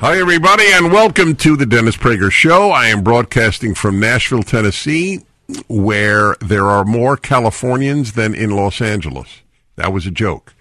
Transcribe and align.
Hi, 0.00 0.16
everybody, 0.20 0.62
and 0.74 0.92
welcome 0.92 1.34
to 1.34 1.56
the 1.56 1.66
Dennis 1.66 1.96
Prager 1.96 2.30
Show. 2.30 2.70
I 2.70 2.86
am 2.86 3.02
broadcasting 3.02 3.74
from 3.74 3.98
Nashville, 3.98 4.44
Tennessee, 4.44 5.24
where 5.66 6.36
there 6.40 6.66
are 6.66 6.84
more 6.84 7.16
Californians 7.16 8.12
than 8.12 8.32
in 8.32 8.50
Los 8.50 8.80
Angeles. 8.80 9.42
That 9.74 9.92
was 9.92 10.06
a 10.06 10.12
joke, 10.12 10.54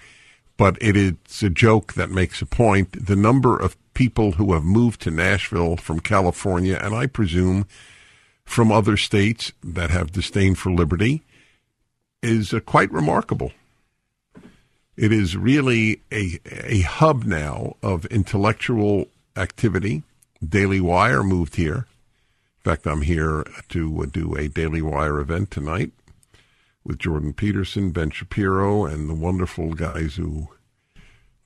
but 0.57 0.75
it 0.81 0.97
is 0.97 1.43
a 1.43 1.51
joke 1.51 1.93
that 1.93 2.09
makes 2.09 2.41
a 2.41 2.47
point. 2.47 3.05
The 3.05 3.15
number 3.15 3.55
of 3.55 3.77
people 3.93 4.31
who 4.33 4.53
have 4.53 4.63
moved 4.63 5.01
to 5.01 5.11
Nashville 5.11 5.77
from 5.77 5.99
California, 5.99 6.79
and 6.81 6.95
I 6.95 7.05
presume 7.05 7.67
from 8.43 8.71
other 8.71 8.97
states 8.97 9.51
that 9.63 9.91
have 9.91 10.11
disdain 10.11 10.55
for 10.55 10.71
liberty, 10.71 11.21
is 12.23 12.55
uh, 12.55 12.59
quite 12.61 12.91
remarkable. 12.91 13.51
It 14.95 15.13
is 15.13 15.37
really 15.37 16.01
a, 16.11 16.39
a 16.43 16.81
hub 16.81 17.25
now 17.25 17.75
of 17.83 18.07
intellectual 18.07 19.09
activity. 19.37 20.03
Daily 20.47 20.81
Wire 20.81 21.23
moved 21.23 21.55
here. 21.55 21.87
In 22.65 22.71
fact, 22.71 22.85
I'm 22.85 23.03
here 23.03 23.45
to 23.69 24.03
uh, 24.03 24.05
do 24.11 24.35
a 24.35 24.47
Daily 24.47 24.81
Wire 24.81 25.19
event 25.19 25.51
tonight 25.51 25.91
with 26.83 26.99
Jordan 26.99 27.33
Peterson, 27.33 27.91
Ben 27.91 28.09
Shapiro, 28.09 28.85
and 28.85 29.09
the 29.09 29.13
wonderful 29.13 29.73
guys 29.73 30.15
who 30.15 30.49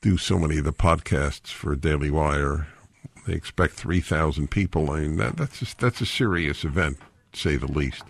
do 0.02 0.17
so 0.17 0.39
many 0.39 0.58
of 0.58 0.66
the 0.66 0.73
podcasts 0.73 1.47
for 1.47 1.75
Daily 1.75 2.09
Wire. 2.09 2.67
They 3.28 3.34
expect 3.34 3.73
3,000 3.73 4.50
people. 4.50 4.89
I 4.89 5.02
mean, 5.02 5.17
that, 5.17 5.38
that's, 5.38 5.62
a, 5.62 5.78
that's 5.78 6.02
a 6.02 6.06
serious 6.06 6.64
event, 6.64 6.97
to 7.34 7.39
say 7.39 7.56
the 7.56 7.72
least. 7.72 8.03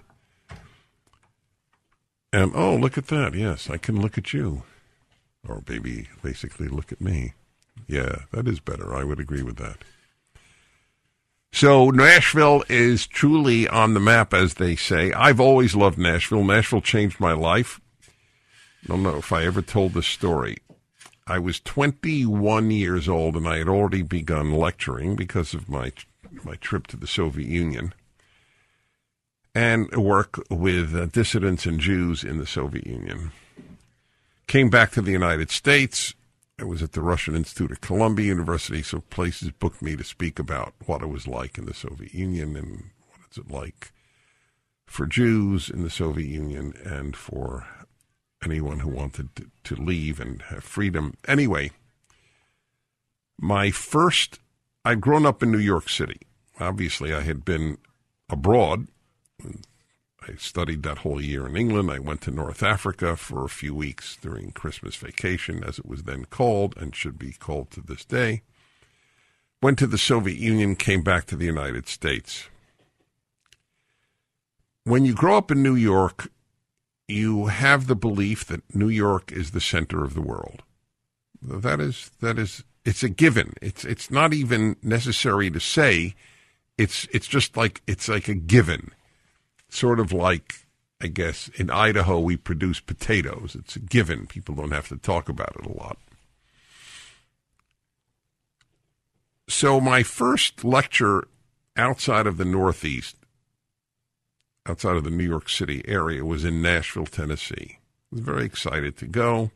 And, 2.33 2.53
oh, 2.55 2.75
look 2.75 2.97
at 2.97 3.07
that. 3.07 3.33
Yes, 3.33 3.69
I 3.69 3.77
can 3.77 4.01
look 4.01 4.17
at 4.17 4.33
you. 4.33 4.63
Or 5.47 5.63
maybe 5.67 6.07
basically 6.21 6.67
look 6.67 6.91
at 6.91 7.01
me. 7.01 7.33
Yeah, 7.91 8.19
that 8.31 8.47
is 8.47 8.61
better. 8.61 8.95
I 8.95 9.03
would 9.03 9.19
agree 9.19 9.43
with 9.43 9.57
that. 9.57 9.79
So 11.51 11.89
Nashville 11.89 12.63
is 12.69 13.05
truly 13.05 13.67
on 13.67 13.93
the 13.93 13.99
map, 13.99 14.33
as 14.33 14.53
they 14.53 14.77
say. 14.77 15.11
I've 15.11 15.41
always 15.41 15.75
loved 15.75 15.97
Nashville. 15.97 16.45
Nashville 16.45 16.79
changed 16.79 17.19
my 17.19 17.33
life. 17.33 17.81
I 18.83 18.87
don't 18.87 19.03
know 19.03 19.17
if 19.17 19.33
I 19.33 19.43
ever 19.43 19.61
told 19.61 19.93
this 19.93 20.07
story. 20.07 20.59
I 21.27 21.37
was 21.39 21.59
21 21.59 22.71
years 22.71 23.09
old 23.09 23.35
and 23.35 23.45
I 23.45 23.57
had 23.57 23.67
already 23.67 24.03
begun 24.03 24.53
lecturing 24.53 25.17
because 25.17 25.53
of 25.53 25.67
my 25.67 25.91
my 26.45 26.55
trip 26.55 26.87
to 26.87 26.97
the 26.97 27.07
Soviet 27.07 27.47
Union 27.47 27.93
and 29.53 29.91
work 29.91 30.41
with 30.49 30.95
uh, 30.95 31.07
dissidents 31.07 31.65
and 31.65 31.77
Jews 31.77 32.23
in 32.23 32.37
the 32.37 32.47
Soviet 32.47 32.87
Union. 32.87 33.31
Came 34.47 34.69
back 34.69 34.91
to 34.91 35.01
the 35.01 35.11
United 35.11 35.51
States. 35.51 36.15
I 36.61 36.63
was 36.63 36.83
at 36.83 36.91
the 36.91 37.01
Russian 37.01 37.35
Institute 37.35 37.71
of 37.71 37.81
Columbia 37.81 38.27
University, 38.27 38.83
so 38.83 38.99
places 38.99 39.49
booked 39.49 39.81
me 39.81 39.95
to 39.95 40.03
speak 40.03 40.37
about 40.37 40.75
what 40.85 41.01
it 41.01 41.07
was 41.07 41.27
like 41.27 41.57
in 41.57 41.65
the 41.65 41.73
Soviet 41.73 42.13
Union 42.13 42.55
and 42.55 42.91
what 43.07 43.35
it 43.35 43.49
like 43.49 43.91
for 44.85 45.07
Jews 45.07 45.71
in 45.71 45.81
the 45.81 45.89
Soviet 45.89 46.27
Union 46.27 46.73
and 46.85 47.15
for 47.15 47.65
anyone 48.45 48.81
who 48.81 48.89
wanted 48.89 49.35
to, 49.37 49.49
to 49.63 49.75
leave 49.75 50.19
and 50.19 50.43
have 50.43 50.63
freedom. 50.63 51.15
Anyway, 51.27 51.71
my 53.39 53.71
first, 53.71 54.39
I'd 54.85 55.01
grown 55.01 55.25
up 55.25 55.41
in 55.41 55.51
New 55.51 55.57
York 55.57 55.89
City. 55.89 56.19
Obviously, 56.59 57.11
I 57.11 57.21
had 57.21 57.43
been 57.43 57.79
abroad. 58.29 58.87
I 60.31 60.35
studied 60.37 60.83
that 60.83 60.99
whole 60.99 61.21
year 61.21 61.45
in 61.45 61.57
England. 61.57 61.91
I 61.91 61.99
went 61.99 62.21
to 62.21 62.31
North 62.31 62.63
Africa 62.63 63.17
for 63.17 63.43
a 63.43 63.49
few 63.49 63.75
weeks 63.75 64.17
during 64.21 64.51
Christmas 64.51 64.95
vacation, 64.95 65.63
as 65.63 65.77
it 65.77 65.85
was 65.85 66.03
then 66.03 66.25
called 66.25 66.75
and 66.77 66.95
should 66.95 67.19
be 67.19 67.33
called 67.33 67.71
to 67.71 67.81
this 67.81 68.05
day. 68.05 68.43
Went 69.61 69.77
to 69.79 69.87
the 69.87 69.97
Soviet 69.97 70.37
Union, 70.37 70.75
came 70.75 71.01
back 71.01 71.25
to 71.25 71.35
the 71.35 71.45
United 71.45 71.87
States. 71.87 72.47
When 74.85 75.05
you 75.05 75.13
grow 75.13 75.37
up 75.37 75.51
in 75.51 75.61
New 75.61 75.75
York, 75.75 76.31
you 77.07 77.47
have 77.47 77.87
the 77.87 77.95
belief 77.95 78.45
that 78.45 78.73
New 78.73 78.89
York 78.89 79.31
is 79.31 79.51
the 79.51 79.61
center 79.61 80.03
of 80.03 80.13
the 80.13 80.21
world. 80.21 80.63
That 81.41 81.79
is 81.79 82.11
that 82.21 82.39
is 82.39 82.63
it's 82.85 83.03
a 83.03 83.09
given. 83.09 83.53
It's 83.61 83.83
it's 83.83 84.09
not 84.09 84.33
even 84.33 84.77
necessary 84.81 85.51
to 85.51 85.59
say. 85.59 86.15
It's 86.77 87.07
it's 87.11 87.27
just 87.27 87.57
like 87.57 87.81
it's 87.85 88.07
like 88.07 88.27
a 88.27 88.35
given. 88.35 88.91
Sort 89.71 89.99
of 89.99 90.13
like 90.13 90.67
I 91.01 91.07
guess 91.07 91.49
in 91.55 91.71
Idaho 91.71 92.19
we 92.19 92.37
produce 92.37 92.79
potatoes. 92.79 93.55
It's 93.57 93.75
a 93.75 93.79
given. 93.79 94.27
People 94.27 94.53
don't 94.53 94.71
have 94.71 94.89
to 94.89 94.97
talk 94.97 95.29
about 95.29 95.55
it 95.59 95.65
a 95.65 95.73
lot. 95.73 95.97
So 99.47 99.81
my 99.81 100.03
first 100.03 100.63
lecture 100.63 101.27
outside 101.75 102.27
of 102.27 102.37
the 102.37 102.45
Northeast 102.45 103.15
outside 104.67 104.95
of 104.95 105.03
the 105.03 105.09
New 105.09 105.23
York 105.27 105.49
City 105.49 105.83
area 105.87 106.23
was 106.23 106.45
in 106.45 106.61
Nashville, 106.61 107.05
Tennessee. 107.05 107.79
I 108.11 108.15
was 108.15 108.21
very 108.21 108.45
excited 108.45 108.97
to 108.97 109.07
go. 109.07 109.51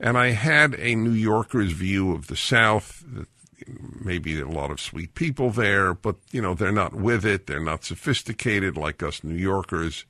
And 0.00 0.18
I 0.18 0.30
had 0.30 0.74
a 0.78 0.94
New 0.94 1.12
Yorker's 1.12 1.72
view 1.72 2.12
of 2.12 2.26
the 2.26 2.36
South. 2.36 3.04
Maybe 4.04 4.40
a 4.40 4.46
lot 4.46 4.70
of 4.70 4.80
sweet 4.80 5.14
people 5.14 5.50
there, 5.50 5.94
but 5.94 6.16
you 6.30 6.42
know 6.42 6.54
they're 6.54 6.72
not 6.72 6.94
with 6.94 7.24
it. 7.24 7.46
They're 7.46 7.60
not 7.60 7.84
sophisticated 7.84 8.76
like 8.76 9.02
us 9.02 9.24
New 9.24 9.36
Yorkers, 9.36 10.06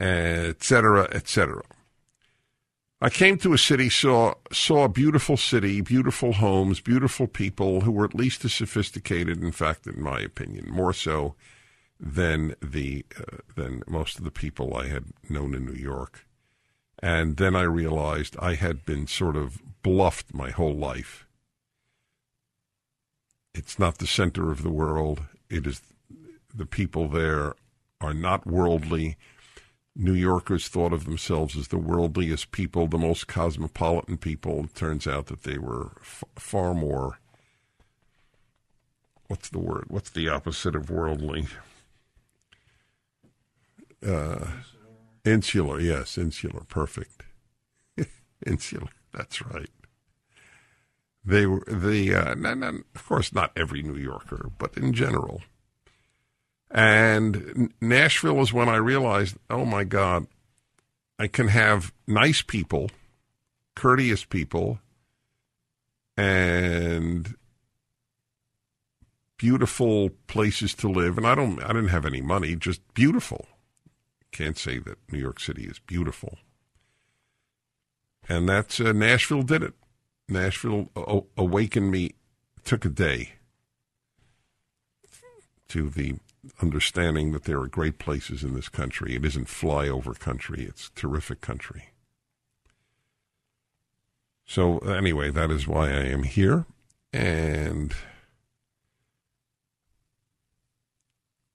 etc., 0.00 1.08
etc. 1.12 1.62
I 3.02 3.08
came 3.08 3.38
to 3.38 3.54
a 3.54 3.58
city, 3.58 3.88
saw 3.88 4.34
saw 4.52 4.84
a 4.84 4.88
beautiful 4.88 5.36
city, 5.36 5.80
beautiful 5.80 6.34
homes, 6.34 6.80
beautiful 6.80 7.26
people 7.26 7.80
who 7.80 7.92
were 7.92 8.04
at 8.04 8.14
least 8.14 8.44
as 8.44 8.52
sophisticated. 8.52 9.42
In 9.42 9.52
fact, 9.52 9.86
in 9.86 10.02
my 10.02 10.20
opinion, 10.20 10.68
more 10.70 10.92
so 10.92 11.34
than 11.98 12.54
the 12.62 13.06
uh, 13.18 13.38
than 13.56 13.82
most 13.86 14.18
of 14.18 14.24
the 14.24 14.30
people 14.30 14.76
I 14.76 14.88
had 14.88 15.04
known 15.28 15.54
in 15.54 15.64
New 15.64 15.80
York. 15.80 16.26
And 17.02 17.38
then 17.38 17.56
I 17.56 17.62
realized 17.62 18.36
I 18.38 18.54
had 18.54 18.84
been 18.84 19.06
sort 19.06 19.36
of 19.36 19.62
bluffed 19.82 20.34
my 20.34 20.50
whole 20.50 20.76
life. 20.76 21.26
It's 23.54 23.78
not 23.78 23.98
the 23.98 24.06
center 24.06 24.50
of 24.50 24.62
the 24.62 24.70
world. 24.70 25.22
It 25.48 25.66
is 25.66 25.80
the 26.54 26.66
people 26.66 27.08
there 27.08 27.54
are 28.00 28.14
not 28.14 28.46
worldly. 28.46 29.16
New 29.96 30.14
Yorkers 30.14 30.68
thought 30.68 30.92
of 30.92 31.04
themselves 31.04 31.56
as 31.56 31.68
the 31.68 31.76
worldliest 31.76 32.52
people, 32.52 32.86
the 32.86 32.96
most 32.96 33.26
cosmopolitan 33.26 34.18
people. 34.18 34.64
It 34.64 34.74
turns 34.74 35.06
out 35.06 35.26
that 35.26 35.42
they 35.42 35.58
were 35.58 35.92
f- 36.00 36.24
far 36.36 36.74
more. 36.74 37.18
What's 39.26 39.48
the 39.48 39.58
word? 39.58 39.86
What's 39.88 40.10
the 40.10 40.28
opposite 40.28 40.74
of 40.76 40.90
worldly? 40.90 41.46
Uh, 44.06 44.46
insular, 45.24 45.80
yes, 45.80 46.16
insular, 46.16 46.62
perfect. 46.68 47.22
insular, 48.46 48.88
that's 49.12 49.42
right. 49.42 49.70
They 51.24 51.46
were 51.46 51.64
the, 51.66 52.14
uh, 52.14 52.34
of 52.94 53.06
course, 53.06 53.32
not 53.32 53.52
every 53.54 53.82
New 53.82 53.96
Yorker, 53.96 54.50
but 54.58 54.76
in 54.76 54.92
general. 54.92 55.42
And 56.70 57.72
Nashville 57.80 58.36
was 58.36 58.52
when 58.52 58.68
I 58.68 58.76
realized, 58.76 59.36
oh 59.50 59.64
my 59.64 59.84
God, 59.84 60.26
I 61.18 61.26
can 61.26 61.48
have 61.48 61.92
nice 62.06 62.42
people, 62.42 62.90
courteous 63.74 64.24
people, 64.24 64.78
and 66.16 67.34
beautiful 69.36 70.10
places 70.26 70.74
to 70.74 70.88
live, 70.88 71.16
and 71.16 71.26
I 71.26 71.34
don't 71.34 71.62
I 71.62 71.68
didn't 71.68 71.88
have 71.88 72.06
any 72.06 72.20
money, 72.20 72.56
just 72.56 72.82
beautiful. 72.94 73.46
Can't 74.32 74.58
say 74.58 74.78
that 74.78 74.98
New 75.10 75.18
York 75.18 75.40
City 75.40 75.64
is 75.64 75.78
beautiful. 75.78 76.38
And 78.28 78.48
that's 78.48 78.80
uh, 78.80 78.92
Nashville 78.92 79.42
did 79.42 79.62
it. 79.62 79.74
Nashville 80.30 80.90
uh, 80.96 81.00
oh, 81.00 81.16
o- 81.16 81.26
awakened 81.36 81.90
me. 81.90 82.14
Took 82.64 82.84
a 82.84 82.90
day 82.90 83.32
to 85.68 85.88
the 85.88 86.16
understanding 86.60 87.32
that 87.32 87.44
there 87.44 87.60
are 87.60 87.66
great 87.66 87.98
places 87.98 88.42
in 88.42 88.54
this 88.54 88.68
country. 88.68 89.14
It 89.14 89.24
isn't 89.24 89.46
flyover 89.46 90.18
country, 90.18 90.64
it's 90.64 90.90
terrific 90.94 91.40
country. 91.40 91.90
So, 94.44 94.80
uh, 94.84 94.90
anyway, 94.90 95.30
that 95.30 95.50
is 95.50 95.68
why 95.68 95.90
I 95.90 96.02
am 96.06 96.24
here. 96.24 96.66
And 97.12 97.94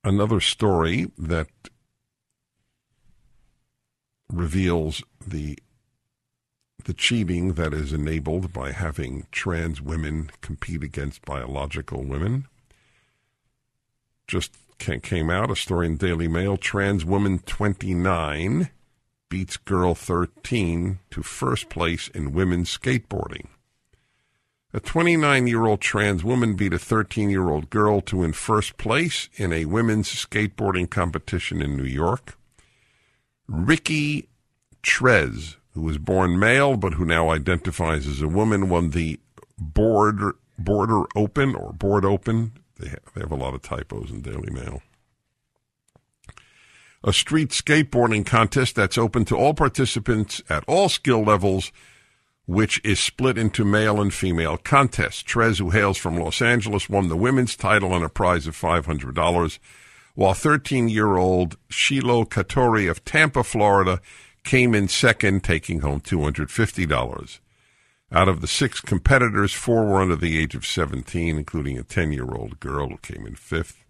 another 0.03 0.39
story 0.39 1.11
that 1.17 1.49
reveals 4.29 5.03
the 5.25 5.59
the 6.85 6.93
cheating 6.93 7.53
that 7.53 7.73
is 7.73 7.91
enabled 7.91 8.53
by 8.53 8.71
having 8.71 9.27
trans 9.31 9.81
women 9.81 10.29
compete 10.41 10.83
against 10.83 11.25
biological 11.25 12.03
women. 12.03 12.47
Just 14.27 14.53
came 14.77 15.29
out 15.29 15.51
a 15.51 15.55
story 15.55 15.87
in 15.87 15.97
Daily 15.97 16.27
Mail. 16.27 16.57
Trans 16.57 17.03
woman 17.03 17.39
29 17.39 18.69
beats 19.29 19.57
girl 19.57 19.95
13 19.95 20.99
to 21.09 21.23
first 21.23 21.69
place 21.69 22.07
in 22.09 22.33
women's 22.33 22.75
skateboarding. 22.75 23.47
A 24.73 24.79
29 24.79 25.47
year 25.47 25.65
old 25.65 25.81
trans 25.81 26.23
woman 26.23 26.55
beat 26.55 26.73
a 26.73 26.79
13 26.79 27.29
year 27.29 27.49
old 27.49 27.69
girl 27.69 28.01
to 28.01 28.17
win 28.17 28.33
first 28.33 28.77
place 28.77 29.29
in 29.35 29.51
a 29.53 29.65
women's 29.65 30.09
skateboarding 30.09 30.89
competition 30.89 31.61
in 31.61 31.77
New 31.77 31.83
York. 31.83 32.37
Ricky 33.47 34.27
Trez, 34.83 35.55
who 35.75 35.81
was 35.81 35.97
born 35.97 36.39
male 36.39 36.77
but 36.77 36.93
who 36.93 37.05
now 37.05 37.29
identifies 37.29 38.07
as 38.07 38.21
a 38.21 38.27
woman, 38.27 38.69
won 38.69 38.89
the 38.91 39.19
Border, 39.57 40.35
Border 40.57 41.03
Open 41.15 41.53
or 41.53 41.73
Board 41.73 42.05
Open. 42.05 42.53
They 42.79 42.87
have, 42.87 42.99
they 43.13 43.21
have 43.21 43.31
a 43.31 43.35
lot 43.35 43.53
of 43.53 43.61
typos 43.61 44.09
in 44.09 44.21
Daily 44.21 44.51
Mail. 44.51 44.81
A 47.03 47.13
street 47.13 47.49
skateboarding 47.49 48.25
contest 48.25 48.75
that's 48.75 48.97
open 48.97 49.25
to 49.25 49.35
all 49.35 49.53
participants 49.53 50.41
at 50.49 50.63
all 50.67 50.89
skill 50.89 51.23
levels, 51.23 51.71
which 52.47 52.81
is 52.83 52.99
split 52.99 53.37
into 53.37 53.63
male 53.63 54.01
and 54.01 54.13
female 54.13 54.57
contests. 54.57 55.21
Trez, 55.21 55.59
who 55.59 55.69
hails 55.69 55.97
from 55.97 56.17
Los 56.17 56.41
Angeles, 56.41 56.89
won 56.89 57.09
the 57.09 57.17
women's 57.17 57.55
title 57.55 57.93
and 57.93 58.03
a 58.03 58.09
prize 58.09 58.47
of 58.47 58.59
$500 58.59 59.59
while 60.15 60.33
13 60.33 60.89
year 60.89 61.17
old 61.17 61.57
Shiloh 61.69 62.23
Katori 62.25 62.89
of 62.89 63.05
Tampa, 63.05 63.43
Florida, 63.43 64.01
came 64.45 64.73
in 64.73 64.87
second, 64.87 65.43
taking 65.43 65.81
home 65.81 65.99
$250. 65.99 67.39
Out 68.11 68.29
of 68.29 68.39
the 68.39 68.47
six 68.47 68.79
competitors, 68.79 69.51
four 69.51 69.85
were 69.85 70.01
under 70.01 70.15
the 70.15 70.39
age 70.39 70.55
of 70.55 70.65
17, 70.65 71.37
including 71.37 71.77
a 71.77 71.83
10 71.83 72.13
year 72.13 72.33
old 72.33 72.59
girl 72.59 72.89
who 72.89 72.97
came 72.97 73.25
in 73.27 73.35
fifth. 73.35 73.83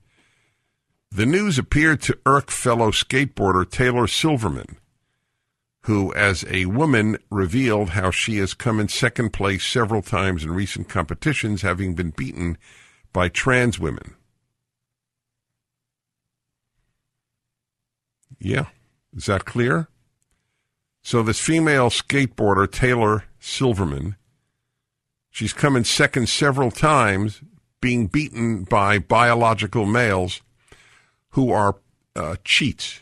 The 1.12 1.26
news 1.26 1.60
appeared 1.60 2.02
to 2.04 2.18
irk 2.26 2.50
fellow 2.50 2.92
skateboarder 2.92 3.70
Taylor 3.70 4.08
Silverman, 4.08 4.78
who, 5.82 6.14
as 6.14 6.44
a 6.50 6.66
woman, 6.66 7.18
revealed 7.30 7.92
how 7.92 8.10
she 8.10 8.38
has 8.38 8.54
come 8.54 8.80
in 8.80 8.88
second 8.88 9.32
place 9.32 9.64
several 9.64 10.02
times 10.02 10.44
in 10.44 10.52
recent 10.52 10.90
competitions, 10.90 11.62
having 11.62 11.94
been 11.94 12.10
beaten 12.10 12.58
by 13.14 13.30
trans 13.30 13.80
women. 13.80 14.16
Yeah. 18.40 18.66
Is 19.16 19.28
that 19.28 19.46
clear? 19.46 19.88
So 21.06 21.22
this 21.22 21.40
female 21.40 21.92
skateboarder, 21.92 22.70
Taylor 22.70 23.26
Silverman, 23.40 24.16
she's 25.30 25.54
come 25.54 25.76
in 25.76 25.84
second 25.84 26.30
several 26.30 26.72
times, 26.72 27.42
being 27.80 28.08
beaten 28.08 28.64
by 28.64 28.98
biological 28.98 29.86
males 29.86 30.42
who 31.30 31.52
are 31.52 31.76
uh, 32.16 32.38
cheats. 32.44 33.02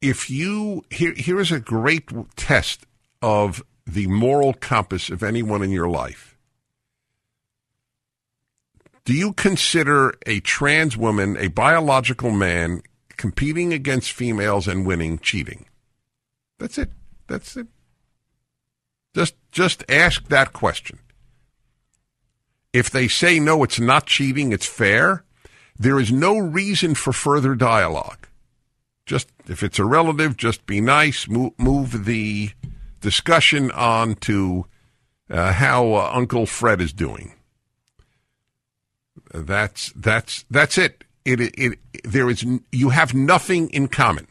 If 0.00 0.30
you 0.30 0.82
here, 0.90 1.12
here 1.12 1.40
is 1.40 1.52
a 1.52 1.60
great 1.60 2.08
test 2.34 2.86
of 3.20 3.62
the 3.86 4.06
moral 4.06 4.54
compass 4.54 5.10
of 5.10 5.22
anyone 5.22 5.62
in 5.62 5.72
your 5.72 5.90
life. 5.90 6.38
Do 9.04 9.12
you 9.12 9.34
consider 9.34 10.14
a 10.24 10.40
trans 10.40 10.96
woman, 10.96 11.36
a 11.36 11.48
biological 11.48 12.30
man, 12.30 12.80
competing 13.16 13.72
against 13.72 14.12
females 14.12 14.68
and 14.68 14.86
winning 14.86 15.18
cheating? 15.18 15.66
That's 16.58 16.78
it. 16.78 16.90
That's 17.26 17.56
it. 17.56 17.66
Just 19.14 19.34
just 19.52 19.84
ask 19.88 20.28
that 20.28 20.52
question. 20.52 20.98
If 22.72 22.90
they 22.90 23.06
say 23.06 23.38
no, 23.38 23.62
it's 23.62 23.78
not 23.78 24.06
cheating, 24.06 24.52
it's 24.52 24.66
fair, 24.66 25.24
there 25.78 26.00
is 26.00 26.10
no 26.10 26.38
reason 26.38 26.94
for 26.94 27.12
further 27.12 27.54
dialogue. 27.54 28.26
Just 29.06 29.28
if 29.46 29.62
it's 29.62 29.78
a 29.78 29.84
relative, 29.84 30.36
just 30.36 30.66
be 30.66 30.80
nice, 30.80 31.28
move, 31.28 31.52
move 31.58 32.04
the 32.04 32.50
discussion 33.00 33.70
on 33.70 34.14
to 34.16 34.66
uh, 35.30 35.52
how 35.52 35.92
uh, 35.92 36.10
Uncle 36.12 36.46
Fred 36.46 36.80
is 36.80 36.92
doing. 36.92 37.34
That's 39.32 39.92
that's 39.94 40.44
that's 40.50 40.78
it. 40.78 41.04
It, 41.24 41.40
it. 41.40 41.54
it 41.58 41.78
there 42.04 42.28
is 42.28 42.44
you 42.70 42.90
have 42.90 43.14
nothing 43.14 43.70
in 43.70 43.88
common. 43.88 44.26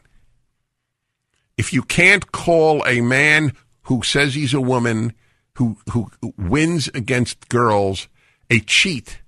If 1.56 1.72
you 1.72 1.82
can't 1.82 2.32
call 2.32 2.84
a 2.86 3.00
man 3.00 3.52
who 3.82 4.02
says 4.02 4.34
he's 4.34 4.54
a 4.54 4.60
woman 4.60 5.12
who 5.56 5.78
who 5.92 6.10
wins 6.36 6.88
against 6.88 7.48
girls 7.48 8.08
a 8.50 8.60
cheat, 8.60 9.22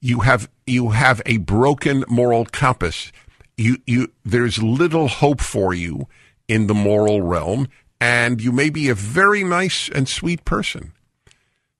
you 0.00 0.20
have 0.20 0.48
you 0.66 0.90
have 0.90 1.22
a 1.26 1.38
broken 1.38 2.04
moral 2.08 2.44
compass. 2.46 3.12
You 3.56 3.78
you 3.86 4.12
there's 4.24 4.62
little 4.62 5.08
hope 5.08 5.40
for 5.40 5.74
you 5.74 6.08
in 6.48 6.66
the 6.66 6.74
moral 6.74 7.22
realm, 7.22 7.68
and 8.00 8.40
you 8.40 8.52
may 8.52 8.70
be 8.70 8.88
a 8.88 8.94
very 8.94 9.44
nice 9.44 9.88
and 9.88 10.08
sweet 10.08 10.44
person. 10.44 10.92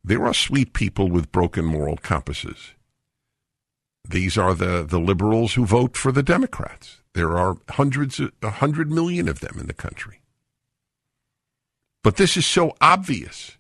There 0.03 0.25
are 0.25 0.35
sweet 0.35 0.73
people 0.73 1.11
with 1.11 1.33
broken 1.33 1.65
moral 1.65 1.97
compasses. 1.97 2.73
These 4.09 4.39
are 4.39 4.55
the, 4.55 4.85
the 4.85 5.01
liberals 5.01 5.55
who 5.55 5.67
vote 5.67 5.97
for 5.97 6.13
the 6.13 6.23
Democrats. 6.23 7.01
There 7.15 7.37
are 7.37 7.57
hundreds, 7.71 8.21
a 8.43 8.51
hundred 8.51 8.91
million 8.91 9.29
of 9.29 9.41
them 9.41 9.57
in 9.59 9.67
the 9.67 9.75
country. 9.75 10.21
But 12.03 12.17
this 12.17 12.37
is 12.37 12.47
so 12.47 12.77
obvious. 12.81 13.57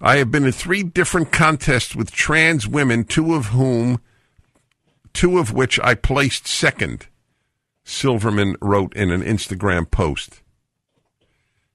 I 0.00 0.16
have 0.16 0.30
been 0.30 0.44
in 0.44 0.52
three 0.52 0.82
different 0.82 1.32
contests 1.32 1.96
with 1.96 2.10
trans 2.10 2.66
women, 2.66 3.04
two 3.04 3.34
of 3.34 3.46
whom, 3.46 4.00
two 5.12 5.38
of 5.38 5.52
which 5.52 5.80
I 5.80 5.94
placed 5.94 6.46
second, 6.46 7.08
Silverman 7.84 8.56
wrote 8.60 8.94
in 8.94 9.10
an 9.10 9.22
Instagram 9.22 9.90
post. 9.90 10.42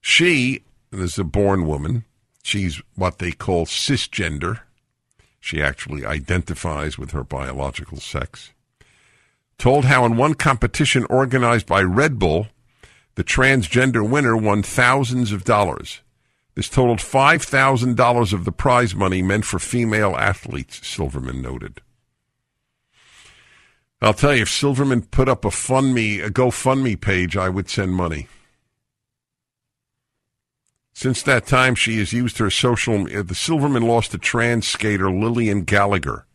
She 0.01 0.63
is 0.91 1.17
a 1.17 1.24
born 1.24 1.65
woman. 1.65 2.06
She's 2.44 2.82
what 2.96 3.20
they 3.20 3.32
call 3.32 3.65
cisgender. 3.65 4.62
She 5.41 5.62
actually 5.62 6.05
identifies 6.05 6.98
with 6.98 7.12
her 7.12 7.24
biological 7.24 8.00
sex. 8.00 8.51
Told 9.57 9.86
how 9.86 10.05
in 10.05 10.15
one 10.15 10.36
competition 10.36 11.05
organized 11.10 11.65
by 11.65 11.81
Red 11.81 12.17
Bull, 12.17 12.48
the 13.15 13.24
transgender 13.24 14.07
winner 14.07 14.38
won 14.38 14.63
thousands 14.63 15.31
of 15.31 15.43
dollars. 15.43 16.01
This 16.55 16.69
totaled 16.69 17.00
$5,000 17.00 18.33
of 18.33 18.45
the 18.45 18.51
prize 18.51 18.93
money 18.93 19.21
meant 19.21 19.45
for 19.45 19.60
female 19.60 20.15
athletes, 20.15 20.86
Silverman 20.88 21.41
noted. 21.41 21.81
I'll 24.01 24.13
tell 24.13 24.36
you, 24.36 24.43
if 24.43 24.50
Silverman 24.50 25.03
put 25.03 25.27
up 25.27 25.43
a 25.43 25.51
fund 25.51 25.93
me, 25.93 26.19
a 26.19 26.29
GoFundMe 26.29 27.00
page, 27.00 27.36
I 27.36 27.50
would 27.50 27.69
send 27.69 27.93
money. 27.93 28.27
Since 30.93 31.24
that 31.24 31.45
time, 31.45 31.75
she 31.75 32.00
has 32.00 32.13
used 32.13 32.38
her 32.38 32.50
social. 32.50 33.07
Uh, 33.07 33.24
the 33.24 33.36
Silverman 33.36 33.83
lost 33.83 34.12
to 34.12 34.17
trans 34.17 34.67
skater 34.67 35.10
Lillian 35.10 35.63
Gallagher. 35.63 36.25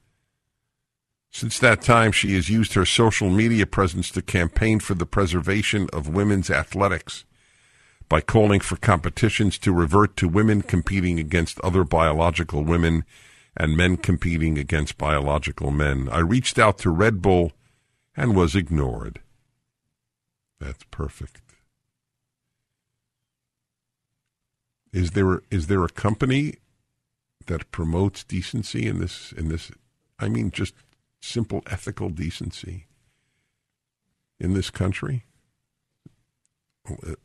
Since 1.31 1.59
that 1.59 1.83
time, 1.83 2.13
she 2.13 2.35
has 2.35 2.49
used 2.49 2.73
her 2.73 2.87
social 2.87 3.29
media 3.29 3.67
presence 3.67 4.11
to 4.13 4.23
campaign 4.23 4.81
for 4.81 4.95
the 4.95 5.05
preservation 5.05 5.89
of 5.93 6.09
women's 6.09 6.51
athletics 6.51 7.25
by 8.09 8.21
calling 8.21 8.61
for 8.61 8.77
competitions 8.77 9.59
to 9.59 9.73
revert 9.73 10.17
to 10.17 10.29
women 10.29 10.63
competing 10.63 11.19
against 11.19 11.61
other 11.61 11.85
biological 11.85 12.65
women 12.65 13.05
and 13.57 13.77
men 13.77 13.97
competing 13.97 14.57
against 14.59 14.99
biological 14.99 15.71
men. 15.71 16.09
I 16.11 16.21
reached 16.21 16.59
out 16.59 16.79
to 16.79 16.91
Red 16.91 17.21
Bull 17.21 17.53
and 18.17 18.35
was 18.35 18.55
ignored. 18.55 19.21
That's 20.61 20.85
perfect. 20.91 21.46
Is 24.93 25.13
there 25.13 25.43
is 25.51 25.67
there 25.67 25.85
a 25.85 25.89
company 25.89 26.57
that 27.47 27.71
promotes 27.71 28.25
decency 28.25 28.87
in 28.87 28.99
this 28.99 29.33
in 29.33 29.49
this 29.49 29.71
I 30.19 30.29
mean 30.29 30.51
just 30.51 30.75
simple 31.21 31.63
ethical 31.67 32.09
decency 32.09 32.87
in 34.39 34.55
this 34.55 34.71
country? 34.71 35.25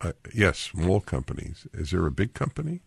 Uh, 0.02 0.14
yes, 0.34 0.58
small 0.58 1.02
companies. 1.02 1.68
Is 1.74 1.92
there 1.92 2.08
a 2.08 2.12
big 2.12 2.34
company? 2.34 2.82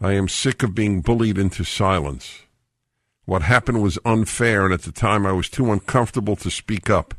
I 0.00 0.12
am 0.12 0.28
sick 0.28 0.62
of 0.62 0.76
being 0.76 1.00
bullied 1.00 1.38
into 1.38 1.64
silence. 1.64 2.42
What 3.24 3.42
happened 3.42 3.82
was 3.82 3.98
unfair, 4.04 4.64
and 4.64 4.72
at 4.72 4.82
the 4.82 4.92
time 4.92 5.26
I 5.26 5.32
was 5.32 5.48
too 5.48 5.72
uncomfortable 5.72 6.36
to 6.36 6.50
speak 6.50 6.88
up. 6.88 7.14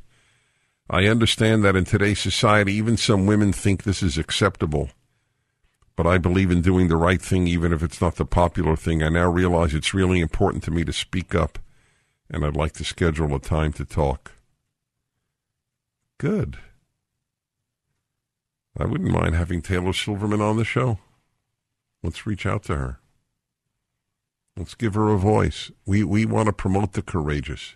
I 0.89 1.05
understand 1.05 1.63
that 1.63 1.75
in 1.75 1.86
today's 1.86 2.19
society, 2.19 2.74
even 2.74 2.98
some 2.98 3.27
women 3.27 3.53
think 3.53 3.84
this 3.84 4.01
is 4.01 4.17
acceptable. 4.17 4.89
But 5.96 6.08
I 6.08 6.17
believe 6.17 6.50
in 6.50 6.62
doing 6.62 6.88
the 6.88 6.98
right 6.98 7.22
thing, 7.22 7.46
even 7.46 7.74
if 7.74 7.84
it's 7.84 8.01
not 8.01 8.15
the 8.15 8.25
popular 8.25 8.75
thing. 8.75 9.03
I 9.03 9.10
now 9.10 9.29
realize 9.29 9.74
it's 9.74 9.93
really 9.93 10.19
important 10.19 10.63
to 10.63 10.72
me 10.72 10.84
to 10.86 10.93
speak 10.93 11.36
up, 11.36 11.60
and 12.29 12.43
I'd 12.43 12.55
like 12.55 12.74
to 12.74 12.84
schedule 12.84 13.36
a 13.36 13.39
time 13.39 13.72
to 13.74 13.86
talk. 13.86 14.31
Good. 16.17 16.58
I 18.77 18.86
wouldn't 18.86 19.12
mind 19.12 19.36
having 19.36 19.62
Taylor 19.62 19.93
Silverman 19.93 20.41
on 20.41 20.58
the 20.58 20.65
show. 20.65 21.00
Let's 22.01 22.25
reach 22.25 22.46
out 22.46 22.63
to 22.63 22.77
her. 22.77 23.00
Let's 24.55 24.74
give 24.74 24.96
her 24.96 25.10
a 25.10 25.17
voice. 25.17 25.69
We, 25.86 26.03
we 26.03 26.25
want 26.25 26.48
to 26.48 26.53
promote 26.53 26.93
the 26.93 27.01
courageous. 27.01 27.75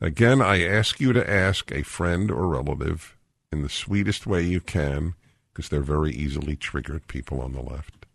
Again, 0.00 0.40
I 0.40 0.64
ask 0.64 1.00
you 1.00 1.12
to 1.12 1.28
ask 1.28 1.72
a 1.72 1.82
friend 1.82 2.30
or 2.30 2.46
relative 2.46 3.16
in 3.50 3.62
the 3.62 3.68
sweetest 3.68 4.26
way 4.26 4.42
you 4.42 4.60
can, 4.60 5.14
because 5.52 5.68
they're 5.68 5.80
very 5.80 6.12
easily 6.12 6.54
triggered, 6.54 7.08
people 7.08 7.40
on 7.40 7.52
the 7.52 7.62
left. 7.62 8.06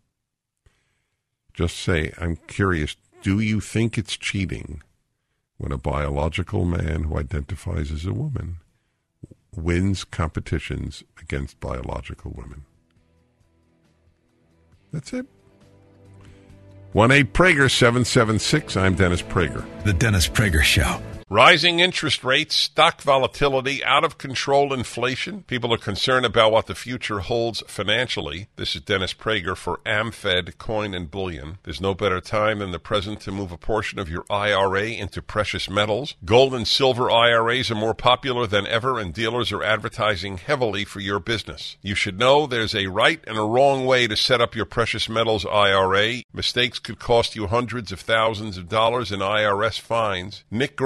Just 1.52 1.76
say, 1.76 2.12
I'm 2.18 2.36
curious, 2.46 2.96
do 3.22 3.38
you 3.38 3.60
think 3.60 3.98
it's 3.98 4.16
cheating 4.16 4.82
when 5.58 5.72
a 5.72 5.78
biological 5.78 6.64
man 6.64 7.04
who 7.04 7.18
identifies 7.18 7.90
as 7.90 8.06
a 8.06 8.12
woman 8.14 8.58
wins 9.54 10.04
competitions 10.04 11.04
against 11.20 11.60
biological 11.60 12.32
women? 12.34 12.64
That's 14.92 15.12
it. 15.12 15.26
1 16.92 17.10
8 17.10 17.32
Prager 17.32 17.70
776. 17.70 18.76
I'm 18.76 18.94
Dennis 18.94 19.22
Prager. 19.22 19.64
The 19.84 19.92
Dennis 19.92 20.28
Prager 20.28 20.62
Show. 20.62 21.00
Rising 21.30 21.80
interest 21.80 22.22
rates, 22.22 22.54
stock 22.54 23.00
volatility, 23.00 23.82
out 23.82 24.04
of 24.04 24.18
control 24.18 24.74
inflation. 24.74 25.42
People 25.44 25.72
are 25.72 25.78
concerned 25.78 26.26
about 26.26 26.52
what 26.52 26.66
the 26.66 26.74
future 26.74 27.20
holds 27.20 27.62
financially. 27.66 28.48
This 28.56 28.76
is 28.76 28.82
Dennis 28.82 29.14
Prager 29.14 29.56
for 29.56 29.80
AmFed 29.86 30.58
Coin 30.58 30.92
and 30.92 31.10
Bullion. 31.10 31.56
There's 31.62 31.80
no 31.80 31.94
better 31.94 32.20
time 32.20 32.58
than 32.58 32.72
the 32.72 32.78
present 32.78 33.20
to 33.22 33.32
move 33.32 33.52
a 33.52 33.56
portion 33.56 33.98
of 33.98 34.10
your 34.10 34.26
IRA 34.28 34.88
into 34.88 35.22
precious 35.22 35.70
metals. 35.70 36.14
Gold 36.26 36.54
and 36.54 36.68
silver 36.68 37.10
IRAs 37.10 37.70
are 37.70 37.74
more 37.74 37.94
popular 37.94 38.46
than 38.46 38.66
ever, 38.66 38.98
and 39.00 39.14
dealers 39.14 39.50
are 39.50 39.64
advertising 39.64 40.36
heavily 40.36 40.84
for 40.84 41.00
your 41.00 41.20
business. 41.20 41.78
You 41.80 41.94
should 41.94 42.18
know 42.18 42.46
there's 42.46 42.74
a 42.74 42.88
right 42.88 43.24
and 43.26 43.38
a 43.38 43.42
wrong 43.42 43.86
way 43.86 44.06
to 44.08 44.16
set 44.16 44.42
up 44.42 44.54
your 44.54 44.66
precious 44.66 45.08
metals 45.08 45.46
IRA. 45.46 46.16
Mistakes 46.34 46.78
could 46.78 46.98
cost 46.98 47.34
you 47.34 47.46
hundreds 47.46 47.92
of 47.92 48.00
thousands 48.00 48.58
of 48.58 48.68
dollars 48.68 49.10
in 49.10 49.20
IRS 49.20 49.80
fines. 49.80 50.44
Nick 50.50 50.76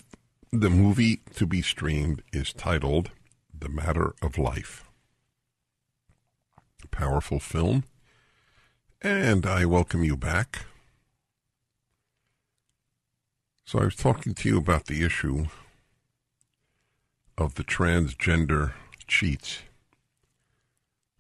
the 0.53 0.71
movie 0.71 1.21
to 1.37 1.47
be 1.47 1.63
streamed 1.63 2.23
is 2.33 2.53
titled 2.53 3.11
The 3.57 3.69
Matter 3.69 4.15
of 4.21 4.37
Life. 4.39 4.85
A 6.83 6.89
powerful 6.89 7.39
film. 7.39 7.85
And 9.01 9.47
I 9.47 9.65
welcome 9.65 10.03
you 10.03 10.17
back. 10.17 10.67
So 13.65 13.79
I 13.79 13.85
was 13.85 13.97
talking 13.97 14.35
to 14.35 14.49
you 14.49 14.59
about 14.59 14.87
the 14.87 15.05
issue 15.05 15.47
of 17.37 17.55
the 17.55 17.65
transgender 17.65 18.73
cheats. 19.09 19.61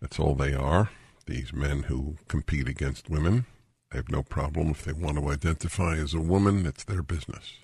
That's 0.00 0.18
all 0.18 0.34
they 0.34 0.54
are. 0.54 0.90
These 1.26 1.52
men 1.52 1.84
who 1.84 2.16
compete 2.28 2.68
against 2.68 3.10
women. 3.10 3.46
I 3.92 3.96
have 3.96 4.10
no 4.10 4.22
problem 4.22 4.68
if 4.68 4.84
they 4.84 4.92
want 4.92 5.18
to 5.18 5.28
identify 5.30 5.96
as 5.96 6.14
a 6.14 6.20
woman, 6.20 6.66
it's 6.66 6.84
their 6.84 7.02
business. 7.02 7.54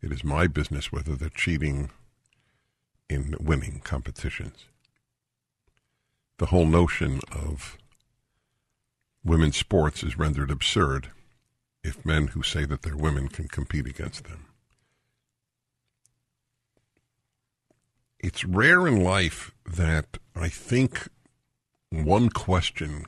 It 0.00 0.12
is 0.12 0.22
my 0.24 0.46
business 0.46 0.92
whether 0.92 1.14
they're 1.14 1.30
cheating 1.30 1.90
in 3.08 3.34
winning 3.40 3.80
competitions. 3.84 4.66
The 6.38 6.46
whole 6.46 6.66
notion 6.66 7.20
of 7.30 7.78
women's 9.24 9.56
sports 9.56 10.02
is 10.02 10.18
rendered 10.18 10.50
absurd 10.50 11.10
if 11.84 12.04
men 12.04 12.28
who 12.28 12.42
say 12.42 12.64
that 12.64 12.82
they're 12.82 12.96
women 12.96 13.28
can 13.28 13.48
compete 13.48 13.86
against 13.86 14.24
them. 14.24 14.46
It's 18.22 18.44
rare 18.44 18.86
in 18.86 19.02
life 19.02 19.50
that 19.66 20.18
I 20.36 20.48
think 20.48 21.08
one 21.90 22.30
question 22.30 23.04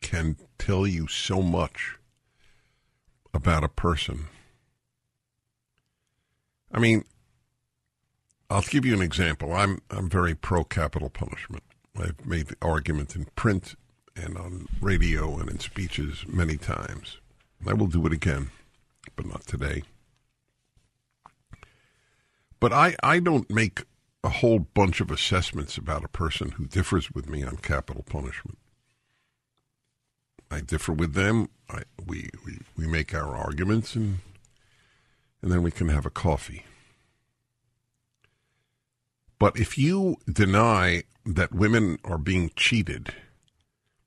can 0.00 0.36
tell 0.58 0.86
you 0.86 1.06
so 1.06 1.42
much 1.42 1.98
about 3.34 3.62
a 3.62 3.68
person. 3.68 4.28
I 6.72 6.78
mean, 6.78 7.04
I'll 8.48 8.62
give 8.62 8.86
you 8.86 8.94
an 8.94 9.02
example. 9.02 9.52
I'm 9.52 9.82
I'm 9.90 10.08
very 10.08 10.34
pro 10.34 10.64
capital 10.64 11.10
punishment. 11.10 11.62
I've 11.94 12.24
made 12.24 12.46
the 12.46 12.56
argument 12.62 13.14
in 13.14 13.26
print 13.36 13.74
and 14.16 14.38
on 14.38 14.66
radio 14.80 15.38
and 15.38 15.50
in 15.50 15.58
speeches 15.58 16.24
many 16.26 16.56
times. 16.56 17.18
I 17.66 17.74
will 17.74 17.86
do 17.86 18.06
it 18.06 18.12
again, 18.14 18.50
but 19.14 19.26
not 19.26 19.46
today. 19.46 19.82
But 22.60 22.72
I, 22.72 22.96
I 23.02 23.20
don't 23.20 23.50
make 23.50 23.84
a 24.24 24.28
whole 24.28 24.58
bunch 24.58 25.00
of 25.00 25.10
assessments 25.10 25.76
about 25.76 26.04
a 26.04 26.08
person 26.08 26.50
who 26.52 26.66
differs 26.66 27.12
with 27.12 27.28
me 27.28 27.42
on 27.42 27.56
capital 27.56 28.02
punishment. 28.02 28.58
I 30.50 30.60
differ 30.60 30.92
with 30.92 31.14
them. 31.14 31.48
I, 31.68 31.82
we, 32.04 32.30
we, 32.44 32.58
we 32.76 32.86
make 32.86 33.14
our 33.14 33.36
arguments 33.36 33.94
and 33.94 34.18
and 35.40 35.52
then 35.52 35.62
we 35.62 35.70
can 35.70 35.88
have 35.88 36.06
a 36.06 36.10
coffee. 36.10 36.64
But 39.38 39.56
if 39.56 39.78
you 39.78 40.16
deny 40.30 41.04
that 41.24 41.54
women 41.54 41.98
are 42.04 42.18
being 42.18 42.50
cheated 42.56 43.14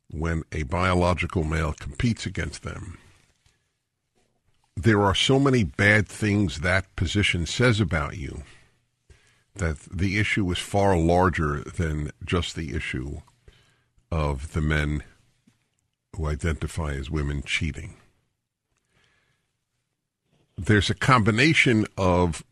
when 0.09 0.43
a 0.51 0.63
biological 0.63 1.45
male 1.45 1.73
competes 1.73 2.25
against 2.25 2.63
them, 2.63 2.97
there 4.75 5.01
are 5.03 5.15
so 5.15 5.39
many 5.39 5.63
bad 5.63 6.07
things 6.07 6.59
that 6.59 6.93
position 6.97 7.45
says 7.45 7.79
about 7.79 8.17
you 8.17 8.43
that 9.55 9.79
the 9.91 10.17
issue 10.17 10.49
is 10.51 10.59
far 10.59 10.97
larger 10.97 11.63
than 11.63 12.11
just 12.25 12.55
the 12.55 12.75
issue 12.75 13.21
of 14.11 14.53
the 14.53 14.61
men 14.61 15.03
who 16.15 16.27
identify 16.27 16.91
as 16.91 17.09
women 17.09 17.41
cheating. 17.43 17.95
There's 20.57 20.89
a 20.89 20.95
combination 20.95 21.85
of 21.97 22.43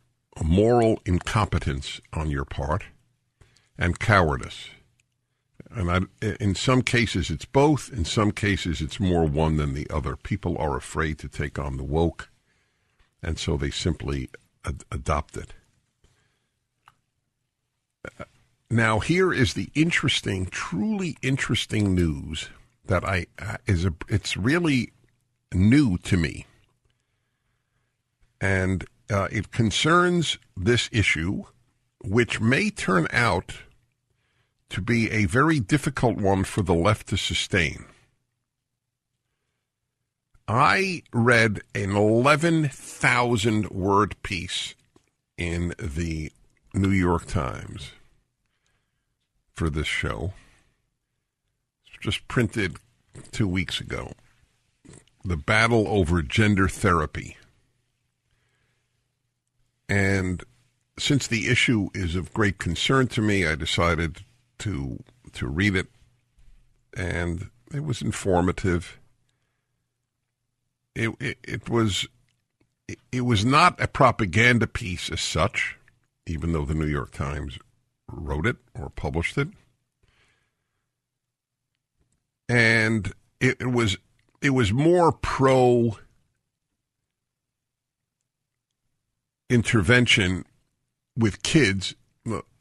moral 0.44 1.02
incompetence 1.06 2.00
on 2.14 2.30
your 2.30 2.46
part 2.46 2.86
and 3.78 4.00
cowardice. 4.00 4.70
And 5.72 5.92
I, 5.92 6.26
in 6.40 6.56
some 6.56 6.82
cases, 6.82 7.30
it's 7.30 7.46
both. 7.46 7.92
In 7.94 8.04
some 8.04 8.32
cases, 8.32 8.82
it's 8.82 9.00
more 9.00 9.26
one 9.26 9.58
than 9.58 9.74
the 9.74 9.88
other. 9.90 10.16
People 10.16 10.58
are 10.58 10.76
afraid 10.76 11.20
to 11.20 11.28
take 11.28 11.60
on 11.60 11.78
the 11.78 11.84
woke, 11.84 12.30
and 13.22 13.38
so 13.38 13.56
they 13.56 13.70
simply 13.70 14.30
ad- 14.66 14.84
adopt 14.92 15.38
it. 15.38 15.54
Now, 18.72 19.00
here 19.00 19.34
is 19.34 19.54
the 19.54 19.70
interesting, 19.74 20.46
truly 20.46 21.18
interesting 21.22 21.96
news 21.96 22.50
that 22.86 23.04
I 23.04 23.26
uh, 23.40 23.58
is 23.66 23.84
a, 23.84 23.94
it's 24.08 24.38
really 24.38 24.94
new 25.54 25.98
to 26.00 26.18
me, 26.18 26.46
and 28.40 28.86
uh, 29.10 29.28
it 29.32 29.52
concerns 29.52 30.38
this 30.56 30.88
issue, 30.92 31.44
which 32.04 32.40
may 32.40 32.70
turn 32.70 33.08
out 33.12 33.56
to 34.70 34.82
be 34.82 35.10
a 35.10 35.26
very 35.26 35.60
difficult 35.60 36.18
one 36.18 36.44
for 36.44 36.62
the 36.62 36.76
left 36.76 37.08
to 37.08 37.18
sustain. 37.18 37.86
I 40.48 41.04
read 41.12 41.62
an 41.74 41.96
11,000 41.96 43.70
word 43.70 44.16
piece 44.22 44.76
in 45.38 45.74
the 45.80 46.32
New 46.74 46.92
York 46.92 47.26
Times 47.26 47.92
for 49.54 49.70
this 49.70 49.88
show. 49.88 50.34
It's 51.88 51.98
just 52.00 52.28
printed 52.28 52.78
two 53.32 53.48
weeks 53.48 53.82
ago. 53.82 54.14
The 55.26 55.38
battle 55.38 55.88
over 55.88 56.22
gender 56.22 56.68
therapy. 56.68 57.38
And 59.90 60.44
since 61.00 61.28
the 61.28 61.48
issue 61.48 61.90
is 61.96 62.16
of 62.16 62.34
great 62.34 62.60
concern 62.60 63.08
to 63.08 63.22
me, 63.22 63.46
I 63.46 63.56
decided 63.56 64.24
to 64.60 65.04
to 65.34 65.48
read 65.48 65.76
it, 65.76 65.88
and 66.96 67.50
it 67.74 67.84
was 67.84 68.02
informative. 68.02 69.00
It 70.96 71.10
it, 71.20 71.38
it 71.44 71.70
was 71.70 72.08
it, 72.88 73.00
it 73.12 73.22
was 73.22 73.44
not 73.44 73.82
a 73.82 73.88
propaganda 73.88 74.68
piece 74.68 75.10
as 75.10 75.22
such, 75.22 75.79
even 76.30 76.54
though 76.54 76.66
the 76.66 76.74
New 76.74 76.88
York 76.88 77.12
Times 77.12 77.58
wrote 78.08 78.46
it 78.46 78.58
or 78.74 78.90
published 78.90 79.38
it, 79.38 79.50
and 82.48 83.14
it, 83.40 83.58
it 83.60 83.72
was 83.72 83.98
it 84.42 84.52
was 84.52 84.72
more 84.72 85.12
pro 85.12 85.98
intervention 89.50 90.46
with 91.18 91.44
kids 91.44 91.96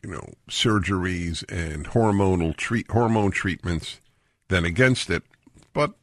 you 0.03 0.11
know, 0.11 0.33
surgeries 0.49 1.45
and 1.49 1.87
hormonal 1.89 2.57
treat 2.57 2.91
hormone 2.91 3.31
treatments 3.31 4.01
than 4.49 4.65
against 4.65 5.11
it. 5.11 5.23
But 5.73 5.95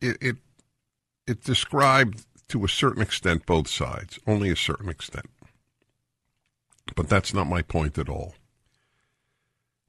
it, 0.00 0.16
it 0.20 0.36
it 1.26 1.44
described 1.44 2.24
to 2.48 2.64
a 2.64 2.68
certain 2.68 3.02
extent 3.02 3.44
both 3.44 3.68
sides, 3.68 4.18
only 4.26 4.50
a 4.50 4.56
certain 4.56 4.88
extent. 4.88 5.26
But 6.94 7.08
that's 7.08 7.34
not 7.34 7.46
my 7.46 7.62
point 7.62 7.98
at 7.98 8.08
all. 8.08 8.34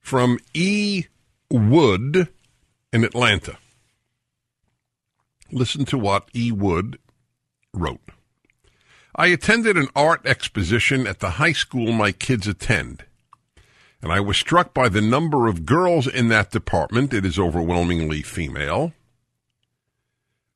From 0.00 0.40
E. 0.52 1.04
Wood 1.50 2.28
in 2.92 3.04
Atlanta. 3.04 3.56
Listen 5.50 5.84
to 5.86 5.98
what 5.98 6.28
E. 6.34 6.52
Wood 6.52 6.98
wrote. 7.72 8.00
I 9.16 9.28
attended 9.28 9.76
an 9.76 9.86
art 9.94 10.26
exposition 10.26 11.06
at 11.06 11.20
the 11.20 11.30
high 11.30 11.52
school 11.52 11.92
my 11.92 12.10
kids 12.10 12.48
attend, 12.48 13.04
and 14.02 14.12
I 14.12 14.18
was 14.18 14.36
struck 14.36 14.74
by 14.74 14.88
the 14.88 15.00
number 15.00 15.46
of 15.46 15.64
girls 15.64 16.08
in 16.08 16.26
that 16.28 16.50
department, 16.50 17.14
it 17.14 17.24
is 17.24 17.38
overwhelmingly 17.38 18.22
female, 18.22 18.92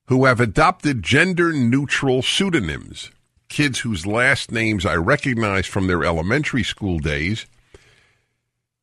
who 0.09 0.25
have 0.25 0.41
adopted 0.41 1.03
gender 1.03 1.53
neutral 1.53 2.23
pseudonyms, 2.23 3.11
kids 3.49 3.81
whose 3.81 4.07
last 4.07 4.51
names 4.51 4.85
I 4.85 4.97
recognize 4.97 5.67
from 5.67 5.87
their 5.87 6.03
elementary 6.03 6.63
school 6.65 6.99
days. 6.99 7.47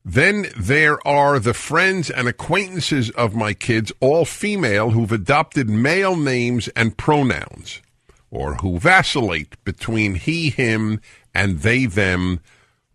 Then 0.03 0.45
there 0.55 1.05
are 1.07 1.39
the 1.39 1.55
friends 1.55 2.11
and 2.11 2.27
acquaintances 2.27 3.09
of 3.11 3.35
my 3.35 3.53
kids, 3.53 3.91
all 3.99 4.25
female, 4.25 4.91
who've 4.91 5.11
adopted 5.11 5.67
male 5.67 6.15
names 6.15 6.67
and 6.69 6.95
pronouns 6.95 7.81
or 8.29 8.55
who 8.55 8.77
vacillate 8.77 9.63
between 9.63 10.15
he, 10.15 10.49
him, 10.49 10.99
and 11.33 11.59
they, 11.61 11.85
them, 11.85 12.39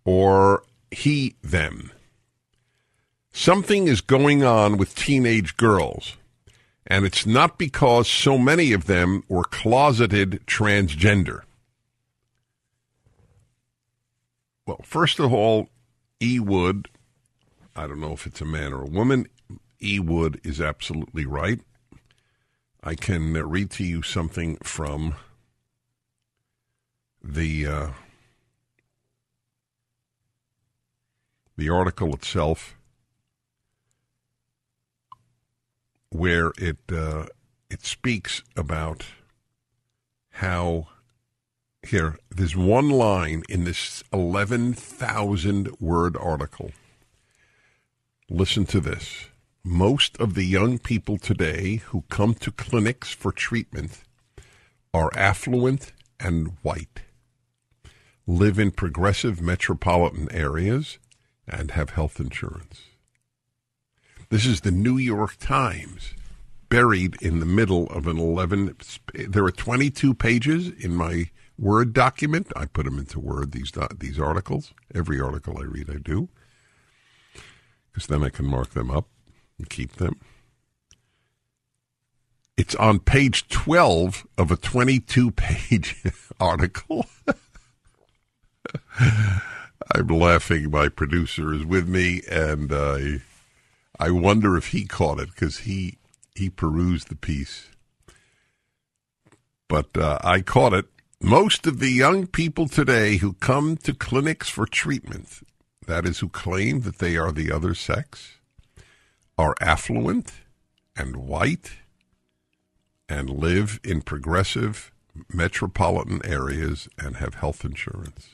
or 0.05 0.63
he, 0.91 1.35
them. 1.43 1.91
Something 3.33 3.89
is 3.89 4.01
going 4.01 4.45
on 4.45 4.77
with 4.77 4.95
teenage 4.95 5.57
girls, 5.57 6.17
and 6.91 7.07
it's 7.07 7.25
not 7.25 7.57
because 7.57 8.09
so 8.09 8.37
many 8.37 8.73
of 8.73 8.87
them 8.87 9.23
were 9.29 9.45
closeted 9.45 10.43
transgender. 10.47 11.43
Well, 14.67 14.81
first 14.83 15.21
of 15.21 15.33
all, 15.33 15.69
E. 16.21 16.41
Wood, 16.41 16.89
I 17.77 17.87
don't 17.87 18.01
know 18.01 18.13
if 18.13 18.27
it's 18.27 18.41
a 18.41 18.45
man 18.45 18.73
or 18.73 18.83
a 18.83 18.91
woman, 18.91 19.29
E. 19.81 20.01
Wood 20.01 20.41
is 20.43 20.61
absolutely 20.61 21.25
right. 21.25 21.61
I 22.83 22.97
can 22.97 23.35
read 23.35 23.71
to 23.73 23.85
you 23.85 24.03
something 24.03 24.57
from 24.57 25.15
the 27.23 27.67
uh, 27.67 27.91
the 31.57 31.71
article 31.71 32.13
itself, 32.15 32.77
where 36.11 36.53
it 36.59 36.79
uh, 36.93 37.27
it 37.71 37.85
speaks 37.85 38.43
about 38.57 39.07
how 40.31 40.89
here 41.87 42.19
there's 42.31 42.57
one 42.57 42.91
line 42.91 43.43
in 43.49 43.65
this 43.65 44.05
eleven 44.13 44.75
thousand 44.75 45.71
word 45.81 46.17
article. 46.17 46.73
Listen 48.29 48.65
to 48.67 48.81
this. 48.81 49.29
Most 49.65 50.17
of 50.19 50.35
the 50.35 50.45
young 50.45 50.79
people 50.79 51.19
today 51.19 51.77
who 51.77 52.05
come 52.09 52.35
to 52.35 52.51
clinics 52.53 53.13
for 53.13 53.33
treatment 53.33 54.03
are 54.95 55.11
affluent 55.15 55.93
and 56.19 56.57
white 56.63 57.03
live 58.27 58.59
in 58.61 58.71
progressive 58.71 59.41
metropolitan 59.41 60.31
areas, 60.31 60.99
and 61.49 61.73
have 61.73 61.91
health 61.91 62.21
insurance. 62.21 62.83
This 64.31 64.47
is 64.47 64.61
the 64.61 64.71
New 64.71 64.97
York 64.97 65.37
Times, 65.39 66.15
buried 66.69 67.21
in 67.21 67.41
the 67.41 67.47
middle 67.47 67.89
of 67.89 68.07
an 68.07 68.17
11. 68.17 68.77
There 69.13 69.45
are 69.45 69.51
22 69.51 70.15
pages 70.15 70.69
in 70.69 70.95
my 70.95 71.31
Word 71.59 71.93
document. 71.93 72.53
I 72.55 72.67
put 72.67 72.85
them 72.85 72.99
into 73.01 73.19
Word, 73.19 73.51
these, 73.51 73.73
these 73.99 74.21
articles. 74.21 74.73
Every 74.95 75.21
article 75.21 75.59
I 75.59 75.65
read, 75.65 75.91
I 75.91 75.99
do. 75.99 76.29
because 77.93 78.07
then 78.07 78.23
I 78.23 78.29
can 78.29 78.47
mark 78.47 78.71
them 78.71 78.89
up 78.89 79.09
and 79.59 79.69
keep 79.69 79.97
them. 79.97 80.21
It's 82.57 82.77
on 82.77 83.01
page 83.01 83.49
12 83.49 84.29
of 84.39 84.53
a 84.53 84.57
22 84.57 85.31
page 85.33 86.05
article. 86.39 87.07
I'm 89.01 90.07
laughing. 90.07 90.71
My 90.71 90.89
producer 90.89 91.53
is 91.53 91.65
with 91.65 91.89
me, 91.89 92.23
and 92.31 92.71
uh, 92.71 92.99
I 94.01 94.11
wonder 94.11 94.57
if 94.57 94.69
he 94.69 94.87
caught 94.87 95.21
it 95.21 95.29
because 95.29 95.59
he 95.59 95.99
he 96.35 96.49
perused 96.49 97.09
the 97.09 97.17
piece. 97.17 97.69
But 99.69 99.95
uh, 99.95 100.19
I 100.25 100.41
caught 100.41 100.73
it. 100.73 100.87
Most 101.21 101.67
of 101.67 101.81
the 101.81 101.91
young 101.91 102.27
people 102.27 102.67
today 102.67 103.19
who 103.19 103.35
come 103.35 103.77
to 103.77 103.93
clinics 103.93 104.49
for 104.49 104.65
treatment, 104.65 105.47
that 105.87 106.07
is, 106.07 106.21
who 106.21 106.31
claim 106.31 106.81
that 106.81 106.99
they 106.99 107.19
are 107.19 107.31
the 107.31 107.53
other 107.53 107.75
sex, 107.75 108.39
are 109.37 109.55
affluent 109.61 110.33
and 110.97 111.17
white 111.17 111.73
and 113.07 113.29
live 113.29 113.81
in 113.85 114.01
progressive 114.01 114.93
metropolitan 115.31 116.25
areas 116.25 116.89
and 116.99 117.17
have 117.17 117.35
health 117.35 117.67
insurance. 117.67 118.31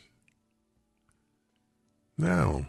Now, 2.16 2.66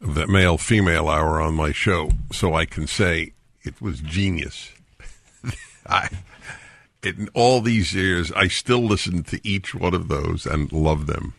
of 0.00 0.14
that 0.14 0.28
male 0.28 0.58
female 0.58 1.08
hour 1.08 1.40
on 1.40 1.54
my 1.54 1.72
show, 1.72 2.10
so 2.32 2.54
I 2.54 2.64
can 2.64 2.86
say 2.86 3.32
it 3.62 3.80
was 3.80 4.00
genius. 4.00 4.72
I, 5.86 6.08
in 7.02 7.28
all 7.34 7.60
these 7.60 7.94
years, 7.94 8.32
I 8.32 8.48
still 8.48 8.82
listen 8.82 9.22
to 9.24 9.40
each 9.46 9.74
one 9.74 9.94
of 9.94 10.08
those 10.08 10.46
and 10.46 10.72
love 10.72 11.06
them. 11.06 11.34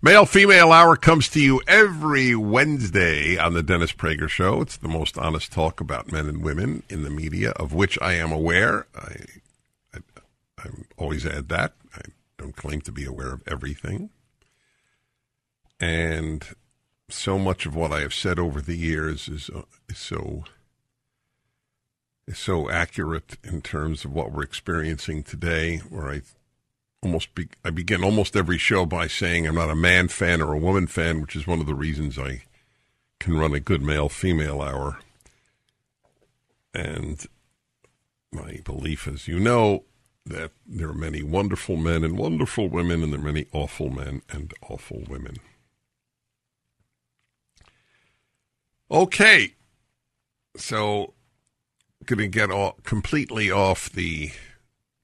Male 0.00 0.26
Female 0.26 0.70
Hour 0.70 0.94
comes 0.94 1.28
to 1.30 1.40
you 1.40 1.60
every 1.66 2.32
Wednesday 2.36 3.36
on 3.36 3.54
the 3.54 3.64
Dennis 3.64 3.92
Prager 3.92 4.28
Show. 4.28 4.60
It's 4.60 4.76
the 4.76 4.86
most 4.86 5.18
honest 5.18 5.50
talk 5.50 5.80
about 5.80 6.12
men 6.12 6.28
and 6.28 6.44
women 6.44 6.84
in 6.88 7.02
the 7.02 7.10
media, 7.10 7.50
of 7.50 7.72
which 7.72 7.98
I 8.00 8.12
am 8.12 8.30
aware. 8.30 8.86
I 8.94 9.16
I 10.58 10.68
always 10.96 11.26
add 11.26 11.48
that. 11.48 11.74
I 11.94 12.00
don't 12.36 12.56
claim 12.56 12.80
to 12.82 12.92
be 12.92 13.04
aware 13.04 13.32
of 13.32 13.42
everything. 13.46 14.10
And 15.80 16.44
so 17.08 17.38
much 17.38 17.66
of 17.66 17.74
what 17.74 17.92
I 17.92 18.00
have 18.00 18.14
said 18.14 18.38
over 18.38 18.60
the 18.60 18.76
years 18.76 19.28
is, 19.28 19.50
uh, 19.50 19.62
is 19.88 19.98
so 19.98 20.44
is 22.26 22.38
so 22.38 22.68
accurate 22.68 23.38
in 23.42 23.62
terms 23.62 24.04
of 24.04 24.12
what 24.12 24.30
we're 24.30 24.42
experiencing 24.42 25.22
today. 25.22 25.78
Where 25.78 26.10
I 26.10 26.22
almost 27.02 27.34
be, 27.34 27.48
I 27.64 27.70
begin 27.70 28.04
almost 28.04 28.36
every 28.36 28.58
show 28.58 28.84
by 28.84 29.06
saying 29.06 29.46
I'm 29.46 29.54
not 29.54 29.70
a 29.70 29.74
man 29.74 30.08
fan 30.08 30.42
or 30.42 30.52
a 30.52 30.58
woman 30.58 30.86
fan, 30.86 31.22
which 31.22 31.34
is 31.34 31.46
one 31.46 31.60
of 31.60 31.66
the 31.66 31.74
reasons 31.74 32.18
I 32.18 32.42
can 33.18 33.38
run 33.38 33.54
a 33.54 33.60
good 33.60 33.82
male 33.82 34.08
female 34.08 34.60
hour. 34.60 34.98
And 36.74 37.24
my 38.30 38.60
belief, 38.62 39.08
as 39.08 39.26
you 39.26 39.40
know, 39.40 39.84
that 40.28 40.52
there 40.66 40.88
are 40.88 40.94
many 40.94 41.22
wonderful 41.22 41.76
men 41.76 42.04
and 42.04 42.16
wonderful 42.16 42.68
women, 42.68 43.02
and 43.02 43.12
there 43.12 43.20
are 43.20 43.24
many 43.24 43.46
awful 43.52 43.90
men 43.90 44.22
and 44.30 44.52
awful 44.62 45.02
women. 45.08 45.36
Okay, 48.90 49.54
so 50.56 51.14
going 52.04 52.18
to 52.18 52.28
get 52.28 52.50
all, 52.50 52.78
completely 52.84 53.50
off 53.50 53.90
the 53.90 54.30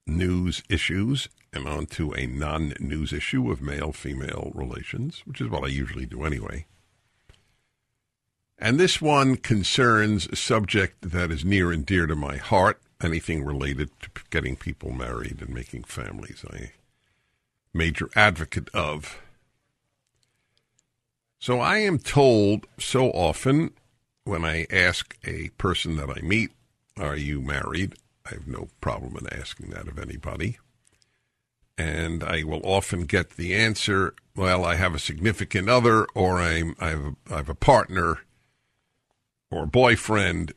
news 0.06 0.62
issues 0.70 1.28
and 1.52 1.68
onto 1.68 2.12
a 2.14 2.26
non-news 2.26 3.12
issue 3.12 3.50
of 3.50 3.60
male-female 3.60 4.52
relations, 4.54 5.22
which 5.26 5.40
is 5.40 5.48
what 5.48 5.64
I 5.64 5.68
usually 5.68 6.06
do 6.06 6.24
anyway. 6.24 6.66
And 8.58 8.78
this 8.78 9.00
one 9.00 9.36
concerns 9.36 10.26
a 10.28 10.36
subject 10.36 11.10
that 11.10 11.30
is 11.30 11.44
near 11.44 11.70
and 11.70 11.84
dear 11.84 12.06
to 12.06 12.16
my 12.16 12.36
heart, 12.36 12.80
anything 13.04 13.44
related 13.44 13.90
to 14.00 14.08
getting 14.30 14.56
people 14.56 14.90
married 14.90 15.40
and 15.40 15.50
making 15.54 15.84
families. 15.84 16.44
I 16.50 16.72
major 17.72 18.08
advocate 18.16 18.68
of. 18.72 19.20
So 21.38 21.60
I 21.60 21.78
am 21.78 21.98
told 21.98 22.66
so 22.78 23.10
often 23.10 23.72
when 24.24 24.44
I 24.44 24.66
ask 24.70 25.16
a 25.24 25.50
person 25.58 25.96
that 25.96 26.08
I 26.08 26.22
meet, 26.22 26.52
"Are 26.96 27.16
you 27.16 27.42
married?" 27.42 27.94
I 28.24 28.34
have 28.34 28.46
no 28.46 28.68
problem 28.80 29.16
in 29.16 29.38
asking 29.38 29.70
that 29.70 29.86
of 29.88 29.98
anybody. 29.98 30.58
And 31.76 32.22
I 32.22 32.44
will 32.44 32.62
often 32.64 33.02
get 33.02 33.30
the 33.30 33.54
answer, 33.54 34.14
well, 34.36 34.64
I 34.64 34.76
have 34.76 34.94
a 34.94 34.98
significant 35.00 35.68
other, 35.68 36.06
or 36.14 36.40
I'm, 36.40 36.76
I, 36.78 36.90
have 36.90 37.04
a, 37.04 37.14
I 37.30 37.36
have 37.36 37.48
a 37.48 37.54
partner, 37.54 38.20
or 39.50 39.66
boyfriend, 39.66 40.52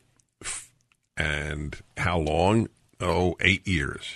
and 1.18 1.76
how 1.96 2.18
long? 2.18 2.68
Oh, 3.00 3.36
eight 3.40 3.66
years. 3.66 4.14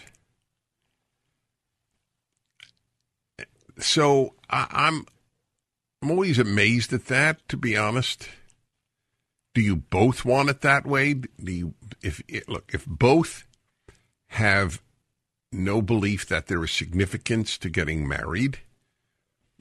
So 3.79 4.35
I, 4.49 4.67
I'm 4.71 5.07
I'm 6.01 6.11
always 6.11 6.39
amazed 6.39 6.93
at 6.93 7.07
that, 7.07 7.47
to 7.49 7.57
be 7.57 7.77
honest. 7.77 8.29
Do 9.55 9.61
you 9.61 9.77
both 9.77 10.25
want 10.25 10.49
it 10.49 10.63
that 10.63 10.87
way? 10.87 11.15
Do 11.15 11.53
you, 11.53 11.75
if 12.01 12.23
look, 12.49 12.71
if 12.73 12.87
both 12.87 13.47
have 14.29 14.81
no 15.53 15.83
belief 15.83 16.27
that 16.29 16.47
there 16.47 16.65
is 16.65 16.71
significance 16.71 17.59
to 17.59 17.69
getting 17.69 18.09
married, 18.09 18.61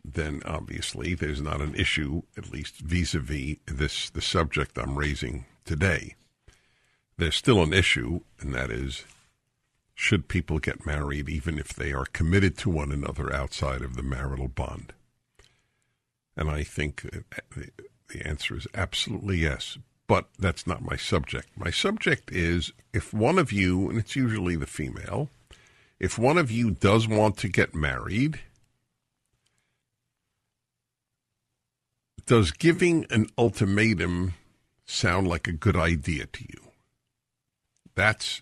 then 0.06 0.41
obviously 0.45 1.13
there's 1.13 1.41
not 1.41 1.60
an 1.60 1.75
issue, 1.75 2.21
at 2.38 2.51
least 2.51 2.77
vis-a-vis 2.77 3.58
this 3.65 4.10
the 4.10 4.21
subject 4.21 4.77
I'm 4.77 4.97
raising 4.97 5.45
today 5.65 6.15
there's 7.21 7.36
still 7.36 7.62
an 7.62 7.71
issue, 7.71 8.21
and 8.39 8.51
that 8.55 8.71
is 8.71 9.05
should 9.93 10.27
people 10.27 10.57
get 10.57 10.88
married 10.88 11.29
even 11.29 11.60
if 11.60 11.67
they 11.67 11.93
are 11.93 12.05
committed 12.05 12.57
to 12.57 12.67
one 12.67 12.91
another 12.91 13.31
outside 13.31 13.84
of 13.84 13.95
the 13.95 14.01
marital 14.01 14.47
bond? 14.47 14.91
And 16.36 16.49
I 16.49 16.63
think 16.63 17.05
uh, 17.05 17.62
the 18.07 18.25
answer 18.25 18.57
is 18.57 18.65
absolutely 18.73 19.38
yes. 19.38 19.77
But 20.07 20.29
that's 20.39 20.65
not 20.65 20.81
my 20.81 20.95
subject. 20.95 21.49
My 21.55 21.69
subject 21.69 22.31
is 22.31 22.71
if 22.91 23.13
one 23.13 23.38
of 23.38 23.51
you, 23.51 23.88
and 23.91 23.99
it's 23.99 24.15
usually 24.15 24.55
the 24.55 24.65
female, 24.65 25.29
if 25.99 26.17
one 26.17 26.39
of 26.39 26.49
you 26.49 26.71
does 26.71 27.07
want 27.07 27.38
to 27.38 27.49
get 27.49 27.75
married, 27.75 28.39
does 32.25 32.49
giving 32.49 33.05
an 33.12 33.27
ultimatum 33.38 34.34
sound 34.88 35.27
like 35.27 35.47
a 35.47 35.53
good 35.53 35.75
idea 35.75 36.25
to 36.25 36.43
you? 36.49 36.70
That's 37.95 38.41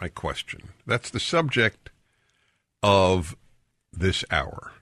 my 0.00 0.08
question. 0.08 0.70
That's 0.86 1.10
the 1.10 1.20
subject 1.20 1.90
of 2.82 3.36
this 3.92 4.24
hour. 4.30 4.72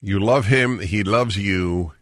You 0.00 0.20
love 0.20 0.46
him, 0.46 0.80
he 0.80 1.02
loves 1.02 1.36
you. 1.36 1.92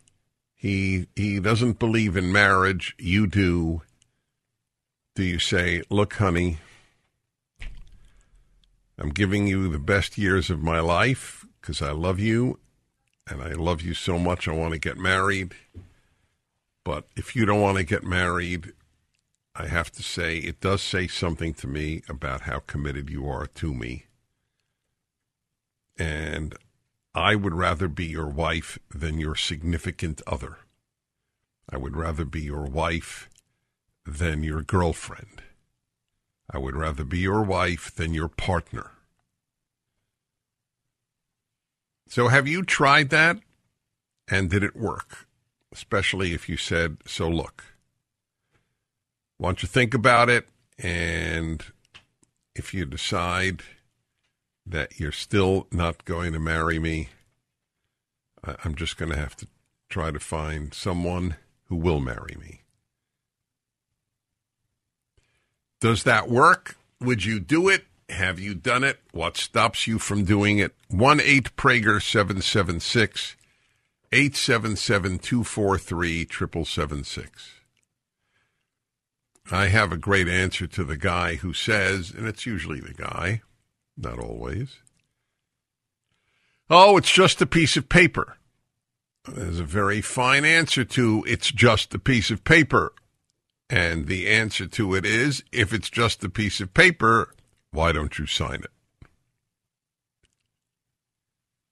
He 0.54 1.06
he 1.14 1.40
doesn't 1.40 1.78
believe 1.78 2.16
in 2.16 2.32
marriage, 2.32 2.94
you 2.98 3.26
do. 3.26 3.82
Do 5.14 5.22
you 5.22 5.38
say, 5.38 5.82
"Look, 5.90 6.14
honey, 6.14 6.58
I'm 8.98 9.10
giving 9.10 9.46
you 9.46 9.68
the 9.68 9.78
best 9.78 10.18
years 10.18 10.50
of 10.50 10.62
my 10.62 10.80
life 10.80 11.44
because 11.60 11.80
I 11.80 11.92
love 11.92 12.18
you 12.18 12.58
and 13.28 13.42
I 13.42 13.52
love 13.52 13.82
you 13.82 13.94
so 13.94 14.18
much 14.18 14.48
I 14.48 14.52
want 14.52 14.72
to 14.72 14.78
get 14.78 14.96
married." 14.96 15.54
But 16.84 17.06
if 17.16 17.34
you 17.34 17.46
don't 17.46 17.62
want 17.62 17.78
to 17.78 17.84
get 17.84 18.04
married, 18.04 18.72
I 19.56 19.66
have 19.68 19.92
to 19.92 20.02
say 20.02 20.38
it 20.38 20.60
does 20.60 20.82
say 20.82 21.06
something 21.06 21.54
to 21.54 21.68
me 21.68 22.02
about 22.08 22.42
how 22.42 22.58
committed 22.60 23.08
you 23.08 23.28
are 23.28 23.46
to 23.46 23.72
me. 23.72 24.06
And 25.96 26.56
I 27.14 27.36
would 27.36 27.54
rather 27.54 27.86
be 27.86 28.06
your 28.06 28.26
wife 28.26 28.80
than 28.92 29.20
your 29.20 29.36
significant 29.36 30.20
other. 30.26 30.58
I 31.70 31.76
would 31.76 31.96
rather 31.96 32.24
be 32.24 32.42
your 32.42 32.64
wife 32.64 33.30
than 34.04 34.42
your 34.42 34.62
girlfriend. 34.62 35.42
I 36.50 36.58
would 36.58 36.74
rather 36.74 37.04
be 37.04 37.20
your 37.20 37.42
wife 37.42 37.94
than 37.94 38.12
your 38.12 38.28
partner. 38.28 38.90
So, 42.08 42.28
have 42.28 42.46
you 42.46 42.64
tried 42.64 43.10
that? 43.10 43.38
And 44.28 44.50
did 44.50 44.62
it 44.62 44.76
work? 44.76 45.26
Especially 45.72 46.32
if 46.32 46.48
you 46.48 46.56
said, 46.56 46.98
So, 47.06 47.28
look, 47.28 47.73
don't 49.40 49.62
you 49.62 49.68
think 49.68 49.94
about 49.94 50.28
it? 50.28 50.48
And 50.78 51.64
if 52.54 52.72
you 52.72 52.84
decide 52.84 53.62
that 54.66 54.98
you're 54.98 55.12
still 55.12 55.66
not 55.70 56.04
going 56.04 56.32
to 56.32 56.38
marry 56.38 56.78
me, 56.78 57.08
I'm 58.64 58.74
just 58.74 58.96
going 58.96 59.10
to 59.10 59.18
have 59.18 59.36
to 59.36 59.46
try 59.88 60.10
to 60.10 60.20
find 60.20 60.72
someone 60.72 61.36
who 61.66 61.76
will 61.76 62.00
marry 62.00 62.36
me. 62.40 62.62
Does 65.80 66.04
that 66.04 66.30
work? 66.30 66.76
Would 67.00 67.24
you 67.24 67.40
do 67.40 67.68
it? 67.68 67.84
Have 68.08 68.38
you 68.38 68.54
done 68.54 68.84
it? 68.84 69.00
What 69.12 69.36
stops 69.36 69.86
you 69.86 69.98
from 69.98 70.24
doing 70.24 70.58
it? 70.58 70.74
1 70.88 71.20
8 71.20 71.56
Prager 71.56 72.02
776 72.02 73.36
877 74.12 75.18
243 75.18 76.26
7776. 76.26 77.53
I 79.50 79.66
have 79.66 79.92
a 79.92 79.98
great 79.98 80.28
answer 80.28 80.66
to 80.66 80.84
the 80.84 80.96
guy 80.96 81.36
who 81.36 81.52
says, 81.52 82.10
and 82.10 82.26
it's 82.26 82.46
usually 82.46 82.80
the 82.80 82.94
guy, 82.94 83.42
not 83.96 84.18
always. 84.18 84.78
Oh, 86.70 86.96
it's 86.96 87.12
just 87.12 87.42
a 87.42 87.46
piece 87.46 87.76
of 87.76 87.88
paper. 87.88 88.38
There's 89.26 89.60
a 89.60 89.64
very 89.64 90.00
fine 90.00 90.44
answer 90.44 90.84
to 90.84 91.24
it's 91.26 91.50
just 91.50 91.94
a 91.94 91.98
piece 91.98 92.30
of 92.30 92.44
paper. 92.44 92.94
And 93.68 94.06
the 94.06 94.28
answer 94.28 94.66
to 94.66 94.94
it 94.94 95.04
is 95.04 95.42
if 95.52 95.72
it's 95.72 95.90
just 95.90 96.24
a 96.24 96.28
piece 96.28 96.60
of 96.60 96.74
paper, 96.74 97.34
why 97.70 97.92
don't 97.92 98.18
you 98.18 98.26
sign 98.26 98.62
it? 98.62 98.70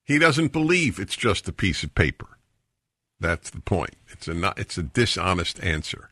He 0.04 0.18
doesn't 0.18 0.52
believe 0.52 0.98
it's 0.98 1.16
just 1.16 1.48
a 1.48 1.52
piece 1.52 1.82
of 1.82 1.94
paper. 1.94 2.38
That's 3.20 3.50
the 3.50 3.60
point. 3.60 3.96
It's 4.08 4.28
a 4.28 4.34
not, 4.34 4.58
it's 4.58 4.76
a 4.76 4.82
dishonest 4.82 5.62
answer. 5.62 6.10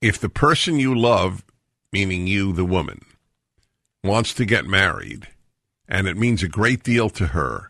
If 0.00 0.18
the 0.18 0.30
person 0.30 0.78
you 0.78 0.94
love, 0.94 1.44
meaning 1.92 2.26
you, 2.26 2.52
the 2.52 2.64
woman, 2.64 3.04
wants 4.02 4.32
to 4.34 4.46
get 4.46 4.64
married, 4.64 5.28
and 5.86 6.08
it 6.08 6.16
means 6.16 6.42
a 6.42 6.48
great 6.48 6.82
deal 6.82 7.10
to 7.10 7.28
her, 7.28 7.68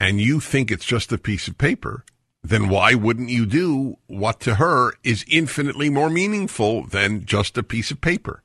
and 0.00 0.20
you 0.20 0.40
think 0.40 0.70
it's 0.70 0.84
just 0.84 1.12
a 1.12 1.18
piece 1.18 1.46
of 1.46 1.56
paper, 1.56 2.04
then 2.42 2.68
why 2.68 2.94
wouldn't 2.94 3.30
you 3.30 3.46
do 3.46 3.98
what 4.06 4.40
to 4.40 4.56
her 4.56 4.92
is 5.04 5.24
infinitely 5.28 5.88
more 5.88 6.10
meaningful 6.10 6.84
than 6.84 7.24
just 7.24 7.58
a 7.58 7.62
piece 7.62 7.90
of 7.90 8.00
paper? 8.00 8.42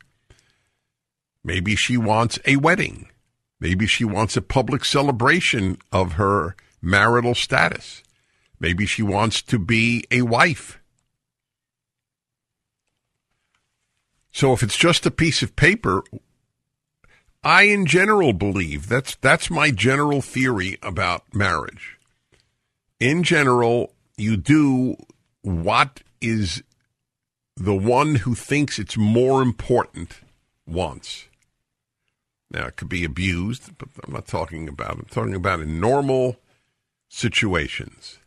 Maybe 1.43 1.75
she 1.75 1.97
wants 1.97 2.37
a 2.45 2.57
wedding. 2.57 3.09
Maybe 3.59 3.87
she 3.87 4.05
wants 4.05 4.37
a 4.37 4.41
public 4.41 4.85
celebration 4.85 5.77
of 5.91 6.13
her 6.13 6.55
marital 6.81 7.33
status. 7.33 8.03
Maybe 8.59 8.85
she 8.85 9.01
wants 9.01 9.41
to 9.43 9.57
be 9.57 10.03
a 10.11 10.21
wife. 10.21 10.79
So 14.33 14.51
if 14.51 14.63
it's 14.63 14.77
just 14.77 15.05
a 15.05 15.11
piece 15.11 15.43
of 15.43 15.55
paper, 15.55 16.03
I, 17.43 17.63
in 17.63 17.85
general, 17.85 18.33
believe 18.33 18.89
that's 18.89 19.15
that's 19.15 19.51
my 19.51 19.69
general 19.69 20.21
theory 20.21 20.79
about 20.81 21.33
marriage. 21.33 21.99
In 22.99 23.21
general, 23.21 23.93
you 24.17 24.35
do 24.35 24.95
what 25.43 26.01
is 26.19 26.63
the 27.55 27.75
one 27.75 28.15
who 28.15 28.33
thinks 28.33 28.79
it's 28.79 28.97
more 28.97 29.43
important 29.43 30.21
wants. 30.65 31.25
Now, 32.49 32.67
it 32.67 32.75
could 32.75 32.89
be 32.89 33.03
abused, 33.03 33.77
but 33.77 33.89
I'm 34.03 34.13
not 34.13 34.25
talking 34.25 34.67
about. 34.67 34.93
I'm 34.93 35.05
talking 35.11 35.35
about 35.35 35.59
in 35.59 35.79
normal 35.79 36.37
situations. 37.07 38.17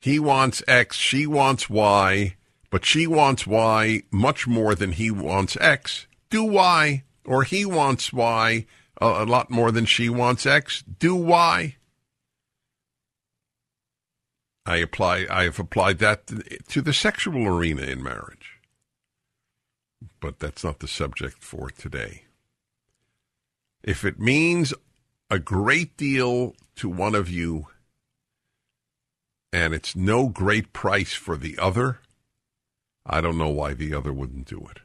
He 0.00 0.20
wants 0.20 0.62
X, 0.68 0.96
she 0.96 1.26
wants 1.26 1.68
Y, 1.68 2.36
but 2.72 2.86
she 2.86 3.06
wants 3.06 3.46
Y 3.46 4.02
much 4.10 4.46
more 4.48 4.74
than 4.74 4.92
he 4.92 5.10
wants 5.10 5.58
X. 5.60 6.06
Do 6.30 6.42
Y 6.42 7.04
or 7.26 7.44
he 7.44 7.66
wants 7.66 8.14
Y 8.14 8.66
a, 8.98 9.06
a 9.06 9.26
lot 9.26 9.50
more 9.50 9.70
than 9.70 9.84
she 9.84 10.08
wants 10.08 10.46
X, 10.46 10.82
do 10.82 11.14
Y. 11.14 11.76
I 14.64 14.76
apply. 14.76 15.26
I 15.28 15.42
have 15.44 15.58
applied 15.58 15.98
that 15.98 16.26
to 16.68 16.80
the 16.80 16.94
sexual 16.94 17.46
arena 17.46 17.82
in 17.82 18.02
marriage, 18.02 18.60
but 20.20 20.38
that's 20.38 20.64
not 20.64 20.78
the 20.78 20.88
subject 20.88 21.42
for 21.42 21.68
today. 21.68 22.24
If 23.82 24.02
it 24.02 24.18
means 24.18 24.72
a 25.28 25.38
great 25.38 25.96
deal 25.98 26.54
to 26.76 26.88
one 26.88 27.14
of 27.14 27.28
you, 27.28 27.66
and 29.52 29.74
it's 29.74 29.94
no 29.94 30.28
great 30.28 30.72
price 30.72 31.12
for 31.12 31.36
the 31.36 31.58
other, 31.58 31.98
I 33.04 33.20
don't 33.20 33.38
know 33.38 33.50
why 33.50 33.74
the 33.74 33.94
other 33.94 34.12
wouldn't 34.12 34.46
do 34.46 34.66
it. 34.70 34.82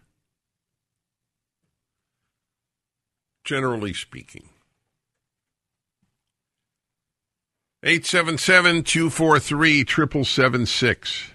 generally 3.48 3.94
speaking. 3.94 4.50
877 7.82 8.84
243 8.84 9.86
7776. 9.86 11.32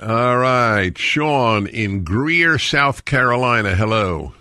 All 0.00 0.38
right. 0.38 0.96
Sean 0.98 1.66
in 1.68 2.02
Greer, 2.02 2.58
South 2.58 3.04
Carolina. 3.04 3.76
Hello. 3.76 4.32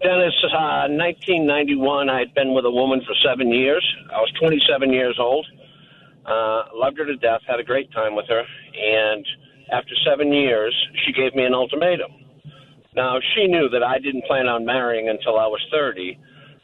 Dennis, 0.00 0.34
uh, 0.44 0.88
1991, 0.88 2.08
I 2.08 2.20
had 2.20 2.32
been 2.34 2.54
with 2.54 2.64
a 2.64 2.70
woman 2.70 3.02
for 3.06 3.14
seven 3.26 3.52
years. 3.52 3.84
I 4.10 4.20
was 4.20 4.32
27 4.40 4.92
years 4.92 5.18
old. 5.20 5.46
Uh, 6.28 6.62
loved 6.74 6.98
her 6.98 7.06
to 7.06 7.16
death, 7.16 7.40
had 7.48 7.58
a 7.58 7.64
great 7.64 7.90
time 7.92 8.14
with 8.14 8.26
her. 8.28 8.42
And 8.44 9.24
after 9.72 9.94
seven 10.04 10.32
years, 10.32 10.74
she 11.06 11.12
gave 11.12 11.34
me 11.34 11.44
an 11.44 11.54
ultimatum. 11.54 12.12
Now, 12.94 13.18
she 13.34 13.46
knew 13.46 13.68
that 13.70 13.82
I 13.82 13.98
didn't 13.98 14.24
plan 14.26 14.46
on 14.46 14.64
marrying 14.66 15.08
until 15.08 15.38
I 15.38 15.46
was 15.46 15.60
30, 15.72 16.18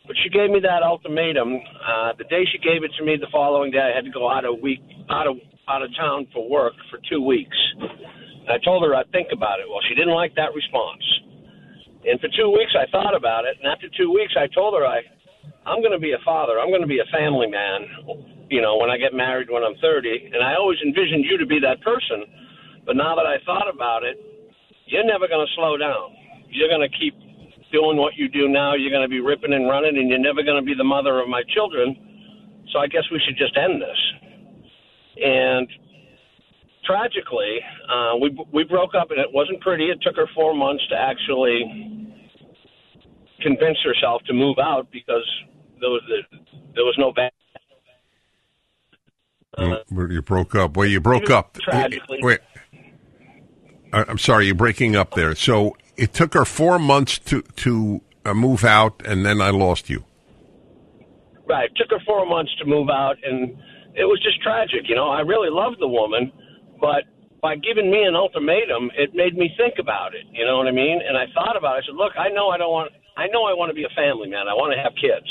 but 0.07 0.17
she 0.23 0.29
gave 0.29 0.51
me 0.51 0.61
that 0.61 0.83
ultimatum. 0.83 1.55
Uh, 1.57 2.13
the 2.19 2.25
day 2.25 2.45
she 2.51 2.59
gave 2.59 2.85
it 2.85 2.93
to 2.99 3.05
me, 3.05 3.17
the 3.17 3.31
following 3.33 3.71
day, 3.71 3.81
I 3.81 3.95
had 3.95 4.05
to 4.05 4.11
go 4.11 4.29
out 4.29 4.45
of 4.45 4.61
week 4.61 4.81
out 5.09 5.27
of 5.27 5.37
out 5.69 5.83
of 5.83 5.89
town 5.97 6.27
for 6.33 6.49
work 6.49 6.75
for 6.91 6.99
two 7.09 7.23
weeks. 7.23 7.57
And 7.81 8.51
I 8.53 8.59
told 8.65 8.85
her 8.85 8.95
I'd 8.95 9.11
think 9.13 9.29
about 9.33 9.61
it. 9.61 9.67
Well, 9.69 9.81
she 9.89 9.95
didn't 9.95 10.13
like 10.13 10.35
that 10.37 10.53
response. 10.53 11.01
And 12.05 12.21
for 12.21 12.29
two 12.37 12.53
weeks, 12.53 12.73
I 12.77 12.85
thought 12.93 13.17
about 13.17 13.45
it. 13.47 13.57
And 13.63 13.71
after 13.73 13.89
two 13.97 14.13
weeks, 14.13 14.35
I 14.37 14.47
told 14.53 14.75
her 14.75 14.85
I, 14.85 15.01
I'm 15.65 15.81
going 15.81 15.97
to 15.97 16.03
be 16.03 16.13
a 16.13 16.21
father. 16.25 16.61
I'm 16.61 16.69
going 16.69 16.85
to 16.85 16.91
be 16.91 17.01
a 17.01 17.09
family 17.09 17.49
man. 17.49 18.34
You 18.55 18.63
know, 18.63 18.79
when 18.79 18.91
I 18.91 18.97
get 18.97 19.13
married 19.13 19.51
when 19.51 19.67
I'm 19.67 19.75
30, 19.83 20.31
and 20.31 20.39
I 20.39 20.55
always 20.55 20.79
envisioned 20.87 21.27
you 21.27 21.37
to 21.43 21.47
be 21.47 21.59
that 21.67 21.83
person. 21.83 22.23
But 22.87 22.95
now 22.95 23.19
that 23.19 23.27
I 23.27 23.43
thought 23.43 23.67
about 23.67 24.05
it, 24.07 24.15
you're 24.87 25.03
never 25.03 25.27
going 25.27 25.43
to 25.43 25.53
slow 25.59 25.75
down 25.77 26.15
you're 26.55 26.69
going 26.69 26.89
to 26.89 26.97
keep 26.97 27.15
doing 27.73 27.99
what 27.99 28.15
you 28.15 28.29
do 28.29 28.49
now. 28.49 28.75
You're 28.75 28.95
going 28.95 29.03
to 29.03 29.11
be 29.11 29.21
ripping 29.21 29.53
and 29.53 29.69
running, 29.69 29.99
and 29.99 30.09
you're 30.09 30.23
never 30.23 30.43
going 30.43 30.63
to 30.63 30.65
be 30.65 30.75
the 30.75 30.87
mother 30.87 31.21
of 31.21 31.29
my 31.29 31.43
children. 31.53 31.99
So 32.73 32.79
I 32.79 32.87
guess 32.87 33.03
we 33.13 33.21
should 33.27 33.37
just 33.37 33.59
end 33.59 33.83
this. 33.83 34.01
And 35.19 35.69
tragically, 36.87 37.59
uh, 37.91 38.17
we 38.23 38.39
we 38.53 38.65
broke 38.65 38.95
up, 38.95 39.11
and 39.11 39.19
it 39.19 39.29
wasn't 39.33 39.61
pretty. 39.61 39.91
It 39.91 39.99
took 40.03 40.17
her 40.17 40.27
four 40.35 40.55
months 40.55 40.87
to 40.89 40.97
actually 40.97 42.07
convince 43.43 43.79
herself 43.85 44.23
to 44.27 44.33
move 44.33 44.57
out 44.59 44.87
because 44.91 45.27
there 45.81 45.91
was 45.91 46.03
the, 46.09 46.39
there 46.75 46.85
was 46.85 46.95
no 46.99 47.13
back. 47.13 47.33
Uh, 49.57 49.79
you 50.11 50.23
broke 50.23 50.55
up. 50.55 50.77
Well, 50.77 50.87
you 50.89 51.01
broke 51.01 51.31
up. 51.31 51.55
Tragically. 51.63 52.19
Wait. 52.23 52.41
I'm 53.93 54.19
sorry, 54.19 54.47
you're 54.47 54.55
breaking 54.57 54.97
up 54.97 55.15
there. 55.15 55.35
So 55.37 55.77
it 55.97 56.13
took 56.13 56.35
her 56.35 56.45
four 56.45 56.79
months 56.79 57.19
to 57.21 57.43
to 57.43 58.01
uh, 58.25 58.35
move 58.35 58.65
out, 58.65 59.01
and 59.07 59.25
then 59.25 59.41
I 59.41 59.51
lost 59.51 59.89
you. 59.89 60.05
Right. 61.47 61.71
It 61.71 61.77
took 61.77 61.91
her 61.91 62.05
four 62.05 62.27
months 62.27 62.53
to 62.59 62.65
move 62.65 62.89
out, 62.91 63.17
and 63.23 63.51
it 63.95 64.05
was 64.05 64.21
just 64.23 64.43
tragic. 64.43 64.89
You 64.89 64.97
know, 64.97 65.09
I 65.11 65.21
really 65.21 65.51
loved 65.51 65.77
the 65.79 65.87
woman, 65.89 66.33
but 66.81 67.05
by 67.41 67.55
giving 67.57 67.91
me 67.91 68.03
an 68.03 68.17
ultimatum, 68.17 68.91
it 68.97 69.15
made 69.15 69.37
me 69.37 69.55
think 69.57 69.75
about 69.79 70.15
it. 70.15 70.25
You 70.33 70.45
know 70.47 70.57
what 70.57 70.67
I 70.67 70.73
mean? 70.73 71.01
And 71.07 71.17
I 71.17 71.27
thought 71.35 71.57
about 71.57 71.77
it. 71.77 71.85
I 71.85 71.87
said, 71.87 71.95
look, 71.95 72.13
I 72.19 72.31
know 72.31 72.49
I 72.49 72.57
don't 72.59 72.73
want. 72.73 72.91
I 73.17 73.27
know 73.29 73.45
I 73.45 73.53
want 73.55 73.71
to 73.71 73.75
be 73.75 73.85
a 73.85 73.95
family 73.95 74.29
man. 74.29 74.49
I 74.49 74.55
want 74.55 74.75
to 74.75 74.83
have 74.83 74.93
kids. 74.99 75.29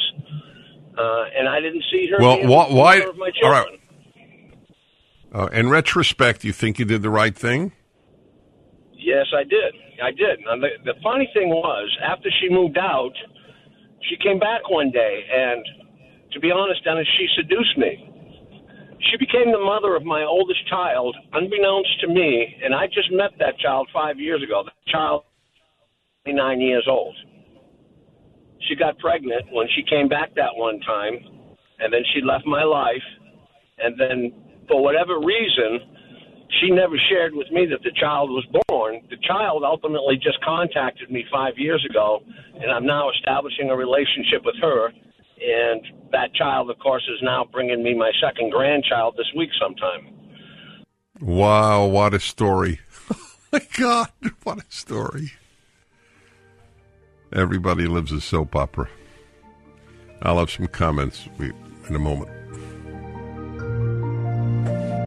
Uh, 0.97 1.25
and 1.36 1.49
I 1.49 1.59
didn't 1.59 1.83
see 1.91 2.07
her. 2.12 2.17
Well, 2.19 2.47
why- 2.47 2.97
Of 3.01 3.17
my 3.17 3.31
all 3.43 3.49
right. 3.51 3.79
Uh, 5.33 5.49
in 5.51 5.67
retrospect, 5.67 6.43
you 6.43 6.53
think 6.53 6.77
you 6.77 6.85
did 6.85 7.01
the 7.01 7.09
right 7.09 7.35
thing? 7.35 7.71
Yes, 8.93 9.25
I 9.35 9.43
did. 9.43 9.73
I 10.01 10.11
did. 10.11 10.39
The, 10.45 10.69
the 10.85 10.93
funny 11.01 11.27
thing 11.33 11.49
was, 11.49 11.89
after 12.05 12.29
she 12.39 12.49
moved 12.49 12.77
out, 12.77 13.13
she 14.09 14.15
came 14.21 14.37
back 14.37 14.69
one 14.69 14.91
day, 14.91 15.25
and 15.33 15.65
to 16.33 16.39
be 16.39 16.51
honest, 16.51 16.83
Dennis, 16.83 17.07
she 17.17 17.27
seduced 17.35 17.77
me. 17.77 18.09
She 19.11 19.17
became 19.17 19.51
the 19.51 19.59
mother 19.59 19.95
of 19.95 20.05
my 20.05 20.23
oldest 20.23 20.67
child, 20.69 21.15
unbeknownst 21.33 21.99
to 22.01 22.07
me, 22.07 22.55
and 22.63 22.73
I 22.75 22.85
just 22.87 23.11
met 23.11 23.31
that 23.39 23.57
child 23.57 23.89
five 23.91 24.19
years 24.19 24.41
ago. 24.43 24.63
That 24.63 24.91
child, 24.91 25.23
nine 26.27 26.61
years 26.61 26.85
old. 26.87 27.15
She 28.69 28.75
got 28.75 28.97
pregnant 28.99 29.43
when 29.51 29.67
she 29.75 29.83
came 29.83 30.07
back 30.07 30.33
that 30.35 30.55
one 30.55 30.79
time, 30.81 31.17
and 31.79 31.91
then 31.91 32.01
she 32.13 32.21
left 32.21 32.45
my 32.45 32.63
life, 32.63 33.03
and 33.79 33.99
then 33.99 34.31
for 34.73 34.81
whatever 34.81 35.19
reason, 35.19 35.79
she 36.59 36.71
never 36.71 36.95
shared 37.09 37.36
with 37.36 37.45
me 37.51 37.67
that 37.69 37.83
the 37.83 37.91
child 38.01 38.31
was 38.31 38.43
born. 38.67 39.01
The 39.12 39.17
child 39.21 39.62
ultimately 39.63 40.15
just 40.15 40.43
contacted 40.43 41.12
me 41.12 41.23
five 41.31 41.53
years 41.57 41.86
ago, 41.88 42.23
and 42.59 42.71
I'm 42.71 42.86
now 42.86 43.12
establishing 43.12 43.69
a 43.69 43.75
relationship 43.75 44.41
with 44.43 44.55
her. 44.62 44.88
And 44.88 46.09
that 46.12 46.33
child, 46.33 46.71
of 46.71 46.79
course, 46.79 47.07
is 47.07 47.19
now 47.21 47.45
bringing 47.51 47.83
me 47.83 47.93
my 47.93 48.12
second 48.19 48.51
grandchild 48.51 49.13
this 49.15 49.27
week 49.38 49.49
sometime. 49.62 50.15
Wow, 51.21 51.86
what 51.86 52.15
a 52.15 52.19
story! 52.19 52.79
Oh 53.55 53.59
my 53.59 53.67
God, 53.77 54.09
what 54.41 54.57
a 54.57 54.65
story! 54.69 55.33
Everybody 57.31 57.86
lives 57.86 58.12
a 58.12 58.19
soap 58.19 58.55
opera. 58.55 58.89
I'll 60.23 60.39
have 60.39 60.49
some 60.49 60.65
comments 60.65 61.29
in 61.38 61.95
a 61.95 61.99
moment. 61.99 62.42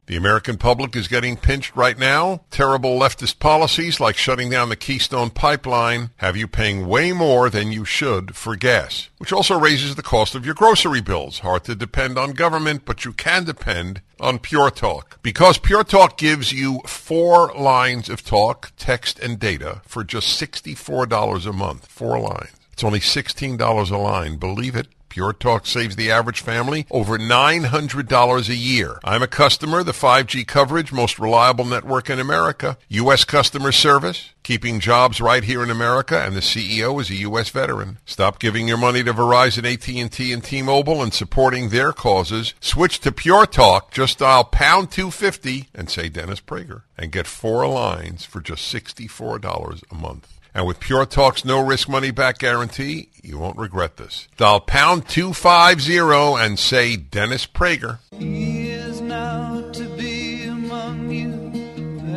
The 0.07 0.15
American 0.15 0.55
public 0.55 0.95
is 0.95 1.09
getting 1.09 1.35
pinched 1.35 1.75
right 1.75 1.99
now. 1.99 2.39
Terrible 2.49 2.97
leftist 2.97 3.39
policies 3.39 3.99
like 3.99 4.15
shutting 4.15 4.49
down 4.49 4.69
the 4.69 4.77
Keystone 4.77 5.29
Pipeline 5.29 6.11
have 6.17 6.37
you 6.37 6.47
paying 6.47 6.87
way 6.87 7.11
more 7.11 7.49
than 7.49 7.73
you 7.73 7.83
should 7.83 8.33
for 8.33 8.55
gas, 8.55 9.09
which 9.17 9.33
also 9.33 9.59
raises 9.59 9.95
the 9.95 10.01
cost 10.01 10.33
of 10.33 10.45
your 10.45 10.55
grocery 10.55 11.01
bills. 11.01 11.39
Hard 11.39 11.65
to 11.65 11.75
depend 11.75 12.17
on 12.17 12.31
government, 12.31 12.85
but 12.85 13.03
you 13.03 13.11
can 13.11 13.43
depend 13.43 14.01
on 14.17 14.39
Pure 14.39 14.71
Talk. 14.71 15.19
Because 15.23 15.57
Pure 15.57 15.83
Talk 15.83 16.17
gives 16.17 16.53
you 16.53 16.79
four 16.85 17.51
lines 17.53 18.07
of 18.07 18.23
talk, 18.23 18.71
text, 18.77 19.19
and 19.19 19.37
data 19.37 19.81
for 19.85 20.05
just 20.05 20.39
$64 20.41 21.45
a 21.45 21.51
month. 21.51 21.85
Four 21.85 22.17
lines. 22.21 22.53
It's 22.71 22.83
only 22.83 23.01
$16 23.01 23.91
a 23.91 23.97
line. 23.97 24.37
Believe 24.37 24.77
it. 24.77 24.87
Pure 25.17 25.33
Talk 25.33 25.65
saves 25.65 25.95
the 25.95 26.11
average 26.11 26.41
family 26.41 26.85
over 26.91 27.17
$900 27.17 28.49
a 28.49 28.55
year. 28.55 28.99
I'm 29.03 29.23
a 29.23 29.27
customer, 29.27 29.81
the 29.81 29.91
5G 29.91 30.45
coverage, 30.45 30.93
most 30.93 31.17
reliable 31.17 31.65
network 31.65 32.07
in 32.11 32.19
America. 32.19 32.77
U.S. 32.89 33.25
customer 33.25 33.71
service, 33.71 34.29
keeping 34.43 34.79
jobs 34.79 35.19
right 35.19 35.43
here 35.43 35.63
in 35.63 35.71
America, 35.71 36.21
and 36.21 36.35
the 36.35 36.41
CEO 36.41 37.01
is 37.01 37.09
a 37.09 37.15
U.S. 37.15 37.49
veteran. 37.49 37.97
Stop 38.05 38.37
giving 38.37 38.67
your 38.67 38.77
money 38.77 39.03
to 39.03 39.11
Verizon, 39.11 39.65
AT&T, 39.65 40.31
and 40.31 40.43
T-Mobile 40.43 41.01
and 41.01 41.11
supporting 41.11 41.69
their 41.69 41.93
causes. 41.93 42.53
Switch 42.59 42.99
to 42.99 43.11
Pure 43.11 43.47
Talk. 43.47 43.89
Just 43.89 44.19
dial 44.19 44.43
pound 44.43 44.91
250 44.91 45.69
and 45.73 45.89
say 45.89 46.09
Dennis 46.09 46.41
Prager 46.41 46.83
and 46.95 47.11
get 47.11 47.25
four 47.25 47.65
lines 47.65 48.23
for 48.23 48.39
just 48.39 48.71
$64 48.71 49.81
a 49.89 49.95
month. 49.95 50.36
And 50.57 50.65
with 50.65 50.79
Pure 50.79 51.05
Talk's 51.05 51.45
no 51.45 51.63
risk 51.63 51.87
money 51.87 52.09
back 52.09 52.39
guarantee, 52.39 53.09
you 53.21 53.37
won't 53.37 53.59
regret 53.59 53.97
this. 53.97 54.27
Dial 54.37 54.59
pound 54.59 55.07
250 55.07 55.95
and 56.43 56.57
say 56.57 56.95
Dennis 56.95 57.45
Prager. 57.45 57.99
He 58.17 58.71
is 58.71 58.99
now 58.99 59.69
to 59.73 59.83
be 59.89 60.45
among 60.45 61.11
you 61.11 61.31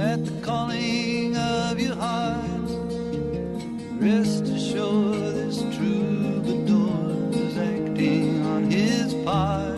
at 0.01 0.25
the 0.25 0.41
calling 0.41 1.37
of 1.37 1.79
your 1.79 1.97
heart. 1.97 2.71
Rest 4.01 4.45
assured, 4.45 5.35
this 5.35 5.61
troubadour 5.77 7.31
is 7.35 7.59
acting 7.59 8.47
on 8.47 8.71
his 8.71 9.13
part. 9.23 9.77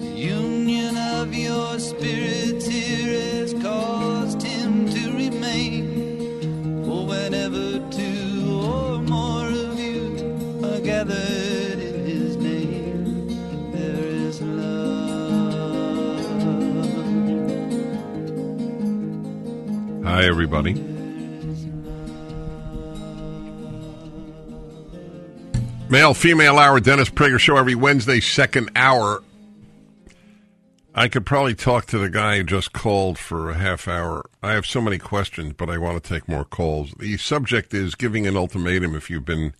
The 0.00 0.12
union 0.16 0.96
of 0.96 1.34
your 1.34 1.78
spirits 1.78 2.55
Everybody. 20.26 20.74
Male, 25.88 26.14
female 26.14 26.58
hour, 26.58 26.80
Dennis 26.80 27.08
Prager 27.08 27.38
show 27.38 27.56
every 27.56 27.76
Wednesday, 27.76 28.18
second 28.18 28.70
hour. 28.74 29.22
I 30.96 31.06
could 31.06 31.24
probably 31.24 31.54
talk 31.54 31.86
to 31.86 31.98
the 31.98 32.10
guy 32.10 32.38
who 32.38 32.42
just 32.42 32.72
called 32.72 33.18
for 33.18 33.50
a 33.50 33.54
half 33.54 33.86
hour. 33.86 34.28
I 34.42 34.54
have 34.54 34.66
so 34.66 34.80
many 34.80 34.98
questions, 34.98 35.52
but 35.56 35.70
I 35.70 35.78
want 35.78 36.02
to 36.02 36.14
take 36.14 36.28
more 36.28 36.44
calls. 36.44 36.90
The 36.98 37.16
subject 37.18 37.72
is 37.72 37.94
giving 37.94 38.26
an 38.26 38.36
ultimatum 38.36 38.96
if 38.96 39.08
you've 39.08 39.24
been 39.24 39.54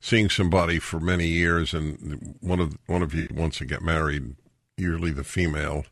seeing 0.00 0.30
somebody 0.30 0.78
for 0.78 1.00
many 1.00 1.26
years 1.26 1.74
and 1.74 2.36
one 2.40 2.60
of 2.60 2.78
one 2.86 3.02
of 3.02 3.12
you 3.12 3.28
wants 3.30 3.58
to 3.58 3.66
get 3.66 3.82
married, 3.82 4.36
usually 4.78 5.10
the 5.10 5.24
female. 5.24 5.84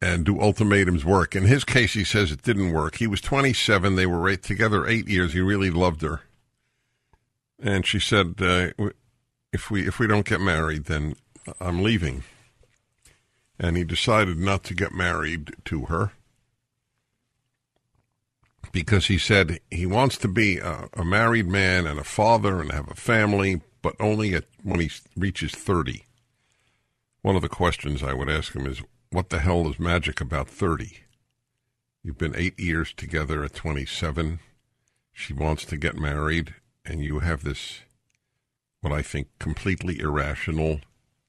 And 0.00 0.26
do 0.26 0.40
ultimatums 0.40 1.04
work? 1.04 1.34
In 1.34 1.44
his 1.44 1.64
case, 1.64 1.94
he 1.94 2.04
says 2.04 2.30
it 2.30 2.42
didn't 2.42 2.72
work. 2.72 2.96
He 2.96 3.06
was 3.06 3.20
27. 3.22 3.96
They 3.96 4.06
were 4.06 4.18
right 4.18 4.42
together 4.42 4.86
eight 4.86 5.08
years. 5.08 5.32
He 5.32 5.40
really 5.40 5.70
loved 5.70 6.02
her, 6.02 6.20
and 7.58 7.86
she 7.86 7.98
said, 7.98 8.34
uh, 8.40 8.72
"If 9.54 9.70
we 9.70 9.86
if 9.86 9.98
we 9.98 10.06
don't 10.06 10.26
get 10.26 10.40
married, 10.40 10.84
then 10.84 11.16
I'm 11.60 11.82
leaving." 11.82 12.24
And 13.58 13.78
he 13.78 13.84
decided 13.84 14.38
not 14.38 14.64
to 14.64 14.74
get 14.74 14.92
married 14.92 15.54
to 15.64 15.86
her 15.86 16.12
because 18.76 19.06
he 19.06 19.16
said 19.16 19.58
he 19.70 19.86
wants 19.86 20.18
to 20.18 20.28
be 20.28 20.58
a, 20.58 20.90
a 20.92 21.02
married 21.02 21.48
man 21.48 21.86
and 21.86 21.98
a 21.98 22.04
father 22.04 22.60
and 22.60 22.70
have 22.72 22.90
a 22.90 22.94
family, 22.94 23.62
but 23.80 23.96
only 23.98 24.34
at, 24.34 24.44
when 24.62 24.80
he 24.80 24.90
reaches 25.16 25.52
30. 25.52 26.04
One 27.22 27.36
of 27.36 27.40
the 27.40 27.48
questions 27.48 28.02
I 28.02 28.12
would 28.12 28.28
ask 28.28 28.54
him 28.54 28.66
is, 28.66 28.82
what 29.10 29.30
the 29.30 29.38
hell 29.38 29.68
is 29.68 29.78
magic 29.78 30.20
about 30.20 30.48
30? 30.48 30.98
You've 32.02 32.18
been 32.18 32.36
eight 32.36 32.58
years 32.58 32.92
together 32.92 33.44
at 33.44 33.54
27. 33.54 34.40
She 35.12 35.32
wants 35.32 35.64
to 35.64 35.76
get 35.76 35.96
married, 35.96 36.54
and 36.84 37.02
you 37.02 37.20
have 37.20 37.42
this, 37.42 37.80
what 38.80 38.92
I 38.92 39.02
think, 39.02 39.28
completely 39.38 39.98
irrational 39.98 40.80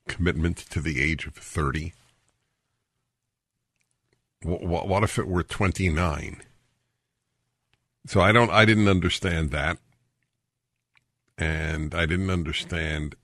commitment 0.08 0.58
to 0.58 0.82
the 0.82 1.02
age 1.02 1.26
of 1.26 1.36
30. 1.36 1.94
What, 4.44 4.88
what 4.88 5.04
if 5.04 5.18
it 5.18 5.28
were 5.28 5.44
29? 5.44 6.42
So 8.06 8.22
I 8.22 8.32
don't, 8.32 8.52
I 8.52 8.66
didn't 8.66 8.88
understand 8.88 9.52
that. 9.52 9.78
And 11.38 11.94
I 11.94 12.06
didn't 12.06 12.30
understand 12.30 13.16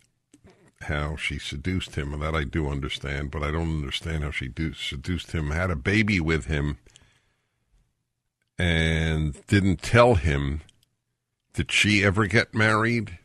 how 0.84 1.16
she 1.16 1.40
seduced 1.40 1.96
him. 1.96 2.14
And 2.14 2.22
that 2.22 2.36
I 2.36 2.44
do 2.44 2.70
understand, 2.70 3.32
but 3.32 3.44
I 3.44 3.52
don't 3.52 3.78
understand 3.78 4.24
how 4.24 4.32
she 4.32 4.48
do, 4.48 4.74
seduced 4.74 5.32
him, 5.32 5.52
had 5.52 5.72
a 5.72 5.76
baby 5.76 6.20
with 6.20 6.46
him, 6.46 6.78
and 8.58 9.36
didn't 9.48 9.82
tell 9.82 10.16
him. 10.16 10.62
Did 11.54 11.72
she 11.72 12.04
ever 12.04 12.26
get 12.26 12.56
married? 12.56 13.20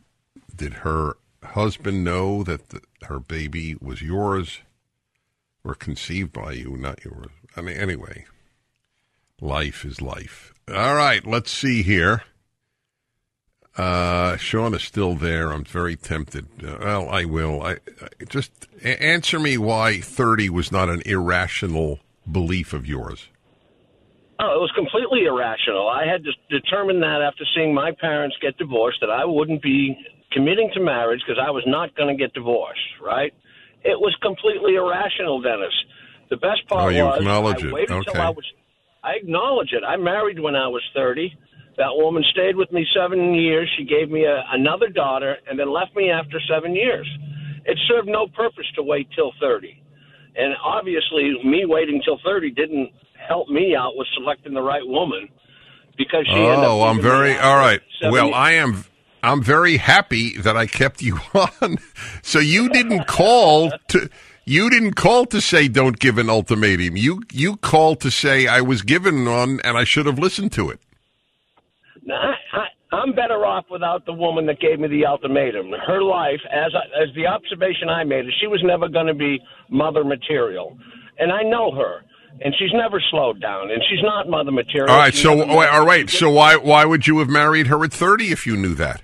Did 0.55 0.75
her 0.75 1.17
husband 1.43 2.05
know 2.05 2.43
that 2.43 2.71
the, 2.71 2.81
her 3.05 3.21
baby 3.21 3.77
was 3.81 4.03
yours 4.03 4.61
or 5.65 5.75
conceived 5.75 6.33
by 6.33 6.53
you, 6.53 6.77
not 6.77 7.05
yours? 7.05 7.31
I 7.57 7.61
mean, 7.63 7.77
anyway, 7.77 8.27
life 9.41 9.85
is 9.85 10.03
life. 10.03 10.53
All 10.73 10.95
right, 10.95 11.27
let's 11.27 11.51
see 11.51 11.83
here. 11.83 12.25
Uh, 13.79 14.37
Sean 14.37 14.75
is 14.75 14.83
still 14.83 15.15
there. 15.15 15.53
I'm 15.53 15.65
very 15.65 15.95
tempted. 15.97 16.47
Uh, 16.63 16.77
well, 16.81 17.09
I 17.09 17.25
will. 17.25 17.63
I, 17.63 17.73
I 18.03 18.25
just 18.29 18.67
a- 18.85 19.01
answer 19.03 19.39
me 19.39 19.57
why 19.57 20.01
30 20.01 20.51
was 20.51 20.73
not 20.73 20.89
an 20.89 21.01
irrational 21.07 22.01
belief 22.31 22.73
of 22.73 22.87
yours. 22.87 23.29
Oh, 24.41 24.55
it 24.55 24.61
was 24.61 24.73
completely 24.75 25.25
irrational. 25.27 25.89
I 25.89 26.07
had 26.07 26.23
to 26.25 26.33
determine 26.51 27.01
that 27.01 27.23
after 27.23 27.45
seeing 27.55 27.73
my 27.75 27.93
parents 28.01 28.37
get 28.43 28.57
divorced 28.59 28.99
that 29.01 29.11
I 29.11 29.25
wouldn't 29.25 29.63
be 29.63 29.97
committing 30.33 30.71
to 30.75 30.81
marriage 30.81 31.21
because 31.27 31.41
I 31.45 31.51
was 31.51 31.63
not 31.67 31.95
going 31.97 32.15
to 32.17 32.21
get 32.21 32.35
divorced, 32.35 32.81
right? 33.03 33.33
It 33.85 33.99
was 33.99 34.15
completely 34.23 34.75
irrational, 34.75 35.41
Dennis. 35.41 35.73
The 36.31 36.37
best 36.37 36.67
part 36.69 36.83
Oh, 36.85 36.89
you 36.89 37.05
was 37.05 37.19
acknowledge 37.19 37.65
I 37.65 37.69
it. 37.69 37.73
waited 37.73 37.91
Okay. 37.93 38.19
I 38.19 38.31
was 38.31 38.45
I 39.03 39.13
acknowledge 39.15 39.73
it. 39.73 39.83
I 39.87 39.97
married 39.97 40.39
when 40.41 40.55
I 40.57 40.67
was 40.69 40.83
30. 40.95 41.33
That 41.79 41.95
woman 41.95 42.25
stayed 42.33 42.57
with 42.57 42.71
me 42.73 42.85
7 42.95 43.35
years. 43.35 43.71
She 43.79 43.85
gave 43.85 44.11
me 44.11 44.25
a, 44.25 44.45
another 44.53 44.89
daughter 44.89 45.37
and 45.49 45.59
then 45.59 45.73
left 45.73 45.95
me 45.97 46.11
after 46.11 46.39
7 46.53 46.75
years. 46.75 47.09
It 47.65 47.79
served 47.89 48.09
no 48.09 48.27
purpose 48.29 48.67
to 48.75 48.83
wait 48.83 49.09
till 49.15 49.33
30. 49.41 49.81
And 50.37 50.55
obviously, 50.63 51.41
me 51.45 51.65
waiting 51.67 52.03
till 52.05 52.19
30 52.25 52.51
didn't 52.51 52.91
help 53.29 53.49
me 53.49 53.75
out 53.77 53.93
with 53.97 54.09
selecting 54.17 54.55
the 54.55 54.61
right 54.63 54.87
woman 54.87 55.29
because 55.97 56.27
she 56.27 56.35
ended 56.35 56.59
up 56.61 56.71
Oh, 56.71 56.83
I'm 56.83 57.01
very 57.01 57.37
all 57.37 57.57
right. 57.57 57.81
Well, 58.03 58.27
years. 58.27 58.35
I 58.37 58.53
am. 58.53 58.85
I'm 59.23 59.43
very 59.43 59.77
happy 59.77 60.37
that 60.39 60.57
I 60.57 60.67
kept 60.67 61.03
you 61.03 61.19
on. 61.35 61.79
So 62.23 62.39
you 62.39 62.69
didn't 62.69 63.07
call 63.07 63.73
to. 63.89 64.09
You 64.45 64.71
didn't 64.71 64.95
call 64.95 65.27
to 65.27 65.41
say 65.43 65.69
don't 65.69 65.99
give 65.99 66.17
an 66.17 66.31
ultimatum. 66.31 66.97
You 66.97 67.23
you 67.33 67.57
called 67.57 68.01
to 68.01 68.11
say 68.11 68.47
I 68.47 68.63
was 68.63 68.83
given 68.83 69.25
one 69.27 69.61
and 69.63 69.77
I 69.77 69.85
should 69.85 70.07
have 70.07 70.19
listened 70.19 70.53
to 70.53 70.71
it. 70.71 70.81
Now, 72.09 72.17
I, 72.17 72.57
I, 72.57 72.97
I'm 72.97 73.13
better 73.13 73.45
off 73.45 73.67
without 73.71 74.07
the 74.07 74.15
woman 74.15 74.47
that 74.47 74.61
gave 74.61 74.81
me 74.81 74.89
the 74.89 75.05
ultimatum. 75.05 75.71
Her 75.87 76.03
life, 76.03 76.41
as 76.51 76.73
I, 76.75 77.03
as 77.03 77.15
the 77.15 77.27
observation 77.27 77.91
I 77.91 78.03
made, 78.05 78.25
is 78.25 78.33
she 78.41 78.47
was 78.47 78.63
never 78.65 78.89
going 78.89 79.09
to 79.09 79.15
be 79.15 79.39
mother 79.69 80.03
material, 80.05 80.79
and 81.19 81.31
I 81.31 81.43
know 81.43 81.71
her, 81.71 82.01
and 82.41 82.55
she's 82.59 82.73
never 82.73 82.99
slowed 83.11 83.43
down, 83.43 83.71
and 83.71 83.83
she's 83.91 84.03
not 84.03 84.27
mother 84.27 84.51
material. 84.51 84.91
All 84.91 84.97
right. 84.97 85.15
So 85.15 85.43
all 85.51 85.85
right. 85.85 86.09
So 86.09 86.31
why 86.31 86.57
why 86.57 86.87
would 86.87 87.07
you 87.07 87.19
have 87.19 87.29
married 87.29 87.67
her 87.67 87.85
at 87.85 87.93
30 87.93 88.33
if 88.33 88.47
you 88.47 88.57
knew 88.57 88.75
that? 88.77 89.03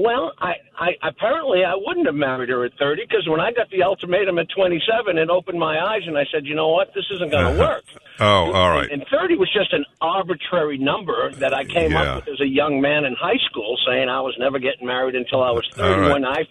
Well, 0.00 0.30
I, 0.38 0.52
I 0.78 0.90
apparently 1.02 1.64
I 1.64 1.74
wouldn't 1.74 2.06
have 2.06 2.14
married 2.14 2.50
her 2.50 2.64
at 2.64 2.70
30 2.78 3.02
because 3.08 3.26
when 3.28 3.40
I 3.40 3.50
got 3.50 3.68
the 3.70 3.82
ultimatum 3.82 4.38
at 4.38 4.46
27, 4.54 5.18
it 5.18 5.28
opened 5.28 5.58
my 5.58 5.76
eyes, 5.76 6.02
and 6.06 6.16
I 6.16 6.22
said, 6.32 6.46
you 6.46 6.54
know 6.54 6.68
what, 6.68 6.94
this 6.94 7.04
isn't 7.16 7.32
going 7.32 7.52
to 7.56 7.58
work. 7.60 7.82
Oh, 8.20 8.52
all 8.52 8.70
right. 8.70 8.88
And 8.88 9.04
30 9.10 9.36
was 9.36 9.50
just 9.52 9.72
an 9.72 9.84
arbitrary 10.00 10.78
number 10.78 11.32
that 11.40 11.52
I 11.52 11.64
came 11.64 11.90
Yeah. 11.90 12.14
up 12.14 12.26
with 12.26 12.34
as 12.34 12.40
a 12.40 12.46
young 12.46 12.80
man 12.80 13.04
in 13.06 13.16
high 13.20 13.38
school, 13.50 13.76
saying 13.88 14.08
I 14.08 14.20
was 14.20 14.36
never 14.38 14.60
getting 14.60 14.86
married 14.86 15.16
until 15.16 15.42
I 15.42 15.50
was 15.50 15.68
30. 15.74 15.82
All 15.82 16.00
right. 16.00 16.12
When 16.12 16.24
I 16.24 16.46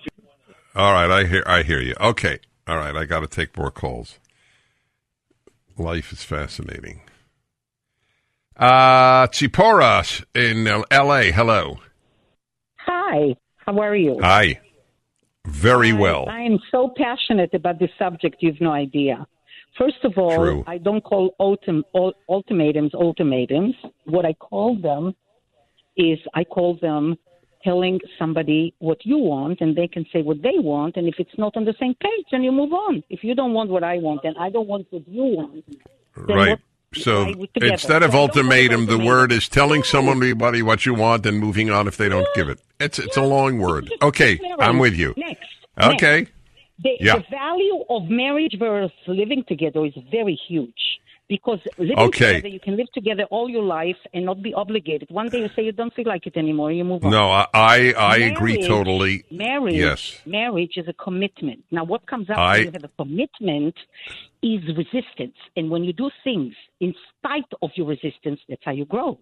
All 0.76 0.92
right, 0.92 1.10
I 1.10 1.24
hear 1.26 1.44
I 1.48 1.64
hear 1.64 1.80
you. 1.80 1.96
Okay. 2.02 2.40
All 2.68 2.76
right, 2.78 2.96
I 2.98 3.06
got 3.06 3.22
to 3.22 3.28
take 3.28 3.58
more 3.58 3.72
calls. 3.72 4.20
Life 5.78 6.12
is 6.12 6.22
fascinating. 6.22 7.00
Uh 8.58 9.28
in 10.36 10.68
L.A. 10.92 11.32
Hello. 11.32 11.80
Hi, 13.10 13.38
how 13.66 13.80
are 13.80 13.96
you? 13.96 14.20
Hi. 14.22 14.60
Very 15.48 15.92
I- 15.92 16.00
well. 16.00 16.26
I 16.28 16.42
am 16.42 16.60
so 16.72 16.94
passionate 16.98 17.54
about 17.54 17.80
this 17.80 17.92
subject, 17.98 18.36
you've 18.42 18.60
no 18.60 18.72
idea. 18.72 19.26
First 19.78 20.04
of 20.04 20.18
all, 20.18 20.36
True. 20.36 20.64
I 20.68 20.78
don't 20.78 21.02
call 21.02 21.34
ultim, 21.40 21.84
ultimatums 22.28 22.94
ultimatums. 22.94 23.76
What 24.06 24.26
I 24.26 24.34
call 24.34 24.76
them 24.76 25.16
is 25.96 26.20
I 26.34 26.44
call 26.44 26.76
them 26.82 27.16
telling 27.64 28.02
somebody 28.20 28.74
what 28.80 29.06
you 29.06 29.18
want, 29.18 29.62
and 29.62 29.74
they 29.74 29.88
can 29.88 30.06
say 30.12 30.22
what 30.22 30.42
they 30.42 30.58
want. 30.60 30.98
And 30.98 31.08
if 31.08 31.16
it's 31.18 31.38
not 31.38 31.56
on 31.56 31.64
the 31.64 31.76
same 31.80 31.96
page, 31.96 32.26
then 32.32 32.44
you 32.44 32.52
move 32.52 32.74
on. 32.74 33.04
If 33.10 33.24
you 33.24 33.34
don't 33.36 33.54
want 33.54 33.70
what 33.70 33.84
I 33.84 34.00
want, 34.00 34.22
and 34.26 34.36
I 34.38 34.50
don't 34.50 34.68
want 34.68 34.88
what 34.90 35.08
you 35.08 35.24
want, 35.24 35.64
then 36.28 36.38
Right. 36.38 36.50
what- 36.50 36.60
So 36.94 37.34
instead 37.56 37.64
of 37.74 37.80
So 37.82 37.94
I 37.94 38.00
don't 38.00 38.12
call 38.12 38.24
it 38.24 38.30
ultimatum, 38.30 38.86
the 38.86 38.98
word 38.98 39.32
is 39.32 39.50
telling 39.50 39.84
someone 39.84 40.22
anybody 40.24 40.62
what 40.62 40.86
you 40.86 40.94
want 40.94 41.26
and 41.26 41.38
moving 41.40 41.70
on 41.70 41.88
if 41.88 41.98
they 41.98 42.10
don't 42.10 42.28
give 42.36 42.50
it. 42.50 42.60
It's 42.80 42.98
it's 43.00 43.18
a 43.18 43.24
long 43.24 43.60
word. 43.60 43.92
Okay, 44.02 44.40
I'm 44.60 44.80
with 44.80 44.96
you. 44.96 45.14
Next. 45.18 45.46
Okay. 45.82 46.20
Next. 46.20 46.32
The, 46.84 46.92
Yeah. 47.00 47.16
the 47.18 47.24
value 47.32 47.84
of 47.90 48.04
marriage 48.10 48.56
versus 48.60 48.92
living 49.08 49.44
together 49.48 49.84
is 49.86 49.94
very 50.12 50.40
huge 50.48 51.00
because 51.28 51.60
living 51.78 51.98
Okay. 51.98 52.36
together, 52.36 52.48
you 52.48 52.60
can 52.60 52.78
live 52.78 52.88
together 52.94 53.24
all 53.32 53.50
your 53.50 53.64
life 53.64 53.98
and 54.14 54.26
not 54.26 54.42
be 54.44 54.54
obligated. 54.54 55.10
One 55.10 55.28
day 55.28 55.40
you 55.42 55.50
say 55.56 55.64
you 55.64 55.72
don't 55.72 55.94
feel 55.94 56.06
like 56.08 56.28
it 56.28 56.38
anymore, 56.38 56.72
you 56.72 56.84
move 56.86 57.04
on. 57.04 57.12
No, 57.12 57.30
I 57.32 57.46
I, 57.54 57.94
I 57.98 58.18
agree 58.18 58.62
totally. 58.66 59.26
Marriage, 59.32 59.74
Yes. 59.76 60.22
marriage 60.26 60.74
is 60.78 60.88
a 60.88 60.94
commitment. 60.94 61.64
Now, 61.72 61.84
what 61.84 62.06
comes 62.06 62.30
after 62.30 62.42
I- 62.42 62.58
you 62.58 62.72
have 62.72 62.84
a 62.84 62.92
commitment 63.04 63.76
is 64.44 64.62
resistance, 64.76 65.36
and 65.56 65.70
when 65.70 65.84
you 65.84 65.94
do 65.94 66.10
things 66.24 66.54
in 66.80 66.94
spite 67.10 67.52
of 67.62 67.72
your 67.76 67.88
resistance, 67.88 68.40
that's 68.48 68.62
how 68.64 68.72
you 68.72 68.86
grow. 68.86 69.20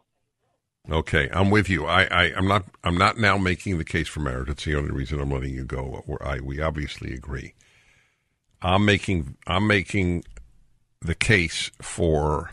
Okay, 0.90 1.30
I'm 1.34 1.50
with 1.50 1.68
you. 1.70 1.86
I, 1.86 2.04
I, 2.04 2.24
I'm 2.36 2.48
not. 2.48 2.66
I'm 2.84 2.98
not 2.98 3.18
now 3.18 3.38
making 3.38 3.78
the 3.78 3.84
case 3.84 4.08
for 4.08 4.20
marriage. 4.20 4.50
It's 4.50 4.66
the 4.66 4.76
only 4.76 4.92
reason 4.92 5.20
I'm 5.20 5.32
letting 5.32 5.54
you 5.54 5.66
go. 5.66 6.04
I, 6.22 6.40
we 6.40 6.62
obviously 6.62 7.14
agree. 7.14 7.56
I'm 8.62 8.86
making. 8.86 9.36
I'm 9.48 9.66
making 9.66 10.26
the 11.02 11.16
case 11.16 11.72
for 11.82 12.52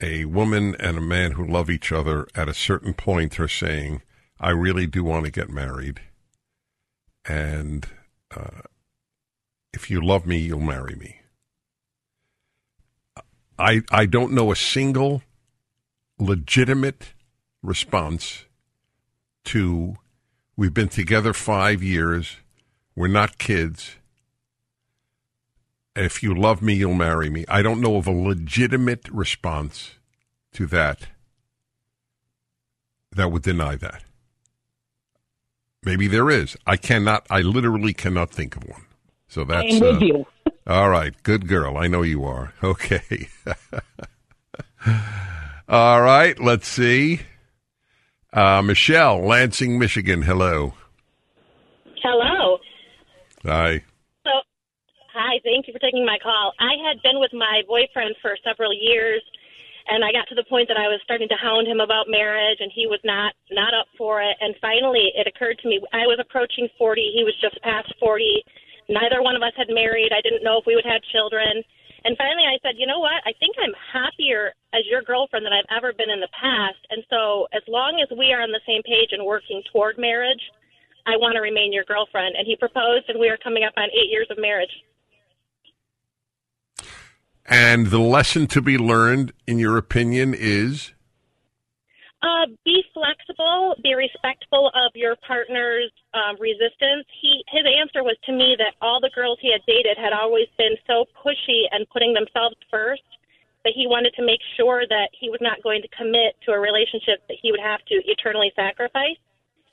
a 0.00 0.24
woman 0.24 0.74
and 0.80 0.98
a 0.98 1.02
man 1.02 1.32
who 1.32 1.46
love 1.46 1.70
each 1.70 1.92
other. 1.92 2.26
At 2.34 2.48
a 2.48 2.54
certain 2.54 2.92
point, 2.92 3.38
are 3.38 3.46
saying, 3.46 4.02
"I 4.40 4.50
really 4.50 4.88
do 4.88 5.04
want 5.04 5.24
to 5.24 5.30
get 5.30 5.48
married," 5.48 6.00
and 7.24 7.86
uh, 8.36 8.62
if 9.72 9.90
you 9.90 10.04
love 10.04 10.26
me, 10.26 10.38
you'll 10.38 10.58
marry 10.58 10.96
me. 10.96 11.21
I 13.62 13.82
I 13.92 14.06
don't 14.06 14.32
know 14.32 14.50
a 14.50 14.56
single 14.56 15.22
legitimate 16.18 17.14
response 17.62 18.44
to 19.44 19.96
we've 20.56 20.74
been 20.74 20.88
together 20.88 21.32
five 21.32 21.82
years, 21.82 22.38
we're 22.96 23.06
not 23.06 23.38
kids. 23.38 23.96
If 25.94 26.22
you 26.22 26.34
love 26.34 26.60
me, 26.62 26.74
you'll 26.74 26.94
marry 26.94 27.30
me. 27.30 27.44
I 27.48 27.62
don't 27.62 27.80
know 27.80 27.96
of 27.96 28.06
a 28.06 28.12
legitimate 28.12 29.08
response 29.10 29.92
to 30.54 30.66
that 30.66 31.06
that 33.14 33.30
would 33.30 33.42
deny 33.42 33.76
that. 33.76 34.02
Maybe 35.84 36.08
there 36.08 36.30
is. 36.30 36.56
I 36.66 36.76
cannot, 36.76 37.26
I 37.28 37.42
literally 37.42 37.92
cannot 37.92 38.30
think 38.30 38.56
of 38.56 38.64
one. 38.64 38.86
So 39.28 39.44
that's. 39.44 39.74
I 39.74 39.76
am 39.76 39.80
with 39.80 40.02
uh, 40.02 40.04
you. 40.06 40.26
All 40.66 40.88
right, 40.88 41.14
good 41.22 41.48
girl. 41.48 41.76
I 41.76 41.88
know 41.88 42.02
you 42.02 42.24
are. 42.24 42.52
Okay. 42.62 43.28
All 45.68 46.02
right, 46.02 46.38
let's 46.38 46.66
see. 46.66 47.20
Uh, 48.32 48.62
Michelle, 48.62 49.24
Lansing, 49.24 49.78
Michigan. 49.78 50.22
Hello. 50.22 50.74
Hello. 52.02 52.58
Hi. 53.44 53.82
So, 54.24 54.30
hi. 55.14 55.40
Thank 55.44 55.68
you 55.68 55.72
for 55.72 55.78
taking 55.78 56.04
my 56.04 56.18
call. 56.22 56.52
I 56.58 56.74
had 56.86 57.00
been 57.02 57.20
with 57.20 57.32
my 57.32 57.62
boyfriend 57.66 58.16
for 58.20 58.36
several 58.44 58.74
years, 58.74 59.22
and 59.88 60.04
I 60.04 60.12
got 60.12 60.26
to 60.28 60.34
the 60.34 60.44
point 60.48 60.68
that 60.68 60.76
I 60.76 60.88
was 60.88 61.00
starting 61.04 61.28
to 61.28 61.36
hound 61.40 61.68
him 61.68 61.80
about 61.80 62.06
marriage, 62.08 62.58
and 62.60 62.70
he 62.74 62.86
was 62.86 63.00
not 63.04 63.32
not 63.50 63.72
up 63.72 63.86
for 63.96 64.20
it. 64.20 64.36
And 64.40 64.54
finally, 64.60 65.12
it 65.14 65.26
occurred 65.26 65.58
to 65.62 65.68
me 65.68 65.80
I 65.92 66.06
was 66.10 66.18
approaching 66.20 66.68
forty. 66.76 67.12
He 67.14 67.24
was 67.24 67.34
just 67.40 67.62
past 67.62 67.94
forty. 68.00 68.42
Neither 68.92 69.24
one 69.24 69.36
of 69.36 69.42
us 69.42 69.56
had 69.56 69.72
married. 69.72 70.12
I 70.12 70.20
didn't 70.20 70.44
know 70.44 70.60
if 70.60 70.68
we 70.68 70.76
would 70.76 70.84
have 70.84 71.00
children. 71.08 71.64
And 72.04 72.12
finally, 72.18 72.44
I 72.44 72.60
said, 72.60 72.76
you 72.76 72.86
know 72.86 73.00
what? 73.00 73.24
I 73.24 73.32
think 73.40 73.56
I'm 73.56 73.72
happier 73.72 74.52
as 74.74 74.84
your 74.90 75.00
girlfriend 75.00 75.46
than 75.46 75.52
I've 75.56 75.70
ever 75.72 75.92
been 75.96 76.10
in 76.10 76.20
the 76.20 76.28
past. 76.36 76.82
And 76.90 77.02
so, 77.08 77.48
as 77.56 77.62
long 77.68 78.04
as 78.04 78.10
we 78.12 78.32
are 78.36 78.42
on 78.42 78.52
the 78.52 78.60
same 78.66 78.82
page 78.82 79.16
and 79.16 79.24
working 79.24 79.62
toward 79.72 79.96
marriage, 79.96 80.42
I 81.06 81.16
want 81.16 81.34
to 81.36 81.40
remain 81.40 81.72
your 81.72 81.84
girlfriend. 81.84 82.36
And 82.36 82.46
he 82.46 82.56
proposed, 82.56 83.08
and 83.08 83.18
we 83.18 83.28
are 83.28 83.38
coming 83.38 83.64
up 83.64 83.72
on 83.76 83.88
eight 83.94 84.10
years 84.10 84.26
of 84.30 84.36
marriage. 84.38 84.70
And 87.46 87.88
the 87.88 87.98
lesson 87.98 88.46
to 88.48 88.60
be 88.60 88.78
learned, 88.78 89.32
in 89.46 89.58
your 89.58 89.76
opinion, 89.76 90.34
is 90.36 90.92
Uh, 92.22 92.46
be 92.64 92.84
flexible. 92.94 93.74
Be 93.82 93.94
respectful 93.94 94.70
of 94.78 94.94
your 94.94 95.16
partner's 95.26 95.90
um, 96.14 96.38
resistance. 96.38 97.02
He 97.20 97.42
his 97.50 97.66
answer 97.66 98.04
was 98.06 98.16
to 98.26 98.32
me 98.32 98.54
that 98.58 98.78
all 98.80 99.00
the 99.00 99.10
girls 99.10 99.38
he 99.42 99.50
had 99.50 99.60
dated 99.66 99.98
had 99.98 100.12
always 100.12 100.46
been 100.56 100.78
so 100.86 101.04
pushy 101.18 101.66
and 101.72 101.82
putting 101.90 102.14
themselves 102.14 102.54
first 102.70 103.02
that 103.64 103.74
he 103.74 103.86
wanted 103.86 104.14
to 104.14 104.22
make 104.24 104.40
sure 104.56 104.86
that 104.86 105.10
he 105.18 105.30
was 105.30 105.40
not 105.42 105.62
going 105.62 105.82
to 105.82 105.88
commit 105.96 106.38
to 106.46 106.52
a 106.52 106.58
relationship 106.58 107.26
that 107.26 107.38
he 107.42 107.50
would 107.50 107.62
have 107.62 107.82
to 107.86 107.98
eternally 108.06 108.52
sacrifice. 108.54 109.18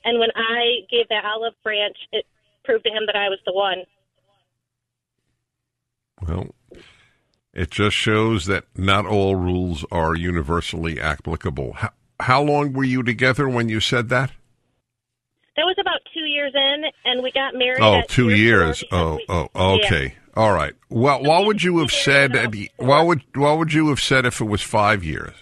And 0.04 0.18
when 0.18 0.30
I 0.34 0.86
gave 0.90 1.06
that 1.08 1.24
olive 1.24 1.54
branch, 1.62 1.96
it 2.10 2.26
proved 2.64 2.84
to 2.84 2.90
him 2.90 3.06
that 3.06 3.16
I 3.16 3.28
was 3.28 3.38
the 3.46 3.52
one. 3.52 3.82
well, 6.26 6.54
it 7.52 7.70
just 7.70 7.96
shows 7.96 8.46
that 8.46 8.64
not 8.76 9.06
all 9.06 9.34
rules 9.34 9.84
are 9.90 10.14
universally 10.14 11.00
applicable. 11.00 11.74
How, 11.74 11.90
how 12.20 12.42
long 12.42 12.72
were 12.72 12.84
you 12.84 13.02
together 13.02 13.48
when 13.48 13.68
you 13.68 13.80
said 13.80 14.08
that? 14.10 14.30
That 15.56 15.64
was 15.64 15.76
about 15.80 16.00
two 16.14 16.24
years 16.24 16.52
in, 16.54 16.84
and 17.04 17.22
we 17.22 17.32
got 17.32 17.54
married. 17.54 17.80
Oh, 17.82 18.02
two 18.08 18.28
year 18.28 18.62
years. 18.64 18.84
Oh, 18.92 19.16
because 19.16 19.26
oh, 19.28 19.42
we- 19.42 19.48
oh, 19.54 19.74
okay. 19.84 20.14
All 20.34 20.52
right. 20.52 20.74
Well, 20.88 21.22
what 21.22 21.44
would 21.46 21.62
you 21.62 21.78
have 21.78 21.90
said? 21.90 22.34
At, 22.36 22.54
what 22.76 23.06
would 23.06 23.22
what 23.34 23.58
would 23.58 23.72
you 23.72 23.88
have 23.88 24.00
said 24.00 24.24
if 24.24 24.40
it 24.40 24.44
was 24.44 24.62
five 24.62 25.02
years? 25.04 25.34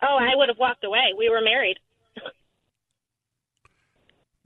Oh, 0.00 0.16
I 0.20 0.36
would 0.36 0.48
have 0.48 0.58
walked 0.58 0.84
away. 0.84 1.12
We 1.18 1.28
were 1.28 1.40
married. 1.40 1.78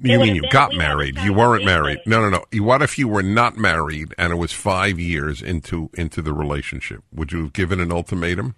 You 0.00 0.18
mean 0.20 0.36
you 0.36 0.42
been- 0.42 0.50
got 0.50 0.70
we 0.70 0.78
married? 0.78 1.18
You 1.18 1.32
weren't 1.32 1.64
married. 1.64 1.98
No, 2.06 2.20
no, 2.20 2.30
no. 2.30 2.64
What 2.64 2.82
if 2.82 2.98
you 2.98 3.08
were 3.08 3.22
not 3.22 3.56
married 3.56 4.14
and 4.16 4.32
it 4.32 4.36
was 4.36 4.52
five 4.52 4.98
years 4.98 5.42
into 5.42 5.90
into 5.94 6.22
the 6.22 6.32
relationship? 6.32 7.02
Would 7.12 7.32
you 7.32 7.42
have 7.42 7.52
given 7.52 7.80
an 7.80 7.90
ultimatum? 7.92 8.54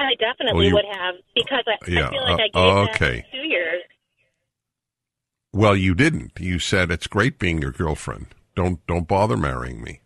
I 0.00 0.14
definitely 0.18 0.66
Oh, 0.66 0.68
you- 0.68 0.74
would 0.74 0.84
have 0.96 1.14
because 1.34 1.64
I, 1.66 1.76
Yeah, 1.90 2.06
I 2.08 2.10
feel 2.10 2.22
like 2.22 2.50
uh, 2.54 2.80
I 2.80 2.84
gave 2.86 2.94
okay. 2.94 3.26
two 3.32 3.46
years. 3.46 3.82
Well, 5.52 5.76
you 5.76 5.94
didn't. 5.94 6.32
You 6.38 6.58
said 6.58 6.90
it's 6.90 7.06
great 7.06 7.38
being 7.38 7.60
your 7.60 7.72
girlfriend. 7.72 8.26
Don't 8.54 8.84
don't 8.86 9.08
bother 9.08 9.36
marrying 9.36 9.82
me. 9.82 10.00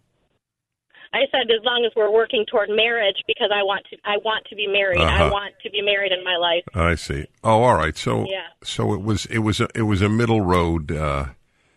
I 1.12 1.26
said 1.30 1.42
as 1.50 1.62
long 1.64 1.84
as 1.86 1.92
we're 1.94 2.10
working 2.10 2.44
toward 2.50 2.68
marriage 2.70 3.22
because 3.28 3.50
I 3.54 3.62
want 3.62 3.84
to 3.90 3.96
I 4.04 4.16
want 4.24 4.46
to 4.46 4.56
be 4.56 4.66
married. 4.66 4.98
Uh-huh. 4.98 5.24
I 5.26 5.30
want 5.30 5.54
to 5.62 5.70
be 5.70 5.80
married 5.82 6.12
in 6.12 6.24
my 6.24 6.36
life. 6.36 6.64
I 6.74 6.94
see. 6.96 7.26
Oh, 7.44 7.62
all 7.62 7.74
right. 7.76 7.96
So 7.96 8.26
Yeah. 8.28 8.46
so 8.62 8.94
it 8.94 9.02
was 9.02 9.26
it 9.26 9.38
was 9.38 9.60
a, 9.60 9.68
it 9.74 9.82
was 9.82 10.02
a 10.02 10.08
middle 10.08 10.40
road 10.40 10.90
uh, 10.90 11.26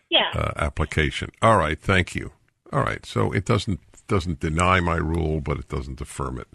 Yeah. 0.09 0.31
uh, 0.33 0.51
application. 0.55 1.29
All 1.41 1.57
right. 1.57 1.79
Thank 1.79 2.15
you. 2.15 2.31
All 2.73 2.81
right. 2.81 3.05
So 3.05 3.31
it 3.31 3.45
doesn't 3.45 3.79
doesn't 4.07 4.39
deny 4.39 4.79
my 4.79 4.95
rule, 4.95 5.41
but 5.41 5.57
it 5.59 5.67
doesn't 5.67 5.99
affirm 6.01 6.39
it. 6.39 6.47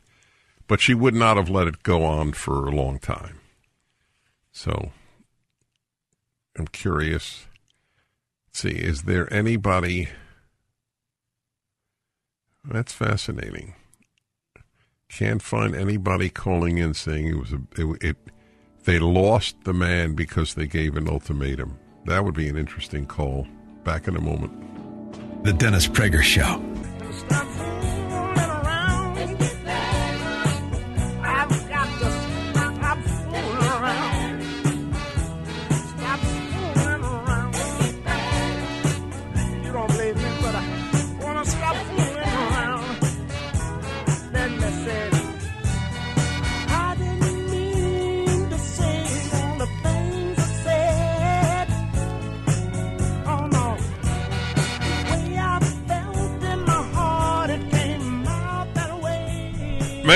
But 0.72 0.80
she 0.80 0.94
would 0.94 1.12
not 1.14 1.36
have 1.36 1.50
let 1.50 1.68
it 1.68 1.82
go 1.82 2.02
on 2.02 2.32
for 2.32 2.66
a 2.66 2.70
long 2.70 2.98
time. 2.98 3.40
So 4.52 4.90
I'm 6.58 6.66
curious. 6.66 7.44
Let's 8.46 8.60
see, 8.60 8.70
is 8.70 9.02
there 9.02 9.30
anybody? 9.30 10.08
That's 12.64 12.94
fascinating. 12.94 13.74
Can't 15.10 15.42
find 15.42 15.76
anybody 15.76 16.30
calling 16.30 16.78
in 16.78 16.94
saying 16.94 17.26
it 17.26 17.38
was 17.38 17.52
a 17.52 17.60
it, 17.76 18.02
it 18.02 18.16
they 18.84 18.98
lost 18.98 19.64
the 19.64 19.74
man 19.74 20.14
because 20.14 20.54
they 20.54 20.66
gave 20.66 20.96
an 20.96 21.06
ultimatum. 21.06 21.78
That 22.06 22.24
would 22.24 22.34
be 22.34 22.48
an 22.48 22.56
interesting 22.56 23.04
call. 23.04 23.46
Back 23.84 24.08
in 24.08 24.16
a 24.16 24.22
moment. 24.22 25.44
The 25.44 25.52
Dennis 25.52 25.86
Prager 25.86 26.22
Show. 26.22 26.62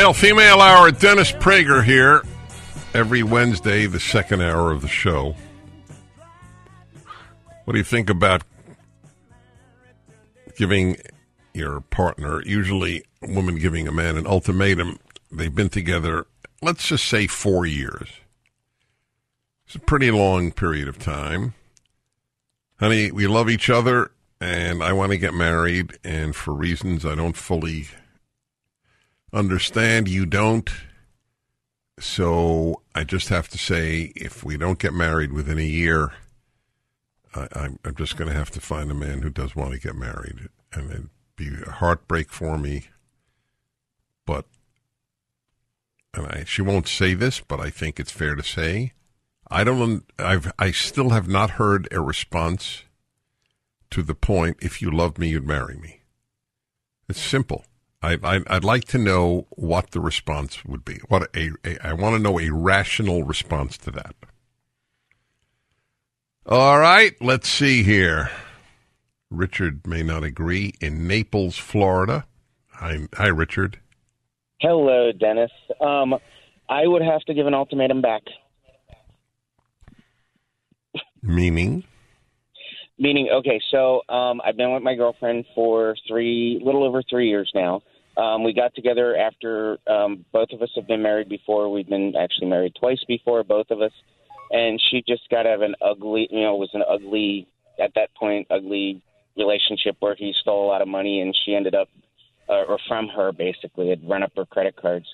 Male 0.07 0.15
female 0.15 0.61
hour, 0.61 0.93
Dennis 0.93 1.33
Prager 1.33 1.83
here. 1.83 2.23
Every 2.95 3.25
Wednesday, 3.25 3.87
the 3.87 3.99
second 3.99 4.41
hour 4.41 4.71
of 4.71 4.81
the 4.81 4.87
show. 4.87 5.35
What 7.65 7.73
do 7.73 7.79
you 7.79 7.83
think 7.83 8.09
about 8.09 8.45
giving 10.57 10.97
your 11.55 11.81
partner, 11.81 12.41
usually 12.45 13.03
a 13.21 13.33
woman 13.33 13.57
giving 13.57 13.89
a 13.89 13.93
man 13.93 14.17
an 14.17 14.29
ultimatum? 14.29 15.01
They've 15.33 15.53
been 15.53 15.71
together, 15.71 16.29
let's 16.63 16.87
just 16.87 17.07
say 17.07 17.27
four 17.27 17.67
years. 17.67 18.09
It's 19.67 19.75
a 19.75 19.81
pretty 19.81 20.13
long 20.13 20.53
period 20.53 20.87
of 20.87 21.01
time. 21.01 21.55
Honey, 22.79 23.11
we 23.11 23.27
love 23.27 23.51
each 23.51 23.69
other 23.69 24.13
and 24.41 24.85
I 24.85 24.93
want 24.93 25.11
to 25.11 25.19
get 25.19 25.35
married, 25.35 25.99
and 26.05 26.37
for 26.37 26.55
reasons 26.55 27.05
I 27.05 27.17
don't 27.17 27.37
fully 27.37 27.89
understand 29.33 30.09
you 30.09 30.27
don't. 30.27 30.71
So 31.99 32.83
I 32.95 33.05
just 33.05 33.29
have 33.29 33.49
to 33.49 33.59
say, 33.59 34.13
if 34.15 34.45
we 34.45 34.57
don't 34.57 34.79
get 34.79 34.93
married 34.93 35.33
within 35.33 35.59
a 35.59 35.63
year, 35.63 36.13
I, 37.35 37.49
I'm, 37.55 37.79
I'm 37.85 37.95
just 37.95 38.17
going 38.17 38.31
to 38.31 38.37
have 38.37 38.51
to 38.53 38.61
find 38.61 38.91
a 38.91 38.95
man 38.95 39.23
who 39.23 39.31
does 39.31 39.57
want 39.57 39.73
to 39.73 39.81
get 39.81 39.97
married, 39.97 40.49
and 40.73 40.91
it'd 40.91 41.11
be 41.37 41.49
a 41.67 41.71
heartbreak 41.71 42.31
for 42.31 42.59
me. 42.59 42.89
But, 44.27 44.45
and 46.13 46.27
I, 46.27 46.45
she 46.47 46.63
won't 46.63 46.89
say 46.89 47.15
this, 47.15 47.41
but 47.41 47.61
I 47.61 47.71
think 47.71 47.99
it's 47.99 48.13
fair 48.13 48.35
to 48.35 48.43
say, 48.43 48.93
I 49.49 49.65
don't. 49.65 50.05
I've. 50.19 50.51
I 50.59 50.73
still 50.73 51.11
have 51.11 51.29
not 51.29 51.51
heard 51.51 51.87
a 51.93 52.01
response 52.01 52.83
to 53.91 54.03
the 54.03 54.15
point. 54.15 54.57
If 54.61 54.83
you 54.83 54.91
loved 54.91 55.19
me, 55.19 55.29
you'd 55.29 55.47
marry 55.47 55.77
me. 55.77 56.01
It's 57.09 57.21
simple. 57.21 57.65
I, 58.07 58.19
I, 58.23 58.41
I'd 58.47 58.65
like 58.65 58.85
to 58.87 58.99
know 58.99 59.47
what 59.51 59.91
the 59.91 60.01
response 60.01 60.65
would 60.65 60.85
be. 60.85 61.01
What 61.09 61.29
a, 61.37 61.51
a 61.65 61.89
I 61.89 61.93
want 61.93 62.15
to 62.15 62.23
know 62.23 62.39
a 62.39 62.51
rational 62.51 63.25
response 63.25 63.77
to 63.79 63.91
that. 63.93 64.15
All 66.47 66.79
right, 66.79 67.15
let's 67.21 67.49
see 67.49 67.83
here. 67.83 68.31
Richard 69.31 69.87
may 69.87 70.05
not 70.05 70.23
agree 70.23 70.75
in 70.81 71.09
Naples, 71.09 71.59
Florida. 71.59 72.27
Hi, 72.75 73.09
hi, 73.15 73.27
Richard. 73.27 73.81
Hello, 74.61 75.11
Dennis. 75.11 75.51
Um, 75.81 76.15
I 76.69 76.87
would 76.87 77.03
have 77.03 77.23
to 77.23 77.35
give 77.35 77.49
an 77.49 77.55
ultimatum 77.55 78.01
back. 78.01 78.23
Meaning, 81.23 81.83
Meaning, 82.99 83.29
okay, 83.31 83.61
so 83.71 84.01
um, 84.09 84.41
I've 84.43 84.57
been 84.57 84.73
with 84.73 84.83
my 84.83 84.95
girlfriend 84.95 85.45
for 85.55 85.97
three, 86.09 86.61
little 86.65 86.83
over 86.83 87.03
three 87.03 87.29
years 87.29 87.51
now. 87.55 87.83
Um, 88.17 88.45
we 88.45 88.55
got 88.55 88.75
together 88.75 89.17
after 89.17 89.79
um, 89.87 90.25
both 90.33 90.49
of 90.53 90.63
us 90.63 90.71
have 90.77 90.87
been 90.87 91.03
married 91.03 91.29
before. 91.29 91.71
We've 91.71 91.89
been 91.89 92.15
actually 92.17 92.49
married 92.49 92.75
twice 92.79 93.03
before, 93.07 93.45
both 93.45 93.71
of 93.71 93.81
us. 93.81 93.93
And 94.51 94.81
she 94.91 95.03
just 95.07 95.29
got 95.29 95.47
out 95.47 95.57
of 95.57 95.63
an 95.63 95.75
ugly, 95.83 96.29
you 96.31 96.41
know, 96.41 96.55
it 96.55 96.59
was 96.59 96.71
an 96.73 96.85
ugly, 96.89 97.49
at 97.81 97.93
that 97.95 98.15
point, 98.15 98.47
ugly 98.51 99.03
relationship 99.37 99.97
where 100.01 100.15
he 100.15 100.33
stole 100.41 100.65
a 100.65 100.69
lot 100.69 100.83
of 100.83 100.89
money 100.89 101.21
and 101.21 101.37
she 101.45 101.55
ended 101.55 101.75
up, 101.75 101.89
uh, 102.49 102.63
or 102.69 102.79
from 102.89 103.09
her 103.09 103.33
basically, 103.33 103.91
had 103.91 104.09
run 104.09 104.23
up 104.23 104.33
her 104.37 104.47
credit 104.47 104.77
cards. 104.77 105.07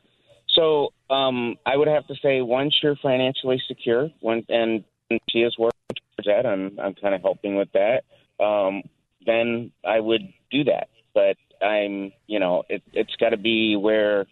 So 0.55 0.91
um, 1.11 1.57
I 1.65 1.77
would 1.77 1.89
have 1.89 2.07
to 2.09 2.15
say, 2.23 2.43
once 2.43 2.75
you're 2.83 2.97
financially 2.97 3.61
secure, 3.67 4.11
when, 4.21 4.45
and 4.49 4.85
she 5.31 5.39
is 5.39 5.57
working 5.59 5.73
towards 5.89 6.27
that, 6.27 6.47
I'm 6.47 6.79
I'm 6.79 6.95
kind 6.95 7.15
of 7.15 7.23
helping 7.23 7.57
with 7.57 7.69
that. 7.73 8.03
Um, 8.43 8.83
then 9.25 9.73
I 9.85 10.01
would 10.01 10.23
do 10.51 10.65
that. 10.65 10.89
But 11.15 11.37
I'm, 11.63 12.13
you 12.27 12.41
know, 12.41 12.65
it, 12.69 12.83
it's 12.93 13.15
got 13.17 13.31
to 13.31 13.37
be 13.37 13.77
where 13.77 14.27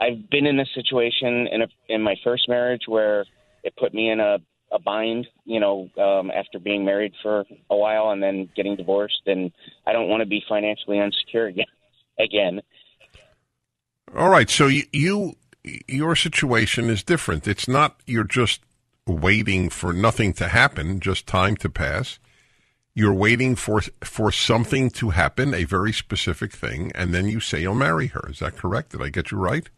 I've 0.00 0.28
been 0.30 0.46
in 0.46 0.58
a 0.58 0.66
situation 0.74 1.46
in 1.50 1.62
a, 1.62 1.66
in 1.88 2.02
my 2.02 2.16
first 2.24 2.48
marriage 2.48 2.82
where 2.86 3.24
it 3.62 3.74
put 3.76 3.94
me 3.94 4.10
in 4.10 4.20
a 4.20 4.38
a 4.72 4.78
bind, 4.80 5.28
you 5.44 5.60
know, 5.60 5.88
um, 5.98 6.32
after 6.32 6.58
being 6.58 6.84
married 6.84 7.12
for 7.22 7.44
a 7.70 7.76
while 7.76 8.10
and 8.10 8.20
then 8.20 8.48
getting 8.56 8.74
divorced, 8.74 9.22
and 9.26 9.52
I 9.86 9.92
don't 9.92 10.08
want 10.08 10.22
to 10.22 10.26
be 10.26 10.42
financially 10.48 10.96
unsecure 10.96 11.48
again. 11.48 11.66
Again, 12.16 12.60
all 14.16 14.28
right. 14.28 14.48
So 14.48 14.68
you, 14.68 14.84
you 14.92 15.34
your 15.88 16.14
situation 16.14 16.90
is 16.90 17.02
different. 17.02 17.48
It's 17.48 17.66
not 17.66 18.00
you're 18.06 18.24
just 18.24 18.60
waiting 19.06 19.70
for 19.70 19.92
nothing 19.92 20.32
to 20.34 20.48
happen, 20.48 21.00
just 21.00 21.26
time 21.26 21.56
to 21.56 21.68
pass. 21.68 22.18
You're 22.94 23.14
waiting 23.14 23.56
for 23.56 23.82
for 24.02 24.30
something 24.30 24.88
to 24.90 25.10
happen, 25.10 25.52
a 25.52 25.64
very 25.64 25.92
specific 25.92 26.52
thing, 26.52 26.92
and 26.94 27.12
then 27.12 27.26
you 27.26 27.40
say 27.40 27.62
you'll 27.62 27.74
marry 27.74 28.06
her. 28.08 28.28
Is 28.30 28.38
that 28.38 28.56
correct? 28.56 28.92
Did 28.92 29.02
I 29.02 29.08
get 29.08 29.32
you 29.32 29.38
right? 29.38 29.68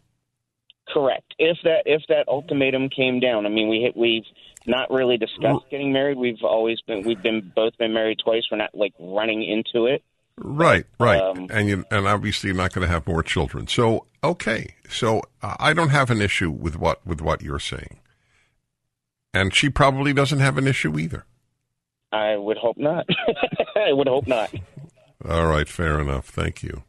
Correct. 0.92 1.34
If 1.38 1.56
that 1.64 1.82
if 1.86 2.02
that 2.08 2.28
ultimatum 2.28 2.90
came 2.90 3.18
down, 3.20 3.46
I 3.46 3.48
mean, 3.48 3.68
we 3.68 3.90
we've 3.96 4.24
not 4.66 4.90
really 4.90 5.16
discussed 5.16 5.64
getting 5.70 5.92
married. 5.92 6.18
We've 6.18 6.42
always 6.42 6.80
been 6.82 7.02
we've 7.04 7.22
been 7.22 7.52
both 7.54 7.76
been 7.78 7.94
married 7.94 8.18
twice. 8.22 8.42
We're 8.50 8.58
not 8.58 8.74
like 8.74 8.92
running 8.98 9.42
into 9.42 9.86
it. 9.86 10.02
Right, 10.38 10.84
right, 11.00 11.18
Um, 11.18 11.46
and 11.50 11.68
you 11.68 11.84
and 11.90 12.06
obviously 12.06 12.48
you're 12.48 12.56
not 12.56 12.74
going 12.74 12.86
to 12.86 12.92
have 12.92 13.06
more 13.06 13.22
children. 13.22 13.66
So 13.68 14.06
okay, 14.22 14.74
so 14.88 15.22
uh, 15.42 15.56
I 15.58 15.72
don't 15.72 15.88
have 15.88 16.10
an 16.10 16.20
issue 16.20 16.50
with 16.50 16.78
what 16.78 17.04
with 17.06 17.22
what 17.22 17.40
you're 17.40 17.58
saying, 17.58 18.00
and 19.32 19.54
she 19.54 19.70
probably 19.70 20.12
doesn't 20.12 20.40
have 20.40 20.58
an 20.58 20.66
issue 20.66 20.98
either. 20.98 21.24
I 22.12 22.36
would 22.36 22.56
hope 22.56 22.76
not. 22.78 23.06
I 23.76 23.92
would 23.92 24.08
hope 24.08 24.26
not. 24.26 24.54
All 25.28 25.46
right, 25.46 25.68
fair 25.68 26.00
enough. 26.00 26.28
Thank 26.28 26.62
you. 26.62 26.84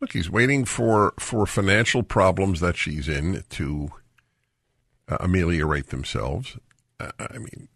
Look, 0.00 0.12
he's 0.12 0.30
waiting 0.30 0.64
for 0.64 1.12
for 1.18 1.46
financial 1.46 2.02
problems 2.02 2.60
that 2.60 2.76
she's 2.76 3.08
in 3.08 3.44
to 3.50 3.90
uh, 5.08 5.18
ameliorate 5.20 5.88
themselves. 5.88 6.56
Uh, 6.98 7.10
I 7.18 7.38
mean, 7.38 7.68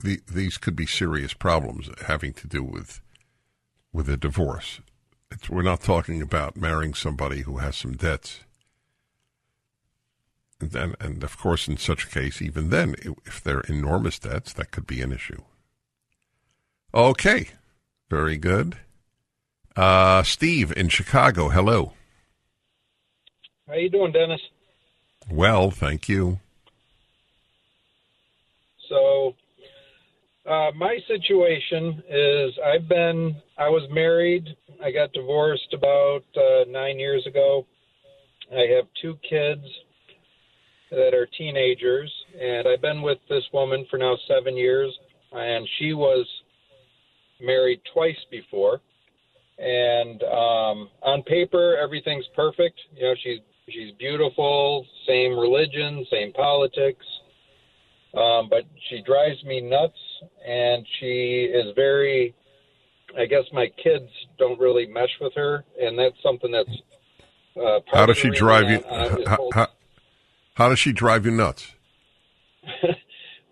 the, 0.00 0.20
these 0.30 0.58
could 0.58 0.74
be 0.74 0.86
serious 0.86 1.34
problems 1.34 1.88
having 2.06 2.32
to 2.34 2.48
do 2.48 2.64
with 2.64 3.00
with 3.92 4.08
a 4.08 4.16
divorce. 4.16 4.80
It's, 5.30 5.48
we're 5.48 5.62
not 5.62 5.80
talking 5.80 6.20
about 6.20 6.56
marrying 6.56 6.94
somebody 6.94 7.42
who 7.42 7.58
has 7.58 7.76
some 7.76 7.92
debts. 7.92 8.40
And, 10.62 10.70
then, 10.70 10.94
and 11.00 11.24
of 11.24 11.36
course, 11.36 11.66
in 11.66 11.76
such 11.76 12.04
a 12.04 12.08
case, 12.08 12.40
even 12.40 12.70
then, 12.70 12.94
if 13.26 13.42
they're 13.42 13.62
enormous 13.62 14.20
debts, 14.20 14.52
that 14.52 14.70
could 14.70 14.86
be 14.86 15.00
an 15.00 15.10
issue. 15.10 15.42
Okay, 16.94 17.48
very 18.08 18.36
good. 18.36 18.76
Uh, 19.74 20.22
Steve 20.22 20.72
in 20.76 20.88
Chicago, 20.88 21.48
hello. 21.48 21.94
How 23.66 23.72
are 23.72 23.78
you 23.78 23.90
doing, 23.90 24.12
Dennis? 24.12 24.40
Well, 25.28 25.72
thank 25.72 26.08
you. 26.08 26.38
So, 28.88 29.34
uh, 30.48 30.70
my 30.76 30.96
situation 31.08 32.04
is 32.08 32.52
I've 32.64 32.88
been, 32.88 33.34
I 33.58 33.68
was 33.68 33.90
married. 33.90 34.46
I 34.80 34.92
got 34.92 35.12
divorced 35.12 35.74
about 35.74 36.22
uh, 36.36 36.66
nine 36.68 37.00
years 37.00 37.26
ago. 37.26 37.66
I 38.52 38.66
have 38.76 38.84
two 39.00 39.18
kids 39.28 39.64
that 40.92 41.14
are 41.14 41.26
teenagers, 41.38 42.12
and 42.38 42.68
I've 42.68 42.82
been 42.82 43.00
with 43.00 43.18
this 43.28 43.44
woman 43.52 43.86
for 43.90 43.98
now 43.98 44.16
seven 44.28 44.56
years, 44.56 44.92
and 45.32 45.66
she 45.78 45.94
was 45.94 46.26
married 47.40 47.80
twice 47.94 48.18
before. 48.30 48.80
And 49.58 50.22
um, 50.24 50.90
on 51.02 51.22
paper, 51.26 51.76
everything's 51.82 52.26
perfect. 52.36 52.78
You 52.94 53.04
know, 53.04 53.14
she's 53.22 53.38
she's 53.70 53.92
beautiful, 53.98 54.86
same 55.06 55.38
religion, 55.38 56.06
same 56.10 56.32
politics. 56.32 57.04
Um, 58.14 58.48
but 58.50 58.64
she 58.90 59.02
drives 59.02 59.42
me 59.44 59.62
nuts, 59.62 59.98
and 60.46 60.86
she 61.00 61.50
is 61.52 61.74
very. 61.74 62.34
I 63.18 63.26
guess 63.26 63.44
my 63.52 63.70
kids 63.82 64.08
don't 64.38 64.58
really 64.58 64.86
mesh 64.86 65.10
with 65.20 65.34
her, 65.34 65.64
and 65.80 65.98
that's 65.98 66.16
something 66.22 66.52
that's. 66.52 66.82
Uh, 67.56 67.80
How 67.92 68.06
does 68.06 68.18
she 68.18 68.30
drive 68.30 68.70
you? 68.70 68.82
How, 69.54 69.68
how 70.54 70.68
does 70.68 70.78
she 70.78 70.92
drive 70.92 71.24
you 71.26 71.32
nuts? 71.32 71.72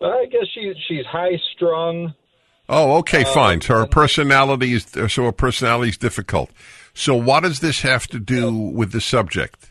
Well, 0.00 0.12
I 0.12 0.24
guess 0.24 0.46
she 0.54 0.72
she's 0.88 1.04
high 1.04 1.38
strung. 1.54 2.14
Oh, 2.70 2.96
okay, 3.00 3.22
Uh, 3.22 3.34
fine. 3.34 3.60
So 3.60 3.74
her 3.80 3.86
personality 3.86 4.72
is 4.72 4.86
so 5.08 5.24
her 5.24 5.32
personality 5.32 5.90
is 5.90 5.98
difficult. 5.98 6.50
So 6.94 7.14
what 7.14 7.40
does 7.42 7.60
this 7.60 7.82
have 7.82 8.06
to 8.06 8.18
do 8.18 8.50
with 8.50 8.92
the 8.92 9.00
subject? 9.02 9.70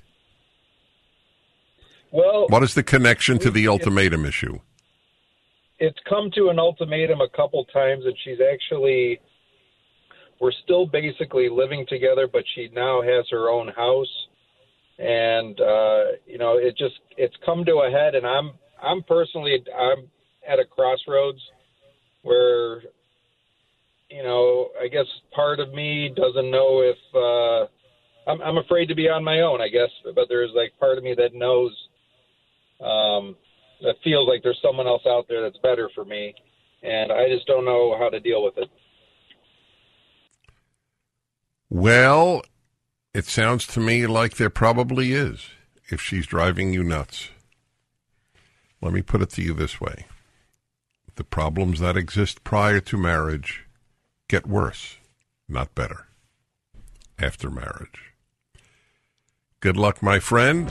Well, 2.11 2.45
What 2.49 2.61
is 2.61 2.75
the 2.75 2.83
connection 2.83 3.39
to 3.39 3.49
the 3.49 3.67
ultimatum 3.67 4.23
issue? 4.25 4.59
it's 5.79 5.97
come 6.07 6.29
to 6.35 6.49
an 6.49 6.59
ultimatum 6.59 7.21
a 7.21 7.29
couple 7.29 7.63
times, 7.65 8.05
and 8.05 8.15
she's 8.23 8.37
actually. 8.39 9.19
We're 10.39 10.51
still 10.63 10.85
basically 10.85 11.49
living 11.49 11.85
together, 11.89 12.27
but 12.27 12.43
she 12.53 12.69
now 12.71 13.01
has 13.01 13.25
her 13.31 13.49
own 13.49 13.69
house, 13.69 14.27
and 14.99 15.59
uh, 15.61 16.03
you 16.27 16.37
know, 16.37 16.57
it 16.57 16.77
just 16.77 16.99
it's 17.17 17.35
come 17.45 17.63
to 17.65 17.87
a 17.87 17.89
head, 17.89 18.15
and 18.15 18.27
I'm 18.27 18.51
I'm 18.81 19.01
personally 19.03 19.63
I'm 19.77 20.09
at 20.47 20.59
a 20.59 20.65
crossroads 20.65 21.39
where 22.23 22.81
you 24.09 24.23
know 24.23 24.69
I 24.81 24.89
guess 24.89 25.05
part 25.33 25.61
of 25.61 25.73
me 25.73 26.13
doesn't 26.15 26.51
know 26.51 26.81
if 26.81 26.97
uh, 27.15 28.29
I'm 28.29 28.41
I'm 28.41 28.57
afraid 28.57 28.87
to 28.87 28.95
be 28.95 29.07
on 29.07 29.23
my 29.23 29.39
own, 29.39 29.61
I 29.61 29.69
guess, 29.69 29.89
but 30.03 30.25
there's 30.27 30.51
like 30.53 30.77
part 30.79 30.97
of 30.97 31.03
me 31.05 31.15
that 31.15 31.33
knows 31.33 31.71
um, 32.81 33.37
that 33.81 33.95
feels 34.03 34.27
like 34.27 34.43
there's 34.43 34.59
someone 34.61 34.87
else 34.87 35.03
out 35.07 35.27
there 35.29 35.41
that's 35.41 35.57
better 35.63 35.89
for 35.95 36.03
me, 36.03 36.35
and 36.83 37.09
I 37.09 37.29
just 37.29 37.47
don't 37.47 37.63
know 37.63 37.97
how 37.97 38.09
to 38.09 38.19
deal 38.19 38.43
with 38.43 38.57
it. 38.57 38.69
Well, 41.69 42.41
it 43.13 43.25
sounds 43.25 43.65
to 43.67 43.79
me 43.79 44.05
like 44.05 44.35
there 44.35 44.49
probably 44.49 45.13
is 45.13 45.47
if 45.89 46.01
she's 46.01 46.27
driving 46.27 46.73
you 46.73 46.83
nuts. 46.83 47.29
Let 48.81 48.93
me 48.93 49.01
put 49.01 49.21
it 49.21 49.31
to 49.31 49.41
you 49.41 49.53
this 49.53 49.81
way. 49.81 50.05
The 51.15 51.23
problems 51.23 51.79
that 51.79 51.97
exist 51.97 52.43
prior 52.43 52.79
to 52.81 52.97
marriage 52.97 53.65
get 54.29 54.47
worse, 54.47 54.97
not 55.47 55.73
better, 55.75 56.07
after 57.17 57.49
marriage. 57.49 58.13
Good 59.59 59.75
luck, 59.75 60.01
my 60.01 60.19
friend. 60.19 60.69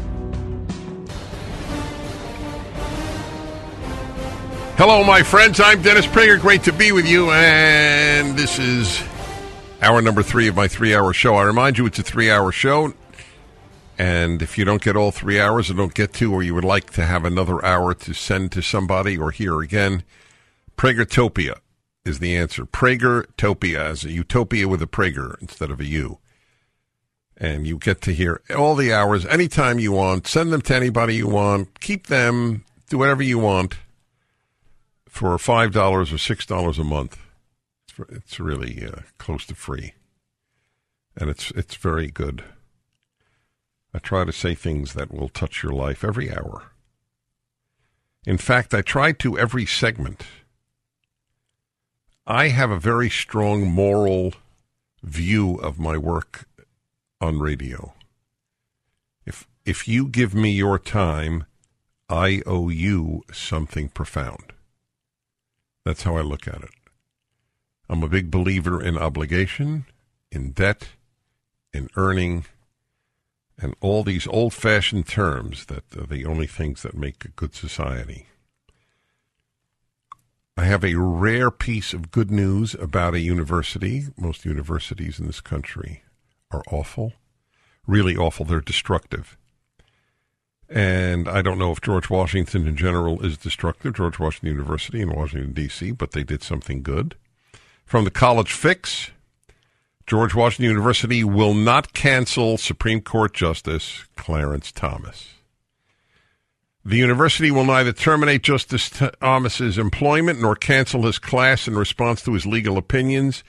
Hello, 4.78 5.02
my 5.02 5.24
friends. 5.24 5.60
I'm 5.60 5.82
Dennis 5.82 6.06
Prager. 6.06 6.40
Great 6.40 6.62
to 6.62 6.72
be 6.72 6.92
with 6.92 7.06
you. 7.06 7.32
And 7.32 8.38
this 8.38 8.60
is 8.60 9.02
hour 9.80 10.02
number 10.02 10.22
three 10.22 10.48
of 10.48 10.56
my 10.56 10.68
three 10.68 10.94
hour 10.94 11.12
show. 11.12 11.36
I 11.36 11.44
remind 11.44 11.78
you, 11.78 11.86
it's 11.86 11.98
a 11.98 12.02
three 12.02 12.30
hour 12.30 12.52
show. 12.52 12.94
And 13.98 14.42
if 14.42 14.56
you 14.56 14.64
don't 14.64 14.82
get 14.82 14.96
all 14.96 15.10
three 15.10 15.40
hours 15.40 15.70
or 15.70 15.74
don't 15.74 15.94
get 15.94 16.12
to, 16.14 16.32
or 16.32 16.42
you 16.42 16.54
would 16.54 16.64
like 16.64 16.92
to 16.92 17.04
have 17.04 17.24
another 17.24 17.64
hour 17.64 17.94
to 17.94 18.12
send 18.12 18.52
to 18.52 18.62
somebody 18.62 19.18
or 19.18 19.32
hear 19.32 19.60
again, 19.60 20.04
Pragertopia 20.76 21.58
is 22.04 22.20
the 22.20 22.36
answer. 22.36 22.64
Pragertopia 22.64 23.78
as 23.78 24.04
a 24.04 24.12
utopia 24.12 24.68
with 24.68 24.80
a 24.82 24.86
Prager 24.86 25.40
instead 25.40 25.70
of 25.70 25.80
a 25.80 25.84
U. 25.84 26.18
And 27.36 27.66
you 27.66 27.76
get 27.76 28.00
to 28.02 28.12
hear 28.12 28.40
all 28.56 28.76
the 28.76 28.92
hours 28.92 29.26
anytime 29.26 29.78
you 29.78 29.92
want. 29.92 30.26
Send 30.26 30.52
them 30.52 30.62
to 30.62 30.74
anybody 30.74 31.16
you 31.16 31.28
want. 31.28 31.80
Keep 31.80 32.06
them. 32.06 32.64
Do 32.88 32.98
whatever 32.98 33.22
you 33.22 33.38
want 33.38 33.76
for 35.08 35.36
$5 35.36 35.76
or 35.76 36.04
$6 36.04 36.78
a 36.78 36.84
month. 36.84 37.18
It's, 38.10 38.38
really 38.38 38.86
uh, 38.86 39.00
close 39.18 39.46
to 39.46 39.54
free. 39.54 39.94
And 41.16 41.30
it's, 41.30 41.50
it's 41.52 41.74
very 41.74 42.10
good. 42.10 42.44
I 43.92 43.98
try 43.98 44.24
to 44.24 44.32
say 44.32 44.54
things 44.54 44.94
that 44.94 45.12
will 45.12 45.28
touch 45.28 45.62
your 45.62 45.72
life 45.72 46.04
every 46.04 46.30
hour. 46.30 46.72
In 48.26 48.38
fact, 48.38 48.74
I 48.74 48.82
try 48.82 49.12
to 49.12 49.38
every 49.38 49.64
segment. 49.64 50.24
I 52.26 52.48
have 52.48 52.70
a 52.70 52.78
very 52.78 53.08
strong 53.08 53.66
moral 53.66 54.34
view 55.02 55.54
of 55.56 55.78
my 55.78 55.96
work 55.96 56.46
on 57.20 57.40
radio. 57.40 57.94
If 59.24 59.48
if 59.64 59.88
you 59.88 60.08
give 60.08 60.34
me 60.34 60.50
your 60.50 60.78
time, 60.78 61.46
I 62.08 62.42
owe 62.46 62.68
you 62.68 63.22
something 63.32 63.88
profound. 63.88 64.52
That's 65.84 66.02
how 66.02 66.16
I 66.16 66.20
look 66.20 66.46
at 66.46 66.62
it. 66.62 66.70
I'm 67.88 68.02
a 68.02 68.08
big 68.08 68.30
believer 68.30 68.82
in 68.82 68.98
obligation, 68.98 69.86
in 70.30 70.52
debt, 70.52 70.88
in 71.72 71.88
earning, 71.96 72.44
and 73.60 73.74
all 73.80 74.04
these 74.04 74.26
old 74.26 74.52
fashioned 74.52 75.06
terms 75.06 75.66
that 75.66 75.84
are 75.96 76.06
the 76.06 76.26
only 76.26 76.46
things 76.46 76.82
that 76.82 76.94
make 76.94 77.24
a 77.24 77.28
good 77.28 77.54
society. 77.54 78.26
I 80.56 80.64
have 80.64 80.84
a 80.84 80.94
rare 80.94 81.50
piece 81.50 81.94
of 81.94 82.10
good 82.10 82.30
news 82.30 82.74
about 82.74 83.14
a 83.14 83.20
university. 83.20 84.06
Most 84.16 84.44
universities 84.44 85.20
in 85.20 85.26
this 85.26 85.40
country 85.40 86.02
are 86.50 86.64
awful, 86.70 87.12
really 87.86 88.16
awful. 88.16 88.44
They're 88.44 88.60
destructive. 88.60 89.36
And 90.68 91.28
I 91.28 91.42
don't 91.42 91.58
know 91.58 91.72
if 91.72 91.80
George 91.80 92.10
Washington 92.10 92.66
in 92.66 92.76
general 92.76 93.24
is 93.24 93.38
destructive, 93.38 93.94
George 93.94 94.18
Washington 94.18 94.50
University 94.50 95.00
in 95.00 95.14
Washington, 95.14 95.52
D.C., 95.52 95.92
but 95.92 96.10
they 96.10 96.24
did 96.24 96.42
something 96.42 96.82
good. 96.82 97.14
From 97.88 98.04
the 98.04 98.10
College 98.10 98.52
Fix, 98.52 99.12
George 100.06 100.34
Washington 100.34 100.66
University 100.66 101.24
will 101.24 101.54
not 101.54 101.94
cancel 101.94 102.58
Supreme 102.58 103.00
Court 103.00 103.32
Justice 103.32 104.04
Clarence 104.14 104.70
Thomas. 104.70 105.36
The 106.84 106.98
university 106.98 107.50
will 107.50 107.64
neither 107.64 107.94
terminate 107.94 108.42
Justice 108.42 108.90
Thomas's 108.90 109.78
employment 109.78 110.38
nor 110.38 110.54
cancel 110.54 111.04
his 111.04 111.18
class 111.18 111.66
in 111.66 111.78
response 111.78 112.20
to 112.24 112.34
his 112.34 112.44
legal 112.44 112.76
opinions. 112.76 113.42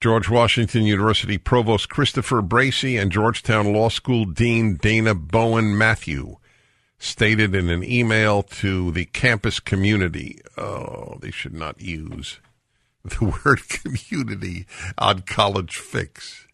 George 0.00 0.30
Washington 0.30 0.84
University 0.84 1.36
Provost 1.36 1.88
Christopher 1.88 2.42
Bracey 2.42 2.96
and 2.96 3.10
Georgetown 3.10 3.72
Law 3.72 3.88
School 3.88 4.24
Dean 4.24 4.76
Dana 4.76 5.16
Bowen 5.16 5.76
Matthew 5.76 6.36
stated 7.00 7.56
in 7.56 7.70
an 7.70 7.82
email 7.82 8.44
to 8.44 8.92
the 8.92 9.06
campus 9.06 9.58
community. 9.58 10.40
Oh, 10.56 11.18
they 11.20 11.32
should 11.32 11.54
not 11.54 11.80
use 11.80 12.38
the 13.18 13.36
word 13.44 13.68
community 13.68 14.66
on 14.98 15.20
College 15.22 15.76
Fix. 15.76 16.46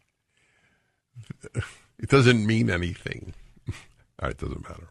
It 2.01 2.09
doesn't 2.09 2.47
mean 2.47 2.71
anything. 2.71 3.35
All 3.69 3.75
right, 4.23 4.31
it 4.31 4.39
doesn't 4.39 4.69
matter. 4.69 4.89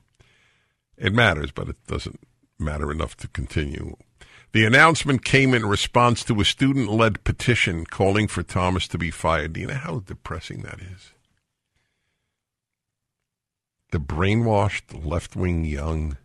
It 0.97 1.13
matters, 1.13 1.51
but 1.51 1.69
it 1.69 1.77
doesn't 1.87 2.19
matter 2.59 2.91
enough 2.91 3.15
to 3.17 3.29
continue. 3.29 3.95
The 4.51 4.65
announcement 4.65 5.23
came 5.23 5.53
in 5.53 5.65
response 5.65 6.23
to 6.25 6.41
a 6.41 6.45
student 6.45 6.89
led 6.89 7.23
petition 7.23 7.85
calling 7.85 8.27
for 8.27 8.43
Thomas 8.43 8.87
to 8.89 8.97
be 8.97 9.11
fired. 9.11 9.53
Do 9.53 9.61
you 9.61 9.67
know 9.67 9.75
how 9.75 9.99
depressing 9.99 10.63
that 10.63 10.79
is? 10.81 11.13
The 13.91 13.99
brainwashed 13.99 15.05
left 15.05 15.35
wing 15.35 15.63
young 15.63 16.17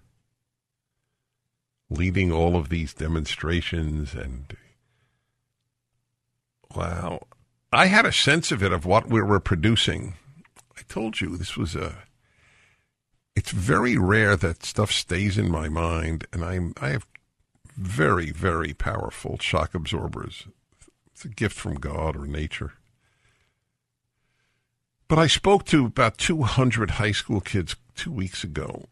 leading 1.91 2.33
all 2.33 2.57
of 2.57 2.71
these 2.71 2.95
demonstrations 2.95 4.15
and 4.15 4.57
wow 6.75 7.21
I 7.73 7.87
had 7.87 8.05
a 8.05 8.13
sense 8.13 8.53
of 8.53 8.63
it 8.63 8.71
of 8.71 8.85
what 8.85 9.09
we 9.09 9.23
were 9.23 9.41
producing. 9.41 10.15
I 10.77 10.83
told 10.89 11.21
you 11.21 11.37
this 11.37 11.57
was 11.57 11.75
a. 11.75 12.05
It's 13.35 13.51
very 13.51 13.97
rare 13.97 14.37
that 14.37 14.63
stuff 14.63 14.93
stays 14.93 15.39
in 15.39 15.51
my 15.51 15.71
mind, 15.71 16.27
and 16.35 16.45
I'm 16.45 16.75
I 16.83 16.91
have 16.91 17.07
very 17.75 18.31
very 18.31 18.75
powerful 18.75 19.39
shock 19.39 19.75
absorbers. 19.75 20.47
It's 21.13 21.25
a 21.25 21.29
gift 21.29 21.57
from 21.57 21.77
God 21.77 22.15
or 22.15 22.27
nature. 22.27 22.75
But 25.09 25.19
I 25.19 25.27
spoke 25.27 25.65
to 25.67 25.87
about 25.87 26.19
200 26.19 26.93
high 26.93 27.13
school 27.13 27.41
kids 27.41 27.77
two 27.95 28.13
weeks 28.13 28.45
ago 28.45 28.85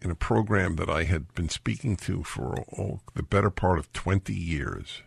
in 0.00 0.10
a 0.10 0.14
program 0.14 0.76
that 0.76 0.88
I 0.88 1.04
had 1.04 1.34
been 1.34 1.48
speaking 1.50 1.96
to 1.96 2.22
for 2.22 2.64
oh, 2.78 3.00
the 3.14 3.22
better 3.22 3.50
part 3.50 3.78
of 3.78 3.92
20 3.92 4.34
years. 4.34 5.02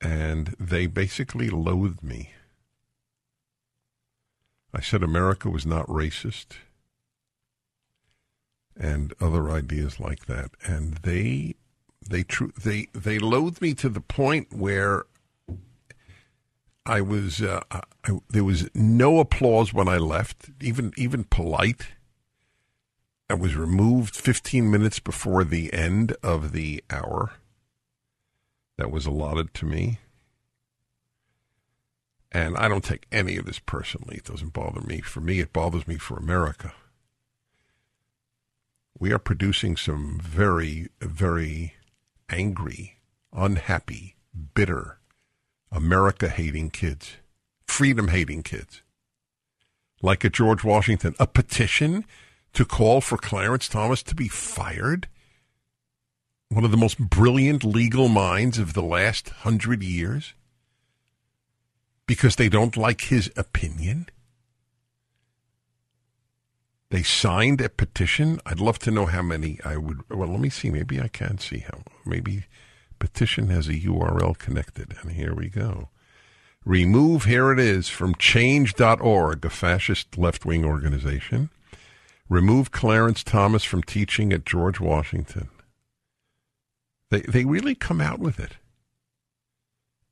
And 0.00 0.54
they 0.60 0.86
basically 0.86 1.50
loathed 1.50 2.02
me. 2.02 2.32
I 4.72 4.80
said 4.80 5.02
America 5.02 5.50
was 5.50 5.66
not 5.66 5.86
racist 5.86 6.58
and 8.76 9.12
other 9.20 9.50
ideas 9.50 9.98
like 9.98 10.26
that. 10.26 10.50
And 10.64 10.98
they 10.98 11.56
they 12.08 12.22
tr- 12.22 12.56
they 12.62 12.88
they 12.94 13.18
loathed 13.18 13.60
me 13.60 13.74
to 13.74 13.88
the 13.88 14.00
point 14.00 14.48
where 14.52 15.04
I 16.86 17.00
was 17.00 17.42
uh, 17.42 17.62
I, 17.70 17.82
there 18.30 18.44
was 18.44 18.68
no 18.74 19.18
applause 19.18 19.74
when 19.74 19.88
I 19.88 19.98
left, 19.98 20.50
even 20.60 20.92
even 20.96 21.24
polite. 21.24 21.88
I 23.30 23.34
was 23.34 23.56
removed 23.56 24.16
15 24.16 24.70
minutes 24.70 25.00
before 25.00 25.44
the 25.44 25.70
end 25.74 26.16
of 26.22 26.52
the 26.52 26.82
hour 26.88 27.32
that 28.78 28.90
was 28.90 29.04
allotted 29.04 29.52
to 29.52 29.66
me. 29.66 29.98
And 32.32 32.56
I 32.56 32.68
don't 32.68 32.84
take 32.84 33.06
any 33.12 33.36
of 33.36 33.44
this 33.44 33.58
personally. 33.58 34.16
It 34.16 34.24
doesn't 34.24 34.52
bother 34.52 34.80
me. 34.80 35.00
For 35.00 35.20
me, 35.20 35.40
it 35.40 35.52
bothers 35.52 35.86
me 35.86 35.96
for 35.96 36.16
America. 36.16 36.72
We 38.98 39.12
are 39.12 39.18
producing 39.18 39.76
some 39.76 40.18
very, 40.22 40.88
very 41.00 41.74
angry, 42.28 42.98
unhappy, 43.32 44.16
bitter, 44.54 44.98
America 45.72 46.28
hating 46.28 46.70
kids, 46.70 47.16
freedom 47.66 48.08
hating 48.08 48.42
kids. 48.42 48.82
Like 50.02 50.22
a 50.22 50.30
George 50.30 50.62
Washington, 50.62 51.14
a 51.18 51.26
petition 51.26 52.04
to 52.52 52.64
call 52.64 53.00
for 53.00 53.18
Clarence 53.18 53.68
Thomas 53.68 54.02
to 54.04 54.14
be 54.14 54.28
fired? 54.28 55.08
One 56.50 56.64
of 56.64 56.70
the 56.70 56.76
most 56.76 56.98
brilliant 56.98 57.62
legal 57.62 58.08
minds 58.08 58.58
of 58.58 58.72
the 58.72 58.82
last 58.82 59.28
hundred 59.28 59.82
years? 59.82 60.34
Because 62.06 62.36
they 62.36 62.48
don't 62.48 62.76
like 62.76 63.02
his 63.02 63.30
opinion? 63.36 64.08
They 66.90 67.02
signed 67.02 67.60
a 67.60 67.68
petition. 67.68 68.40
I'd 68.46 68.60
love 68.60 68.78
to 68.80 68.90
know 68.90 69.04
how 69.06 69.20
many 69.20 69.60
I 69.62 69.76
would. 69.76 70.08
Well, 70.10 70.28
let 70.28 70.40
me 70.40 70.48
see. 70.48 70.70
Maybe 70.70 71.00
I 71.00 71.08
can 71.08 71.36
see 71.36 71.58
how. 71.58 71.82
Maybe 72.06 72.46
petition 72.98 73.48
has 73.48 73.68
a 73.68 73.74
URL 73.74 74.36
connected. 74.38 74.96
And 75.02 75.12
here 75.12 75.34
we 75.34 75.50
go. 75.50 75.90
Remove, 76.64 77.24
here 77.24 77.52
it 77.52 77.58
is, 77.58 77.88
from 77.88 78.14
change.org, 78.14 79.44
a 79.44 79.50
fascist 79.50 80.18
left 80.18 80.44
wing 80.44 80.64
organization. 80.64 81.50
Remove 82.28 82.72
Clarence 82.72 83.22
Thomas 83.22 83.64
from 83.64 83.82
teaching 83.82 84.32
at 84.32 84.44
George 84.44 84.80
Washington. 84.80 85.48
They, 87.10 87.20
they 87.20 87.44
really 87.44 87.74
come 87.74 88.00
out 88.00 88.18
with 88.18 88.38
it. 88.38 88.52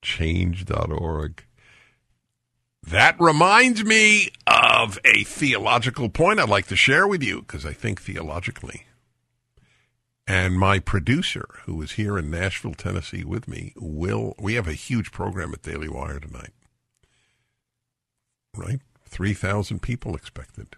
Change.org. 0.03 1.45
That 2.83 3.17
reminds 3.19 3.85
me 3.85 4.31
of 4.47 4.99
a 5.05 5.25
theological 5.25 6.09
point 6.09 6.39
I'd 6.39 6.49
like 6.49 6.69
to 6.69 6.77
share 6.77 7.07
with 7.07 7.23
you 7.23 7.41
because 7.41 7.67
I 7.67 7.73
think 7.73 8.01
theologically. 8.01 8.87
And 10.29 10.59
my 10.59 10.79
producer, 10.79 11.47
who 11.65 11.81
is 11.83 11.93
here 11.93 12.19
in 12.19 12.31
Nashville, 12.31 12.75
Tennessee 12.75 13.25
with 13.25 13.47
me, 13.47 13.73
will. 13.77 14.35
We 14.41 14.55
have 14.55 14.67
a 14.67 14.73
huge 14.73 15.13
program 15.13 15.53
at 15.53 15.63
Daily 15.63 15.89
Wire 15.89 16.19
tonight. 16.21 16.53
Right? 18.57 18.81
3,000 19.05 19.83
people 19.83 20.17
expected. 20.17 20.77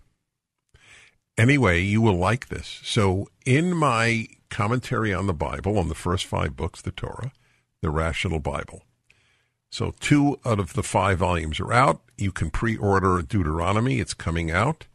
Anyway, 1.39 1.81
you 1.81 2.03
will 2.03 2.17
like 2.17 2.49
this. 2.49 2.81
So, 2.83 3.29
in 3.47 3.75
my 3.75 4.29
commentary 4.51 5.13
on 5.13 5.27
the 5.27 5.35
Bible, 5.35 5.79
on 5.79 5.89
the 5.89 5.95
first 5.95 6.27
five 6.27 6.57
books, 6.57 6.83
the 6.83 6.91
Torah, 6.91 7.33
the 7.81 7.91
Rational 7.91 8.41
Bible. 8.41 8.83
So, 9.71 9.95
two 10.01 10.39
out 10.47 10.59
of 10.59 10.73
the 10.73 10.83
five 10.83 11.19
volumes 11.19 11.61
are 11.61 11.73
out. 11.73 12.01
You 12.17 12.33
can 12.33 12.51
pre 12.51 12.77
order 12.77 13.21
Deuteronomy, 13.23 14.01
it's 14.01 14.15
coming 14.15 14.51
out. 14.51 14.87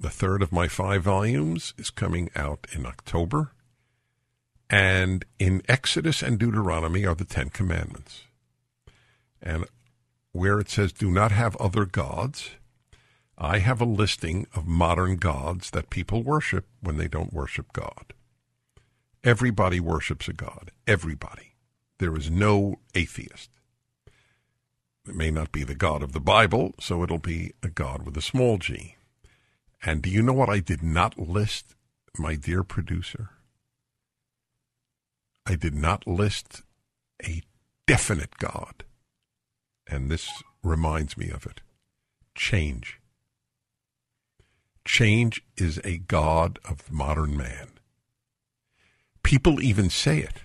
The 0.00 0.10
third 0.10 0.42
of 0.42 0.52
my 0.52 0.68
five 0.68 1.02
volumes 1.02 1.74
is 1.78 1.90
coming 1.90 2.30
out 2.34 2.66
in 2.72 2.86
October. 2.86 3.52
And 4.68 5.24
in 5.38 5.62
Exodus 5.68 6.22
and 6.22 6.38
Deuteronomy 6.38 7.06
are 7.06 7.14
the 7.14 7.24
Ten 7.24 7.50
Commandments. 7.50 8.24
And 9.40 9.66
where 10.32 10.58
it 10.58 10.68
says, 10.68 10.92
do 10.92 11.10
not 11.10 11.32
have 11.32 11.56
other 11.56 11.86
gods, 11.86 12.50
I 13.38 13.58
have 13.58 13.80
a 13.80 13.86
listing 13.86 14.46
of 14.54 14.66
modern 14.66 15.16
gods 15.16 15.70
that 15.70 15.90
people 15.90 16.22
worship 16.22 16.66
when 16.80 16.96
they 16.96 17.08
don't 17.08 17.32
worship 17.32 17.72
God. 17.72 18.12
Everybody 19.26 19.80
worships 19.80 20.28
a 20.28 20.32
God. 20.32 20.70
Everybody. 20.86 21.54
There 21.98 22.16
is 22.16 22.30
no 22.30 22.76
atheist. 22.94 23.50
It 25.04 25.16
may 25.16 25.32
not 25.32 25.50
be 25.50 25.64
the 25.64 25.74
God 25.74 26.04
of 26.04 26.12
the 26.12 26.20
Bible, 26.20 26.76
so 26.78 27.02
it'll 27.02 27.18
be 27.18 27.52
a 27.60 27.68
God 27.68 28.06
with 28.06 28.16
a 28.16 28.22
small 28.22 28.56
g. 28.56 28.94
And 29.84 30.00
do 30.00 30.10
you 30.10 30.22
know 30.22 30.32
what 30.32 30.48
I 30.48 30.60
did 30.60 30.80
not 30.80 31.18
list, 31.18 31.74
my 32.16 32.36
dear 32.36 32.62
producer? 32.62 33.30
I 35.44 35.56
did 35.56 35.74
not 35.74 36.06
list 36.06 36.62
a 37.20 37.42
definite 37.84 38.38
God. 38.38 38.84
And 39.88 40.08
this 40.08 40.30
reminds 40.62 41.18
me 41.18 41.30
of 41.30 41.46
it. 41.46 41.62
Change. 42.36 43.00
Change 44.84 45.42
is 45.56 45.80
a 45.82 45.98
God 45.98 46.60
of 46.64 46.92
modern 46.92 47.36
man. 47.36 47.75
People 49.26 49.60
even 49.60 49.90
say 49.90 50.18
it. 50.18 50.44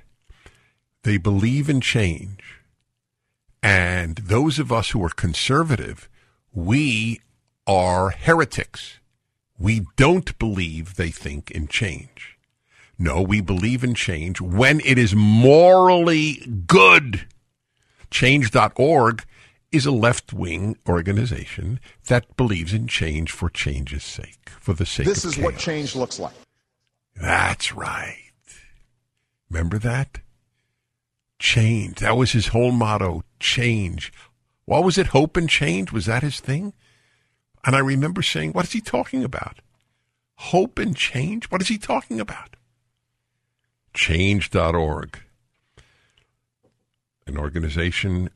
They 1.04 1.18
believe 1.18 1.70
in 1.70 1.82
change. 1.82 2.62
And 3.62 4.16
those 4.16 4.58
of 4.58 4.72
us 4.72 4.90
who 4.90 5.04
are 5.06 5.10
conservative, 5.10 6.10
we 6.52 7.22
are 7.68 8.10
heretics. 8.10 9.00
We 9.60 9.86
don't 9.98 10.36
believe 10.40 10.96
they 10.96 11.12
think 11.12 11.52
in 11.52 11.68
change. 11.68 12.40
No, 12.98 13.22
we 13.22 13.40
believe 13.40 13.84
in 13.84 13.94
change 13.94 14.42
when 14.42 14.80
it 14.80 14.98
is 14.98 15.14
morally 15.14 16.44
good. 16.66 17.28
Change.org 18.10 19.26
is 19.72 19.86
a 19.86 19.92
left 19.92 20.34
wing 20.34 20.76
organization 20.90 21.80
that 22.08 22.36
believes 22.36 22.74
in 22.74 22.88
change 22.88 23.32
for 23.32 23.48
change's 23.48 24.04
sake, 24.04 24.50
for 24.60 24.74
the 24.74 24.88
sake 24.88 25.06
this 25.06 25.24
is 25.24 25.36
chaos. 25.36 25.46
what 25.46 25.58
change 25.60 25.96
looks 25.96 26.18
like. 26.18 26.34
That's 27.16 27.76
right. 27.76 28.31
Remember 29.52 29.78
that? 29.80 30.20
Change. 31.38 31.98
That 32.00 32.16
was 32.16 32.32
his 32.32 32.48
whole 32.48 32.72
motto. 32.72 33.24
Change. 33.38 34.14
What 34.64 34.86
was 34.86 34.98
it? 34.98 35.08
Hope 35.08 35.36
and 35.36 35.50
change? 35.50 35.92
Was 35.92 36.06
that 36.06 36.24
his 36.24 36.40
thing? 36.40 36.72
And 37.66 37.76
I 37.76 37.80
remember 37.80 38.22
saying, 38.22 38.54
what 38.54 38.64
is 38.64 38.72
he 38.72 38.80
talking 38.80 39.26
about? 39.26 39.60
Hope 40.36 40.80
and 40.80 40.96
change? 40.96 41.52
What 41.52 41.62
is 41.62 41.68
he 41.68 41.78
talking 41.78 42.22
about? 42.22 42.56
Change.org. 43.94 45.20
An 47.28 47.38
organization 47.38 48.30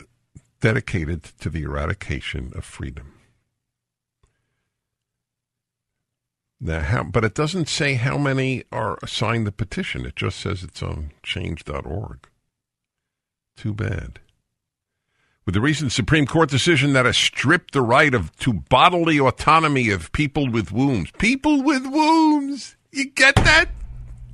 dedicated 0.59 1.23
to 1.39 1.49
the 1.49 1.63
eradication 1.63 2.51
of 2.55 2.65
freedom. 2.65 3.14
Now, 6.59 6.79
how, 6.81 7.03
but 7.03 7.25
it 7.25 7.33
doesn't 7.35 7.67
say 7.67 7.95
how 7.95 8.17
many 8.17 8.63
are 8.71 8.97
signed 9.05 9.45
the 9.45 9.51
petition. 9.51 10.05
It 10.05 10.15
just 10.15 10.39
says 10.39 10.63
it's 10.63 10.81
on 10.81 11.11
change.org. 11.21 12.27
Too 13.57 13.73
bad. 13.73 14.19
With 15.45 15.53
the 15.53 15.61
recent 15.61 15.91
Supreme 15.91 16.25
Court 16.25 16.49
decision 16.49 16.93
that 16.93 17.05
has 17.05 17.17
stripped 17.17 17.73
the 17.73 17.81
right 17.81 18.13
of 18.13 18.35
to 18.37 18.53
bodily 18.53 19.19
autonomy 19.19 19.91
of 19.91 20.11
people 20.11 20.49
with 20.49 20.71
wombs. 20.71 21.11
People 21.19 21.61
with 21.61 21.85
wombs. 21.85 22.75
You 22.91 23.11
get 23.11 23.35
that? 23.35 23.69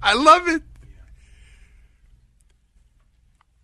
I 0.02 0.14
love 0.14 0.48
it. 0.48 0.62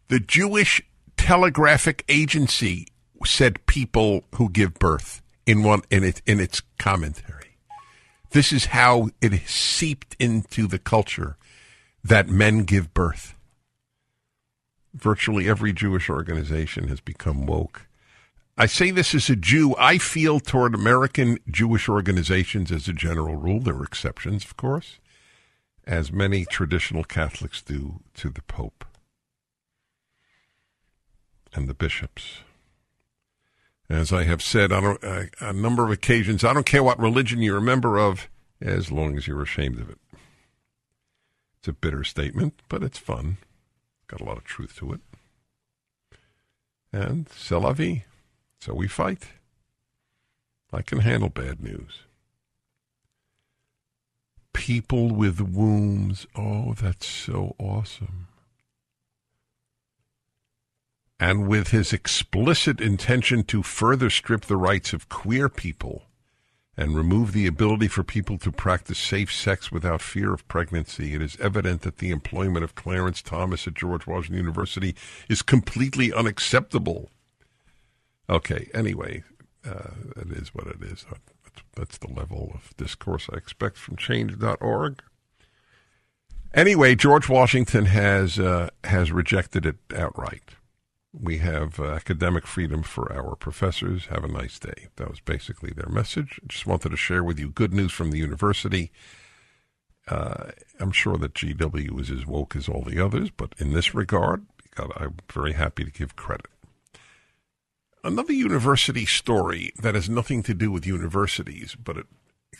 The 0.09 0.19
Jewish 0.19 0.81
Telegraphic 1.15 2.03
Agency 2.09 2.87
said 3.25 3.65
people 3.65 4.23
who 4.35 4.49
give 4.49 4.73
birth 4.75 5.21
in 5.45 5.63
one 5.63 5.81
in 5.89 6.03
it 6.03 6.21
in 6.25 6.39
its 6.39 6.61
commentary. 6.77 7.36
This 8.31 8.51
is 8.51 8.65
how 8.65 9.09
it 9.21 9.47
seeped 9.47 10.15
into 10.19 10.67
the 10.67 10.79
culture 10.79 11.37
that 12.03 12.27
men 12.29 12.63
give 12.63 12.93
birth. 12.93 13.35
Virtually 14.93 15.47
every 15.47 15.73
Jewish 15.73 16.09
organization 16.09 16.87
has 16.87 16.99
become 16.99 17.45
woke. 17.45 17.87
I 18.57 18.65
say 18.65 18.89
this 18.89 19.13
as 19.13 19.29
a 19.29 19.35
Jew. 19.35 19.75
I 19.77 19.99
feel 19.99 20.39
toward 20.39 20.73
American 20.73 21.37
Jewish 21.49 21.87
organizations 21.87 22.71
as 22.71 22.87
a 22.87 22.93
general 22.93 23.35
rule. 23.35 23.59
There 23.59 23.75
are 23.75 23.83
exceptions, 23.83 24.43
of 24.43 24.57
course, 24.57 24.99
as 25.85 26.11
many 26.11 26.43
traditional 26.45 27.03
Catholics 27.03 27.61
do 27.61 27.99
to 28.15 28.29
the 28.29 28.41
Pope 28.41 28.83
and 31.53 31.67
the 31.67 31.75
bishops. 31.75 32.39
As 33.89 34.11
I 34.11 34.23
have 34.23 34.41
said 34.41 34.71
on 34.71 34.97
a, 35.01 35.27
a 35.39 35.53
number 35.53 35.85
of 35.85 35.91
occasions, 35.91 36.43
I 36.43 36.53
don't 36.53 36.65
care 36.65 36.83
what 36.83 36.99
religion 36.99 37.41
you're 37.41 37.57
a 37.57 37.61
member 37.61 37.97
of, 37.97 38.29
as 38.61 38.91
long 38.91 39.15
as 39.15 39.27
you're 39.27 39.41
ashamed 39.41 39.79
of 39.79 39.89
it. 39.89 39.99
It's 41.59 41.69
a 41.69 41.73
bitter 41.73 42.03
statement, 42.03 42.61
but 42.67 42.83
it's 42.83 42.97
fun. 42.97 43.37
Got 44.07 44.21
a 44.21 44.25
lot 44.25 44.37
of 44.37 44.43
truth 44.43 44.75
to 44.77 44.93
it. 44.93 45.01
And 46.91 47.29
c'est 47.29 47.57
la 47.57 47.73
vie. 47.73 48.05
So 48.59 48.73
we 48.73 48.87
fight. 48.87 49.27
I 50.73 50.81
can 50.81 50.99
handle 50.99 51.29
bad 51.29 51.61
news. 51.61 52.01
People 54.51 55.13
with 55.13 55.39
wombs. 55.39 56.25
Oh, 56.35 56.73
that's 56.73 57.07
so 57.07 57.55
awesome. 57.57 58.26
And 61.19 61.47
with 61.47 61.69
his 61.69 61.93
explicit 61.93 62.79
intention 62.79 63.43
to 63.45 63.63
further 63.63 64.09
strip 64.09 64.45
the 64.45 64.57
rights 64.57 64.93
of 64.93 65.09
queer 65.09 65.49
people 65.49 66.03
and 66.77 66.95
remove 66.95 67.33
the 67.33 67.47
ability 67.47 67.87
for 67.87 68.03
people 68.03 68.37
to 68.37 68.51
practice 68.51 68.99
safe 68.99 69.33
sex 69.33 69.71
without 69.71 69.99
fear 69.99 70.31
of 70.31 70.47
pregnancy, 70.47 71.15
it 71.15 71.21
is 71.23 71.35
evident 71.39 71.81
that 71.81 71.97
the 71.97 72.11
employment 72.11 72.63
of 72.63 72.75
Clarence 72.75 73.23
Thomas 73.23 73.65
at 73.67 73.73
George 73.73 74.05
Washington 74.05 74.37
University 74.37 74.95
is 75.27 75.41
completely 75.41 76.13
unacceptable. 76.13 77.09
Okay, 78.29 78.69
anyway, 78.75 79.23
uh, 79.65 79.89
it 80.17 80.31
is 80.31 80.53
what 80.53 80.67
it 80.67 80.83
is. 80.83 81.03
That's, 81.09 81.63
that's 81.75 81.97
the 81.97 82.13
level 82.13 82.51
of 82.53 82.77
discourse 82.77 83.27
I 83.33 83.37
expect 83.37 83.77
from 83.77 83.95
change.org. 83.95 85.01
Anyway, 86.53 86.95
George 86.95 87.27
Washington 87.27 87.85
has 87.85 88.39
uh, 88.39 88.69
has 88.83 89.11
rejected 89.11 89.65
it 89.65 89.75
outright. 89.95 90.51
We 91.19 91.39
have 91.39 91.79
uh, 91.79 91.85
academic 91.85 92.45
freedom 92.45 92.83
for 92.83 93.11
our 93.11 93.35
professors. 93.35 94.05
Have 94.05 94.23
a 94.23 94.27
nice 94.27 94.59
day. 94.59 94.87
That 94.97 95.09
was 95.09 95.19
basically 95.19 95.71
their 95.71 95.89
message. 95.89 96.39
Just 96.47 96.67
wanted 96.67 96.89
to 96.89 96.97
share 96.97 97.23
with 97.23 97.39
you 97.39 97.49
good 97.49 97.73
news 97.73 97.91
from 97.91 98.11
the 98.11 98.19
university. 98.19 98.91
Uh, 100.07 100.51
I'm 100.79 100.91
sure 100.91 101.17
that 101.17 101.33
GW 101.33 101.99
is 101.99 102.11
as 102.11 102.25
woke 102.25 102.55
as 102.55 102.69
all 102.69 102.83
the 102.83 103.03
others, 103.03 103.29
but 103.35 103.55
in 103.57 103.73
this 103.73 103.95
regard, 103.95 104.45
I'm 104.77 105.15
very 105.31 105.53
happy 105.53 105.83
to 105.83 105.91
give 105.91 106.15
credit. 106.15 106.47
Another 108.03 108.33
university 108.33 109.05
story 109.05 109.73
that 109.81 109.95
has 109.95 110.07
nothing 110.07 110.43
to 110.43 110.53
do 110.53 110.71
with 110.71 110.85
universities, 110.85 111.75
but 111.75 111.97
it, 111.97 112.05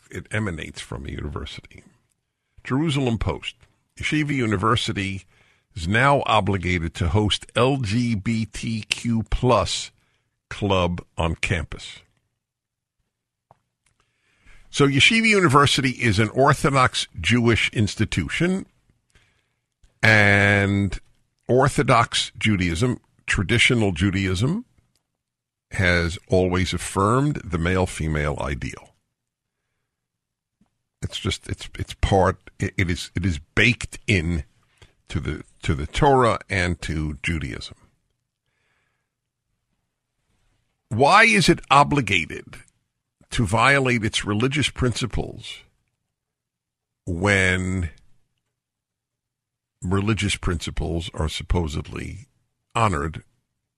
it 0.09 0.27
emanates 0.31 0.81
from 0.81 1.05
a 1.05 1.11
university. 1.11 1.83
Jerusalem 2.63 3.17
Post. 3.17 3.55
Yeshiva 3.97 4.33
University 4.33 5.25
is 5.77 5.87
now 5.87 6.23
obligated 6.25 6.95
to 6.95 7.07
host 7.09 7.45
LGBTQ 7.53 9.29
plus 9.29 9.91
club 10.49 11.03
on 11.19 11.35
campus. 11.35 11.99
So 14.71 14.87
Yeshiva 14.87 15.27
University 15.27 15.91
is 15.91 16.17
an 16.17 16.29
Orthodox 16.29 17.07
Jewish 17.21 17.69
institution 17.73 18.65
and 20.01 20.99
Orthodox 21.47 22.31
Judaism, 22.39 22.99
traditional 23.27 23.91
Judaism, 23.91 24.65
has 25.71 26.17
always 26.27 26.73
affirmed 26.73 27.35
the 27.45 27.59
male 27.59 27.85
female 27.85 28.35
ideal. 28.41 28.95
It's 31.03 31.19
just 31.19 31.47
it's 31.47 31.69
it's 31.77 31.93
part 31.93 32.37
it 32.59 32.73
is 32.77 33.11
it 33.13 33.23
is 33.23 33.37
baked 33.53 33.99
in 34.07 34.43
to 35.09 35.19
the 35.19 35.43
to 35.63 35.75
the 35.75 35.87
Torah 35.87 36.39
and 36.49 36.81
to 36.81 37.17
Judaism. 37.23 37.75
Why 40.89 41.25
is 41.25 41.49
it 41.49 41.59
obligated 41.69 42.45
to 43.31 43.45
violate 43.45 44.03
its 44.03 44.23
religious 44.23 44.69
principles 44.69 45.63
when 47.05 47.89
religious 49.81 50.35
principles 50.37 51.09
are 51.13 51.29
supposedly 51.29 52.27
honored 52.73 53.23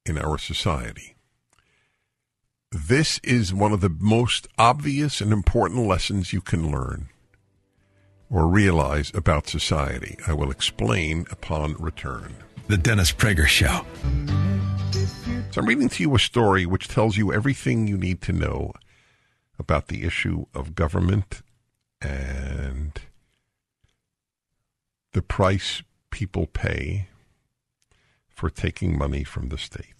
in 0.05 0.17
our 0.17 0.37
society? 0.37 1.15
This 2.71 3.19
is 3.23 3.51
one 3.51 3.71
of 3.71 3.81
the 3.81 3.89
most 3.89 4.47
obvious 4.59 5.21
and 5.21 5.33
important 5.33 5.87
lessons 5.87 6.31
you 6.31 6.41
can 6.41 6.71
learn 6.71 7.09
or 8.31 8.47
realize 8.47 9.11
about 9.13 9.47
society. 9.47 10.17
I 10.27 10.33
will 10.33 10.51
explain 10.51 11.25
upon 11.31 11.73
return. 11.73 12.35
The 12.67 12.77
Dennis 12.77 13.11
Prager 13.11 13.47
Show. 13.47 13.85
So 15.51 15.61
I'm 15.61 15.67
reading 15.67 15.89
to 15.89 16.03
you 16.03 16.13
a 16.15 16.19
story 16.19 16.65
which 16.65 16.87
tells 16.87 17.17
you 17.17 17.33
everything 17.33 17.87
you 17.87 17.97
need 17.97 18.21
to 18.21 18.33
know 18.33 18.73
about 19.57 19.87
the 19.87 20.03
issue 20.03 20.45
of 20.53 20.75
government 20.75 21.41
and 22.01 22.99
the 25.13 25.21
price 25.21 25.81
people 26.11 26.45
pay 26.45 27.07
for 28.29 28.49
taking 28.49 28.97
money 28.97 29.23
from 29.23 29.49
the 29.49 29.57
state. 29.57 29.95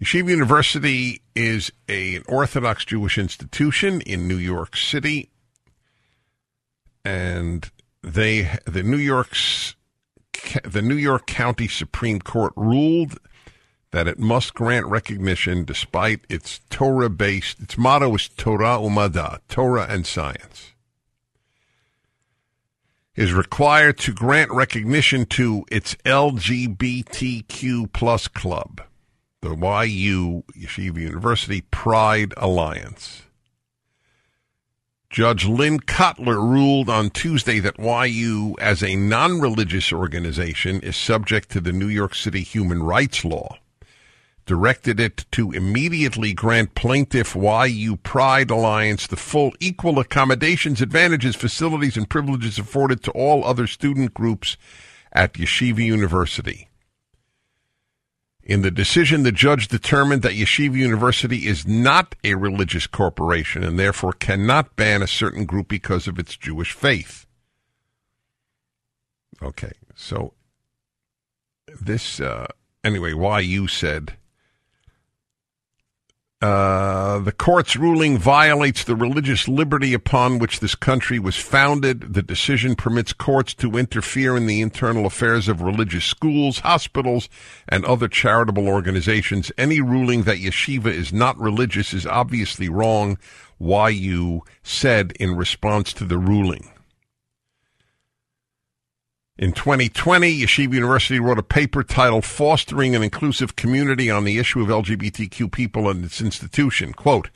Yeshiva 0.00 0.30
University 0.30 1.22
is 1.34 1.72
a, 1.88 2.16
an 2.16 2.22
Orthodox 2.28 2.84
Jewish 2.84 3.18
institution 3.18 4.00
in 4.02 4.28
New 4.28 4.36
York 4.36 4.76
City 4.76 5.30
and 7.06 7.70
they 8.02 8.58
the 8.66 8.82
New 8.82 8.96
York's 8.96 9.76
the 10.64 10.82
New 10.82 10.96
York 10.96 11.26
County 11.26 11.68
Supreme 11.68 12.20
Court 12.20 12.52
ruled 12.56 13.18
that 13.92 14.08
it 14.08 14.18
must 14.18 14.54
grant 14.54 14.86
recognition 14.86 15.64
despite 15.64 16.20
its 16.28 16.60
Torah 16.68 17.08
based 17.08 17.60
its 17.60 17.78
motto 17.78 18.12
is 18.16 18.28
Torah 18.28 18.78
Umadda, 18.78 19.38
Torah 19.48 19.86
and 19.88 20.04
science. 20.04 20.72
Is 23.14 23.32
required 23.32 23.98
to 24.00 24.12
grant 24.12 24.50
recognition 24.50 25.24
to 25.26 25.64
its 25.70 25.94
LGBTQ 26.04 27.92
plus 27.92 28.28
club, 28.28 28.82
the 29.40 29.54
YU 29.54 30.44
Yeshiva 30.54 30.98
University 30.98 31.62
Pride 31.70 32.34
Alliance. 32.36 33.25
Judge 35.08 35.46
Lynn 35.46 35.78
Kotler 35.80 36.36
ruled 36.36 36.90
on 36.90 37.10
Tuesday 37.10 37.60
that 37.60 37.78
YU, 37.78 38.56
as 38.60 38.82
a 38.82 38.96
non 38.96 39.40
religious 39.40 39.92
organization, 39.92 40.80
is 40.80 40.96
subject 40.96 41.48
to 41.50 41.60
the 41.60 41.72
New 41.72 41.86
York 41.86 42.14
City 42.14 42.42
human 42.42 42.82
rights 42.82 43.24
law, 43.24 43.56
directed 44.46 44.98
it 44.98 45.24
to 45.30 45.52
immediately 45.52 46.34
grant 46.34 46.74
plaintiff 46.74 47.36
YU 47.36 47.96
Pride 47.98 48.50
Alliance 48.50 49.06
the 49.06 49.16
full 49.16 49.52
equal 49.60 50.00
accommodations, 50.00 50.82
advantages, 50.82 51.36
facilities, 51.36 51.96
and 51.96 52.10
privileges 52.10 52.58
afforded 52.58 53.02
to 53.04 53.12
all 53.12 53.44
other 53.44 53.68
student 53.68 54.12
groups 54.12 54.56
at 55.12 55.34
Yeshiva 55.34 55.84
University. 55.84 56.68
In 58.46 58.62
the 58.62 58.70
decision, 58.70 59.24
the 59.24 59.32
judge 59.32 59.66
determined 59.66 60.22
that 60.22 60.34
Yeshiva 60.34 60.76
University 60.76 61.48
is 61.48 61.66
not 61.66 62.14
a 62.22 62.36
religious 62.36 62.86
corporation 62.86 63.64
and 63.64 63.76
therefore 63.76 64.12
cannot 64.12 64.76
ban 64.76 65.02
a 65.02 65.08
certain 65.08 65.46
group 65.46 65.66
because 65.66 66.06
of 66.06 66.16
its 66.16 66.36
Jewish 66.36 66.70
faith. 66.70 67.26
Okay, 69.42 69.72
so 69.96 70.32
this, 71.80 72.20
uh, 72.20 72.46
anyway, 72.84 73.12
YU 73.42 73.66
said 73.66 74.16
uh, 76.42 77.18
the 77.20 77.32
court's 77.32 77.76
ruling 77.76 78.18
violates 78.18 78.84
the 78.84 78.94
religious 78.94 79.48
liberty 79.48 79.94
upon 79.94 80.38
which 80.38 80.60
this 80.60 80.74
country 80.74 81.18
was 81.18 81.36
founded. 81.36 82.12
The 82.12 82.22
decision 82.22 82.74
permits 82.74 83.14
courts 83.14 83.54
to 83.54 83.78
interfere 83.78 84.36
in 84.36 84.46
the 84.46 84.60
internal 84.60 85.06
affairs 85.06 85.48
of 85.48 85.62
religious 85.62 86.04
schools, 86.04 86.58
hospitals, 86.58 87.30
and 87.66 87.86
other 87.86 88.06
charitable 88.06 88.68
organizations. 88.68 89.50
Any 89.56 89.80
ruling 89.80 90.24
that 90.24 90.36
yeshiva 90.36 90.92
is 90.92 91.10
not 91.10 91.38
religious 91.38 91.94
is 91.94 92.06
obviously 92.06 92.68
wrong, 92.68 93.16
YU 93.58 94.42
said 94.62 95.12
in 95.18 95.36
response 95.36 95.94
to 95.94 96.04
the 96.04 96.18
ruling. 96.18 96.70
In 99.38 99.52
2020, 99.52 100.40
Yeshiva 100.40 100.72
University 100.72 101.20
wrote 101.20 101.38
a 101.38 101.42
paper 101.42 101.82
titled 101.82 102.24
Fostering 102.24 102.96
an 102.96 103.02
Inclusive 103.02 103.54
Community 103.54 104.10
on 104.10 104.24
the 104.24 104.38
Issue 104.38 104.62
of 104.62 104.68
LGBTQ 104.68 105.52
People 105.52 105.90
and 105.90 106.02
its 106.02 106.22
Institution. 106.22 106.94
Quote, 106.94 107.28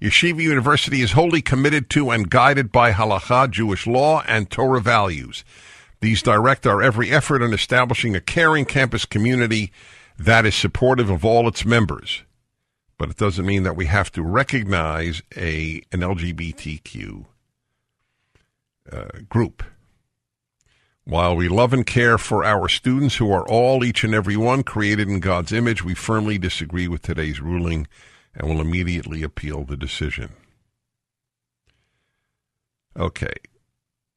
Yeshiva 0.00 0.40
University 0.40 1.02
is 1.02 1.12
wholly 1.12 1.42
committed 1.42 1.90
to 1.90 2.10
and 2.10 2.30
guided 2.30 2.70
by 2.70 2.92
halacha, 2.92 3.50
Jewish 3.50 3.88
law, 3.88 4.22
and 4.28 4.48
Torah 4.48 4.80
values. 4.80 5.44
These 6.00 6.22
direct 6.22 6.64
our 6.64 6.80
every 6.80 7.10
effort 7.10 7.42
in 7.42 7.52
establishing 7.52 8.14
a 8.14 8.20
caring 8.20 8.64
campus 8.64 9.04
community 9.04 9.72
that 10.16 10.46
is 10.46 10.54
supportive 10.54 11.10
of 11.10 11.24
all 11.24 11.48
its 11.48 11.64
members. 11.64 12.22
But 12.98 13.10
it 13.10 13.16
doesn't 13.16 13.44
mean 13.44 13.64
that 13.64 13.74
we 13.74 13.86
have 13.86 14.12
to 14.12 14.22
recognize 14.22 15.22
a 15.36 15.82
an 15.90 16.02
LGBTQ 16.02 17.24
uh, 18.92 19.06
group. 19.28 19.64
While 21.08 21.36
we 21.36 21.48
love 21.48 21.72
and 21.72 21.86
care 21.86 22.18
for 22.18 22.44
our 22.44 22.68
students 22.68 23.16
who 23.16 23.32
are 23.32 23.48
all, 23.48 23.82
each 23.82 24.04
and 24.04 24.14
every 24.14 24.36
one, 24.36 24.62
created 24.62 25.08
in 25.08 25.20
God's 25.20 25.52
image, 25.52 25.82
we 25.82 25.94
firmly 25.94 26.36
disagree 26.36 26.86
with 26.86 27.00
today's 27.00 27.40
ruling 27.40 27.86
and 28.34 28.46
will 28.46 28.60
immediately 28.60 29.22
appeal 29.22 29.64
the 29.64 29.74
decision. 29.74 30.34
Okay. 32.94 33.32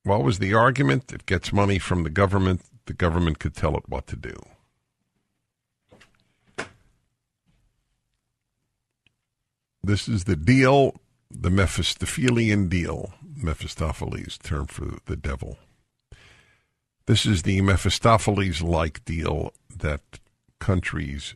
What 0.03 0.25
was 0.25 0.39
the 0.39 0.53
argument? 0.53 1.13
It 1.13 1.25
gets 1.25 1.53
money 1.53 1.79
from 1.79 2.03
the 2.03 2.09
government. 2.09 2.61
The 2.87 2.93
government 2.93 3.39
could 3.39 3.55
tell 3.55 3.77
it 3.77 3.87
what 3.87 4.05
to 4.07 4.17
do. 4.17 4.35
This 9.81 10.09
is 10.09 10.25
the 10.25 10.35
deal, 10.35 10.99
the 11.29 11.49
Mephistophelian 11.49 12.67
deal, 12.67 13.13
Mephistopheles, 13.33 14.37
term 14.37 14.67
for 14.67 14.97
the 15.05 15.15
devil. 15.15 15.57
This 17.05 17.25
is 17.25 17.43
the 17.43 17.61
Mephistopheles 17.61 18.61
like 18.61 19.03
deal 19.05 19.53
that 19.75 20.01
countries 20.59 21.35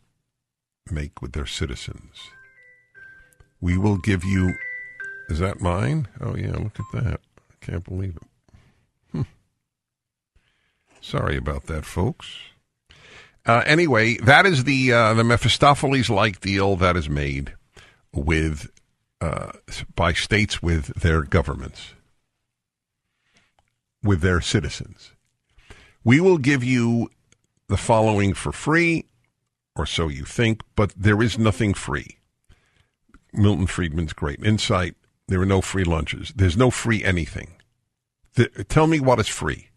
make 0.91 1.21
with 1.21 1.33
their 1.33 1.45
citizens. 1.45 2.29
We 3.59 3.77
will 3.77 3.97
give 3.97 4.23
you. 4.23 4.53
Is 5.29 5.39
that 5.39 5.59
mine? 5.59 6.07
Oh, 6.21 6.35
yeah, 6.35 6.51
look 6.51 6.79
at 6.79 7.03
that. 7.03 7.19
I 7.39 7.65
can't 7.65 7.83
believe 7.83 8.15
it. 8.15 8.55
Hmm. 9.11 9.21
Sorry 11.01 11.35
about 11.35 11.65
that, 11.65 11.83
folks. 11.83 12.27
Uh, 13.45 13.63
anyway, 13.65 14.17
that 14.17 14.45
is 14.45 14.63
the 14.63 14.91
uh, 14.91 15.13
the 15.13 15.23
Mephistopheles 15.23 16.09
like 16.09 16.41
deal 16.41 16.75
that 16.75 16.95
is 16.95 17.09
made 17.09 17.53
with 18.11 18.69
uh, 19.21 19.51
by 19.95 20.13
states 20.13 20.61
with 20.61 20.87
their 21.01 21.23
governments, 21.23 21.93
with 24.03 24.21
their 24.21 24.41
citizens. 24.41 25.14
We 26.05 26.21
will 26.21 26.37
give 26.37 26.63
you 26.63 27.09
the 27.67 27.77
following 27.77 28.35
for 28.35 28.51
free, 28.51 29.05
or 29.75 29.87
so 29.87 30.07
you 30.07 30.23
think, 30.23 30.61
but 30.75 30.93
there 30.95 31.21
is 31.21 31.39
nothing 31.39 31.73
free. 31.73 32.19
Milton 33.33 33.65
Friedman's 33.65 34.13
great 34.13 34.41
insight. 34.43 34.95
There 35.27 35.41
are 35.41 35.47
no 35.47 35.61
free 35.61 35.83
lunches. 35.83 36.31
There's 36.35 36.55
no 36.55 36.69
free 36.69 37.03
anything. 37.03 37.55
The, 38.35 38.47
tell 38.69 38.85
me 38.85 38.99
what 38.99 39.19
is 39.19 39.27
free. 39.27 39.69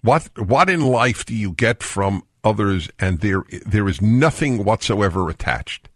What 0.00 0.30
what 0.38 0.70
in 0.70 0.80
life 0.80 1.24
do 1.24 1.34
you 1.34 1.52
get 1.52 1.82
from 1.82 2.22
others 2.42 2.88
and 2.98 3.20
there 3.20 3.44
there 3.66 3.88
is 3.88 4.00
nothing 4.00 4.64
whatsoever 4.64 5.28
attached? 5.28 5.88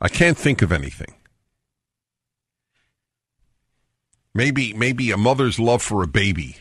I 0.00 0.08
can't 0.08 0.36
think 0.36 0.62
of 0.62 0.72
anything. 0.72 1.14
Maybe 4.34 4.74
maybe 4.74 5.10
a 5.10 5.16
mother's 5.16 5.58
love 5.58 5.82
for 5.82 6.02
a 6.02 6.06
baby. 6.06 6.56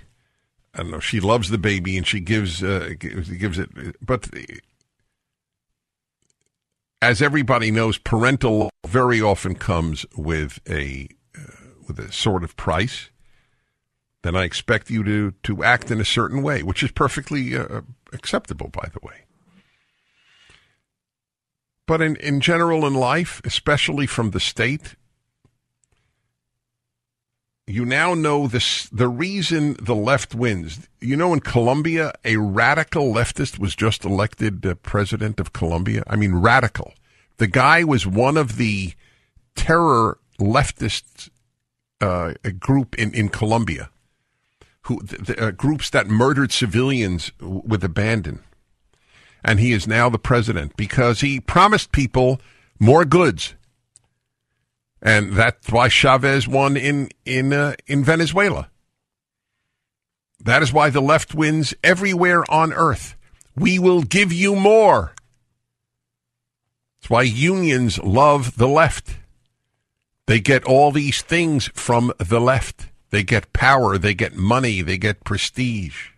I 0.76 0.80
don't 0.80 0.92
know. 0.92 1.00
She 1.00 1.22
loves 1.22 1.50
the 1.50 1.58
baby 1.58 1.98
and 1.98 2.06
she 2.06 2.20
gives 2.20 2.62
uh, 2.62 2.94
gives, 3.00 3.58
it, 3.58 3.70
but 4.06 4.30
as 7.02 7.22
everybody 7.22 7.72
knows, 7.72 7.98
parental 7.98 8.70
very 8.86 9.22
often 9.22 9.56
comes 9.56 10.06
with 10.18 10.60
a 10.70 11.08
uh, 11.38 11.42
with 11.88 11.98
a 11.98 12.12
sort 12.12 12.44
of 12.44 12.58
price. 12.58 13.10
Then 14.22 14.36
I 14.36 14.44
expect 14.44 14.90
you 14.90 15.04
to 15.06 15.32
to 15.44 15.64
act 15.64 15.92
in 15.92 16.02
a 16.02 16.06
certain 16.06 16.44
way, 16.44 16.62
which 16.62 16.84
is 16.84 16.92
perfectly 16.92 17.56
uh, 17.56 17.82
acceptable, 18.12 18.68
by 18.68 18.90
the 18.92 19.00
way. 19.02 19.24
But 21.88 22.02
in, 22.02 22.16
in 22.18 22.42
general 22.42 22.86
in 22.86 22.96
life, 22.96 23.42
especially 23.46 24.08
from 24.08 24.32
the 24.32 24.40
state, 24.40 24.96
you 27.68 27.86
now 27.86 28.14
know 28.14 28.48
this 28.48 28.88
the 28.90 29.08
reason 29.08 29.76
the 29.82 29.96
left 29.96 30.36
wins. 30.36 30.88
You 31.02 31.16
know, 31.16 31.34
in 31.34 31.40
Colombia, 31.40 32.14
a 32.24 32.38
radical 32.38 33.14
leftist 33.14 33.60
was 33.60 33.76
just 33.76 34.06
elected 34.06 34.66
uh, 34.66 34.76
president 34.76 35.40
of 35.40 35.54
Colombia. 35.54 36.04
I 36.08 36.16
mean, 36.16 36.36
radical. 36.36 36.94
The 37.38 37.48
guy 37.48 37.84
was 37.84 38.08
one 38.08 38.38
of 38.38 38.58
the 38.58 38.94
terror 39.56 40.20
leftist 40.40 41.30
uh, 42.02 42.34
group 42.60 42.96
in, 42.96 43.14
in 43.14 43.30
Colombia, 43.30 43.90
who 44.84 45.02
the, 45.02 45.18
the, 45.18 45.48
uh, 45.48 45.52
groups 45.52 45.90
that 45.90 46.08
murdered 46.08 46.52
civilians 46.52 47.32
with 47.40 47.84
abandon 47.84 48.44
and 49.46 49.60
he 49.60 49.72
is 49.72 49.88
now 49.88 50.10
the 50.10 50.20
president 50.20 50.76
because 50.76 51.22
he 51.22 51.40
promised 51.40 51.92
people 51.92 52.42
more 52.80 53.06
goods. 53.06 53.54
And 55.06 55.34
that's 55.34 55.72
why 55.72 55.88
Chavez 55.88 56.48
won 56.48 56.76
in 56.76 57.10
in 57.26 57.54
uh, 57.54 57.76
in 57.86 58.04
Venezuela. 58.04 58.72
That 60.44 60.64
is 60.64 60.74
why 60.74 60.90
the 60.90 61.02
left 61.02 61.36
wins 61.36 61.76
everywhere 61.84 62.44
on 62.52 62.74
earth. 62.74 63.16
We 63.56 63.78
will 63.78 64.02
give 64.02 64.34
you 64.34 64.56
more. 64.56 65.14
That's 66.98 67.10
why 67.12 67.22
unions 67.22 68.00
love 68.00 68.58
the 68.58 68.68
left. 68.68 69.18
They 70.26 70.40
get 70.40 70.66
all 70.66 70.92
these 70.92 71.22
things 71.22 71.70
from 71.76 72.12
the 72.18 72.42
left. 72.42 72.88
They 73.12 73.22
get 73.22 73.54
power, 73.54 74.00
they 74.00 74.16
get 74.16 74.36
money, 74.36 74.82
they 74.82 74.98
get 74.98 75.24
prestige. 75.24 76.10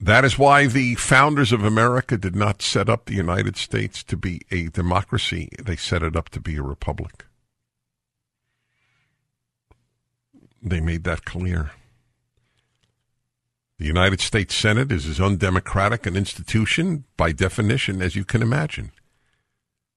That 0.00 0.24
is 0.24 0.38
why 0.38 0.66
the 0.66 0.94
founders 0.94 1.52
of 1.52 1.64
America 1.64 2.16
did 2.16 2.36
not 2.36 2.62
set 2.62 2.88
up 2.88 3.04
the 3.04 3.14
United 3.14 3.56
States 3.56 4.04
to 4.04 4.16
be 4.16 4.42
a 4.50 4.68
democracy. 4.68 5.48
They 5.60 5.74
set 5.74 6.02
it 6.04 6.14
up 6.14 6.28
to 6.30 6.40
be 6.40 6.56
a 6.56 6.62
republic. 6.62 7.24
They 10.62 10.80
made 10.80 11.04
that 11.04 11.24
clear. 11.24 11.72
The 13.78 13.86
United 13.86 14.20
States 14.20 14.54
Senate 14.54 14.90
is 14.90 15.06
as 15.06 15.20
undemocratic 15.20 16.06
an 16.06 16.16
institution 16.16 17.04
by 17.16 17.32
definition 17.32 18.00
as 18.02 18.16
you 18.16 18.24
can 18.24 18.42
imagine. 18.42 18.92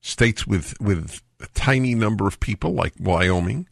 States 0.01 0.47
with, 0.47 0.79
with 0.79 1.21
a 1.39 1.47
tiny 1.53 1.93
number 1.93 2.27
of 2.27 2.39
people, 2.39 2.73
like 2.73 2.93
Wyoming, 2.99 3.67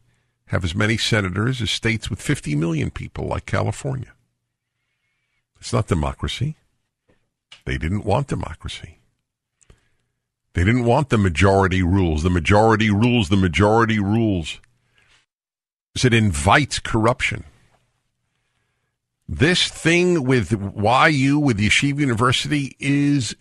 have 0.47 0.63
as 0.63 0.75
many 0.75 0.97
senators 0.97 1.61
as 1.61 1.69
states 1.69 2.09
with 2.09 2.21
50 2.21 2.55
million 2.55 2.89
people, 2.89 3.27
like 3.27 3.45
California. 3.45 4.13
It's 5.59 5.73
not 5.73 5.87
democracy. 5.87 6.55
They 7.65 7.77
didn't 7.77 8.05
want 8.05 8.27
democracy. 8.27 8.99
They 10.53 10.63
didn't 10.63 10.85
want 10.85 11.09
the 11.09 11.17
majority 11.17 11.83
rules. 11.83 12.23
The 12.23 12.29
majority 12.29 12.89
rules, 12.89 13.29
the 13.29 13.37
majority 13.37 13.99
rules. 13.99 14.59
It 16.03 16.13
invites 16.13 16.79
corruption. 16.79 17.43
This 19.27 19.67
thing 19.67 20.23
with 20.23 20.51
YU, 20.51 21.39
with 21.39 21.59
Yeshiva 21.59 21.99
University, 21.99 22.75
is 22.79 23.35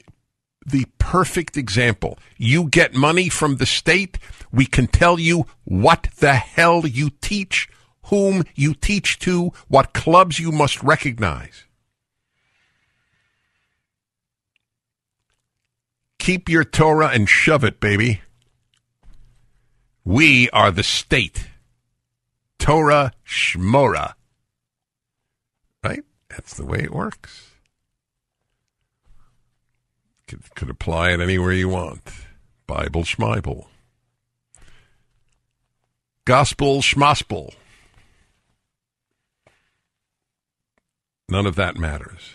the 0.66 0.84
perfect 0.98 1.56
example. 1.56 2.18
You 2.36 2.64
get 2.64 2.94
money 2.94 3.28
from 3.28 3.56
the 3.56 3.66
state, 3.66 4.18
we 4.52 4.66
can 4.66 4.86
tell 4.86 5.18
you 5.18 5.46
what 5.64 6.08
the 6.18 6.34
hell 6.34 6.86
you 6.86 7.10
teach, 7.22 7.68
whom 8.06 8.44
you 8.54 8.74
teach 8.74 9.18
to, 9.20 9.52
what 9.68 9.94
clubs 9.94 10.38
you 10.38 10.52
must 10.52 10.82
recognize. 10.82 11.64
Keep 16.28 16.50
your 16.50 16.62
Torah 16.62 17.08
and 17.08 17.26
shove 17.26 17.64
it, 17.64 17.80
baby. 17.80 18.20
We 20.04 20.50
are 20.50 20.70
the 20.70 20.82
state. 20.82 21.48
Torah 22.58 23.12
Shmora. 23.26 24.12
Right? 25.82 26.04
That's 26.28 26.54
the 26.54 26.66
way 26.66 26.80
it 26.80 26.92
works. 26.92 27.52
Could, 30.26 30.54
could 30.54 30.68
apply 30.68 31.12
it 31.12 31.20
anywhere 31.20 31.52
you 31.52 31.70
want. 31.70 32.02
Bible 32.66 33.04
Schmeibel. 33.04 33.64
Gospel 36.26 36.82
Schmospel. 36.82 37.54
None 41.30 41.46
of 41.46 41.54
that 41.54 41.78
matters. 41.78 42.32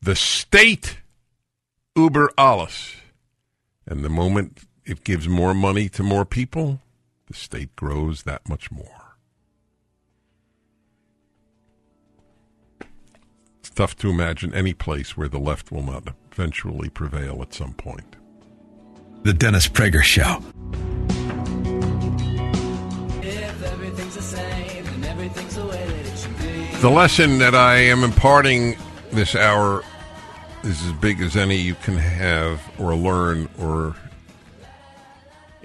The 0.00 0.16
state 0.16 0.97
uber 1.98 2.30
alles. 2.38 2.94
And 3.86 4.04
the 4.04 4.08
moment 4.08 4.60
it 4.84 5.04
gives 5.04 5.28
more 5.28 5.52
money 5.52 5.88
to 5.90 6.02
more 6.02 6.24
people, 6.24 6.80
the 7.26 7.34
state 7.34 7.74
grows 7.76 8.22
that 8.22 8.48
much 8.48 8.70
more. 8.70 9.16
It's 13.58 13.70
tough 13.70 13.96
to 13.96 14.08
imagine 14.08 14.54
any 14.54 14.72
place 14.72 15.16
where 15.16 15.28
the 15.28 15.38
left 15.38 15.72
will 15.72 15.82
not 15.82 16.14
eventually 16.32 16.88
prevail 16.88 17.42
at 17.42 17.52
some 17.52 17.74
point. 17.74 18.16
The 19.24 19.34
Dennis 19.34 19.66
Prager 19.66 20.02
Show. 20.02 20.42
The 24.10 24.22
same 24.22 24.84
The 26.80 26.90
lesson 26.90 27.38
that 27.38 27.54
I 27.54 27.76
am 27.76 28.04
imparting 28.04 28.76
this 29.10 29.34
hour 29.34 29.82
is 30.68 30.84
as 30.84 30.92
big 30.92 31.22
as 31.22 31.34
any 31.34 31.56
you 31.56 31.74
can 31.74 31.96
have 31.96 32.60
or 32.78 32.94
learn 32.94 33.48
or 33.58 33.96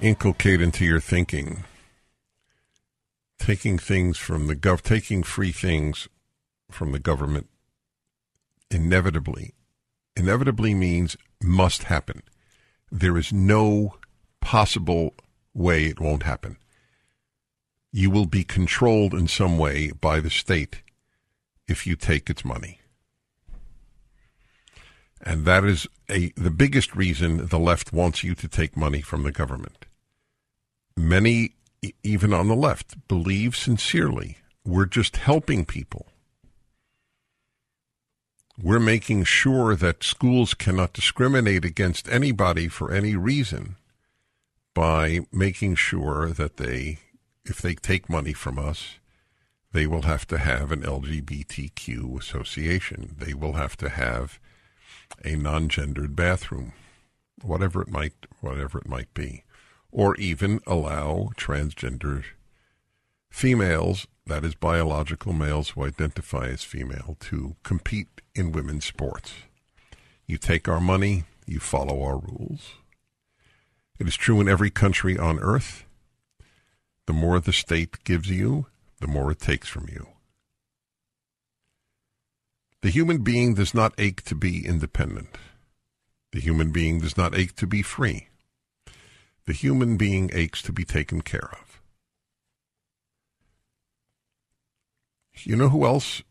inculcate 0.01 0.61
into 0.61 0.85
your 0.85 1.01
thinking. 1.01 1.65
Taking 3.37 3.77
things 3.77 4.17
from 4.17 4.47
the 4.47 4.55
gov, 4.55 4.81
taking 4.81 5.21
free 5.21 5.51
things 5.51 6.07
from 6.71 6.93
the 6.93 6.99
government 6.99 7.49
inevitably, 8.71 9.53
inevitably 10.15 10.73
means 10.73 11.17
must 11.43 11.83
happen. 11.83 12.23
There 12.89 13.17
is 13.17 13.33
no 13.33 13.95
possible 14.39 15.15
way 15.53 15.87
it 15.87 15.99
won't 15.99 16.23
happen. 16.23 16.55
You 17.91 18.09
will 18.09 18.25
be 18.25 18.45
controlled 18.45 19.13
in 19.13 19.27
some 19.27 19.57
way 19.57 19.91
by 19.91 20.21
the 20.21 20.29
state 20.29 20.81
if 21.67 21.85
you 21.85 21.97
take 21.97 22.29
its 22.29 22.45
money. 22.45 22.79
And 25.23 25.45
that 25.45 25.63
is 25.63 25.87
a 26.09 26.31
the 26.35 26.51
biggest 26.51 26.95
reason 26.95 27.47
the 27.47 27.59
left 27.59 27.93
wants 27.93 28.23
you 28.23 28.35
to 28.35 28.47
take 28.47 28.75
money 28.75 29.01
from 29.01 29.23
the 29.23 29.31
government. 29.31 29.85
Many 30.97 31.53
even 32.03 32.33
on 32.33 32.47
the 32.47 32.55
left 32.55 33.07
believe 33.07 33.55
sincerely 33.55 34.37
we're 34.65 34.85
just 34.85 35.17
helping 35.17 35.65
people. 35.65 36.07
We're 38.61 38.79
making 38.79 39.23
sure 39.23 39.75
that 39.75 40.03
schools 40.03 40.53
cannot 40.53 40.93
discriminate 40.93 41.65
against 41.65 42.07
anybody 42.07 42.67
for 42.67 42.91
any 42.91 43.15
reason 43.15 43.77
by 44.73 45.21
making 45.31 45.75
sure 45.75 46.29
that 46.29 46.57
they 46.57 46.99
if 47.45 47.61
they 47.61 47.75
take 47.75 48.09
money 48.09 48.33
from 48.33 48.59
us 48.59 48.99
they 49.73 49.87
will 49.87 50.03
have 50.03 50.27
to 50.27 50.37
have 50.37 50.71
an 50.71 50.83
LGBTQ 50.83 52.19
association. 52.19 53.15
They 53.17 53.33
will 53.33 53.53
have 53.53 53.75
to 53.77 53.89
have 53.89 54.39
a 55.23 55.35
non-gendered 55.35 56.15
bathroom, 56.15 56.73
whatever 57.41 57.81
it 57.81 57.89
might 57.89 58.13
whatever 58.41 58.77
it 58.77 58.87
might 58.87 59.13
be, 59.13 59.43
or 59.91 60.15
even 60.17 60.59
allow 60.67 61.29
transgender 61.37 62.23
females, 63.29 64.07
that 64.27 64.45
is 64.45 64.55
biological 64.55 65.33
males 65.33 65.69
who 65.69 65.83
identify 65.83 66.45
as 66.47 66.63
female, 66.63 67.17
to 67.19 67.55
compete 67.63 68.21
in 68.35 68.51
women's 68.51 68.85
sports. 68.85 69.33
You 70.27 70.37
take 70.37 70.67
our 70.67 70.79
money, 70.79 71.23
you 71.45 71.59
follow 71.59 72.03
our 72.03 72.17
rules. 72.17 72.73
It 73.99 74.07
is 74.07 74.15
true 74.15 74.39
in 74.41 74.49
every 74.49 74.69
country 74.69 75.17
on 75.17 75.39
earth. 75.39 75.85
The 77.05 77.13
more 77.13 77.39
the 77.39 77.53
state 77.53 78.03
gives 78.03 78.29
you, 78.29 78.67
the 78.99 79.07
more 79.07 79.31
it 79.31 79.39
takes 79.39 79.67
from 79.67 79.87
you. 79.89 80.12
The 82.83 82.89
human 82.89 83.19
being 83.19 83.53
does 83.53 83.73
not 83.73 83.93
ache 83.97 84.23
to 84.23 84.35
be 84.35 84.67
independent. 84.67 85.37
The 86.33 86.41
human 86.41 86.71
being 86.71 86.99
does 86.99 87.15
not 87.15 87.33
ache 87.33 87.55
to 87.55 87.65
be 87.65 87.81
free. 87.81 88.27
The 89.45 89.53
human 89.53 89.95
being 89.95 90.29
aches 90.33 90.61
to 90.63 90.73
be 90.73 90.83
taken 90.83 91.21
care 91.21 91.49
of. 91.53 91.81
You 95.43 95.55
know 95.55 95.69
who 95.69 95.85
else 95.85 96.23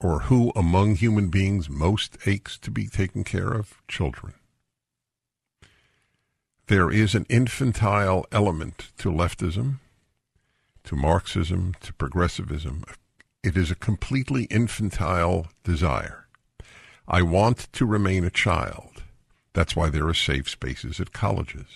or 0.00 0.22
who 0.22 0.50
among 0.56 0.96
human 0.96 1.28
beings 1.28 1.70
most 1.70 2.18
aches 2.26 2.58
to 2.58 2.72
be 2.72 2.88
taken 2.88 3.22
care 3.22 3.52
of? 3.52 3.80
Children. 3.86 4.34
There 6.66 6.90
is 6.90 7.14
an 7.14 7.26
infantile 7.28 8.26
element 8.32 8.90
to 8.98 9.08
leftism 9.08 9.78
to 10.82 10.96
Marxism, 10.96 11.74
to 11.80 11.94
progressivism. 11.94 12.84
It 13.44 13.58
is 13.58 13.70
a 13.70 13.74
completely 13.74 14.44
infantile 14.44 15.48
desire. 15.64 16.28
I 17.06 17.20
want 17.20 17.70
to 17.74 17.84
remain 17.84 18.24
a 18.24 18.30
child. 18.30 19.02
That's 19.52 19.76
why 19.76 19.90
there 19.90 20.08
are 20.08 20.14
safe 20.14 20.48
spaces 20.48 20.98
at 20.98 21.12
colleges. 21.12 21.66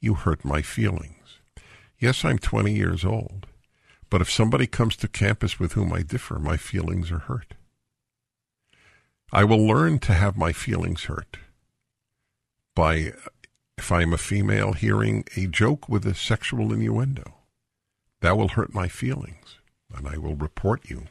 You 0.00 0.14
hurt 0.14 0.42
my 0.42 0.62
feelings. 0.62 1.38
Yes, 1.98 2.24
I'm 2.24 2.38
20 2.38 2.72
years 2.72 3.04
old, 3.04 3.46
but 4.08 4.22
if 4.22 4.32
somebody 4.32 4.66
comes 4.66 4.96
to 4.96 5.06
campus 5.06 5.60
with 5.60 5.74
whom 5.74 5.92
I 5.92 6.00
differ, 6.00 6.38
my 6.38 6.56
feelings 6.56 7.12
are 7.12 7.18
hurt. 7.18 7.56
I 9.30 9.44
will 9.44 9.66
learn 9.66 9.98
to 9.98 10.14
have 10.14 10.38
my 10.38 10.54
feelings 10.54 11.04
hurt 11.04 11.36
by, 12.74 13.12
if 13.76 13.92
I 13.92 14.00
am 14.00 14.14
a 14.14 14.18
female, 14.18 14.72
hearing 14.72 15.26
a 15.36 15.46
joke 15.46 15.90
with 15.90 16.06
a 16.06 16.14
sexual 16.14 16.72
innuendo. 16.72 17.34
That 18.22 18.38
will 18.38 18.48
hurt 18.48 18.72
my 18.72 18.88
feelings, 18.88 19.58
and 19.96 20.08
I 20.08 20.18
will 20.18 20.34
report 20.34 20.88
you. 20.88 21.04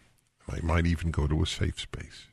I 0.49 0.59
might 0.61 0.85
even 0.85 1.11
go 1.11 1.27
to 1.27 1.43
a 1.43 1.47
safe 1.47 1.79
space. 1.79 2.25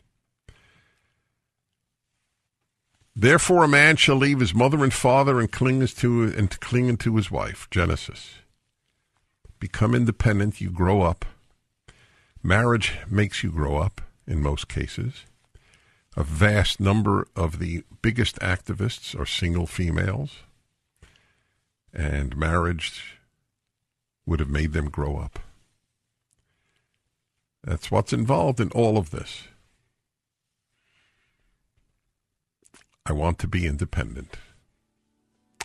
Therefore, 3.14 3.64
a 3.64 3.68
man 3.68 3.96
shall 3.96 4.16
leave 4.16 4.40
his 4.40 4.55
mother 4.55 4.84
and 4.84 4.94
father 4.94 5.40
and 5.40 5.51
cling 5.51 5.84
to 5.84 6.22
and 6.36 6.61
cling 6.61 6.96
to 6.99 7.16
his 7.16 7.30
wife. 7.30 7.68
Genesis. 7.70 8.34
Become 9.59 9.94
independent. 9.94 10.61
You 10.61 10.70
grow 10.70 11.03
up. 11.03 11.24
Marriage 12.42 12.96
makes 13.11 13.42
you 13.42 13.51
grow 13.51 13.76
up 13.76 14.01
in 14.26 14.40
most 14.40 14.68
cases. 14.68 15.24
A 16.16 16.22
vast 16.22 16.78
number 16.78 17.26
of 17.34 17.59
the 17.59 17.82
biggest 18.03 18.38
activists 18.38 19.18
are 19.18 19.26
single 19.26 19.66
females, 19.66 20.36
and 21.92 22.36
marriage 22.36 23.18
would 24.26 24.40
have 24.40 24.51
made 24.51 24.72
them 24.72 24.90
grow 24.90 25.16
up. 25.16 25.40
That's 27.69 27.91
what's 27.91 28.14
involved 28.14 28.61
in 28.61 28.71
all 28.71 28.97
of 28.97 29.11
this. 29.11 29.43
I 33.05 33.12
want 33.12 33.39
to 33.41 33.47
be 33.47 33.66
independent. 33.66 34.39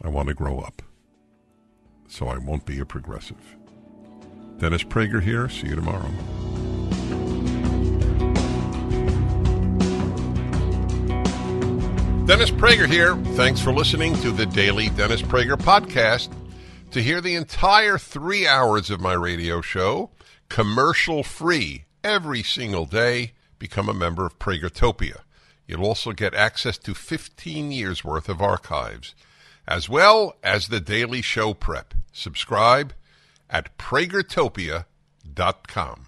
I 0.03 0.09
want 0.09 0.27
to 0.27 0.33
grow 0.33 0.59
up. 0.59 0.81
So 2.09 2.27
I 2.27 2.37
won't 2.39 2.65
be 2.65 2.77
a 2.79 2.85
progressive. 2.85 3.55
Dennis 4.57 4.83
Prager 4.83 5.23
here. 5.23 5.47
See 5.47 5.67
you 5.67 5.75
tomorrow. 5.75 6.09
Dennis 12.25 12.51
Prager 12.51 12.85
here. 12.85 13.15
Thanks 13.37 13.61
for 13.61 13.71
listening 13.71 14.13
to 14.15 14.31
the 14.31 14.45
Daily 14.45 14.89
Dennis 14.89 15.21
Prager 15.21 15.55
podcast. 15.55 16.35
To 16.91 17.01
hear 17.01 17.21
the 17.21 17.35
entire 17.35 17.97
three 17.97 18.45
hours 18.45 18.89
of 18.89 18.99
my 18.99 19.13
radio 19.13 19.61
show, 19.61 20.11
commercial 20.49 21.23
free, 21.23 21.82
every 22.03 22.43
single 22.43 22.85
day, 22.85 23.31
become 23.59 23.89
a 23.89 23.93
member 23.93 24.25
of 24.25 24.39
Pragertopia. 24.39 25.19
You'll 25.67 25.85
also 25.85 26.11
get 26.11 26.33
access 26.33 26.77
to 26.79 26.93
15 26.93 27.71
years 27.71 28.03
worth 28.03 28.27
of 28.29 28.41
archives, 28.41 29.15
as 29.67 29.87
well 29.87 30.35
as 30.43 30.67
the 30.67 30.81
daily 30.81 31.21
show 31.21 31.53
prep. 31.53 31.93
Subscribe 32.11 32.93
at 33.49 33.77
pragertopia.com. 33.77 36.07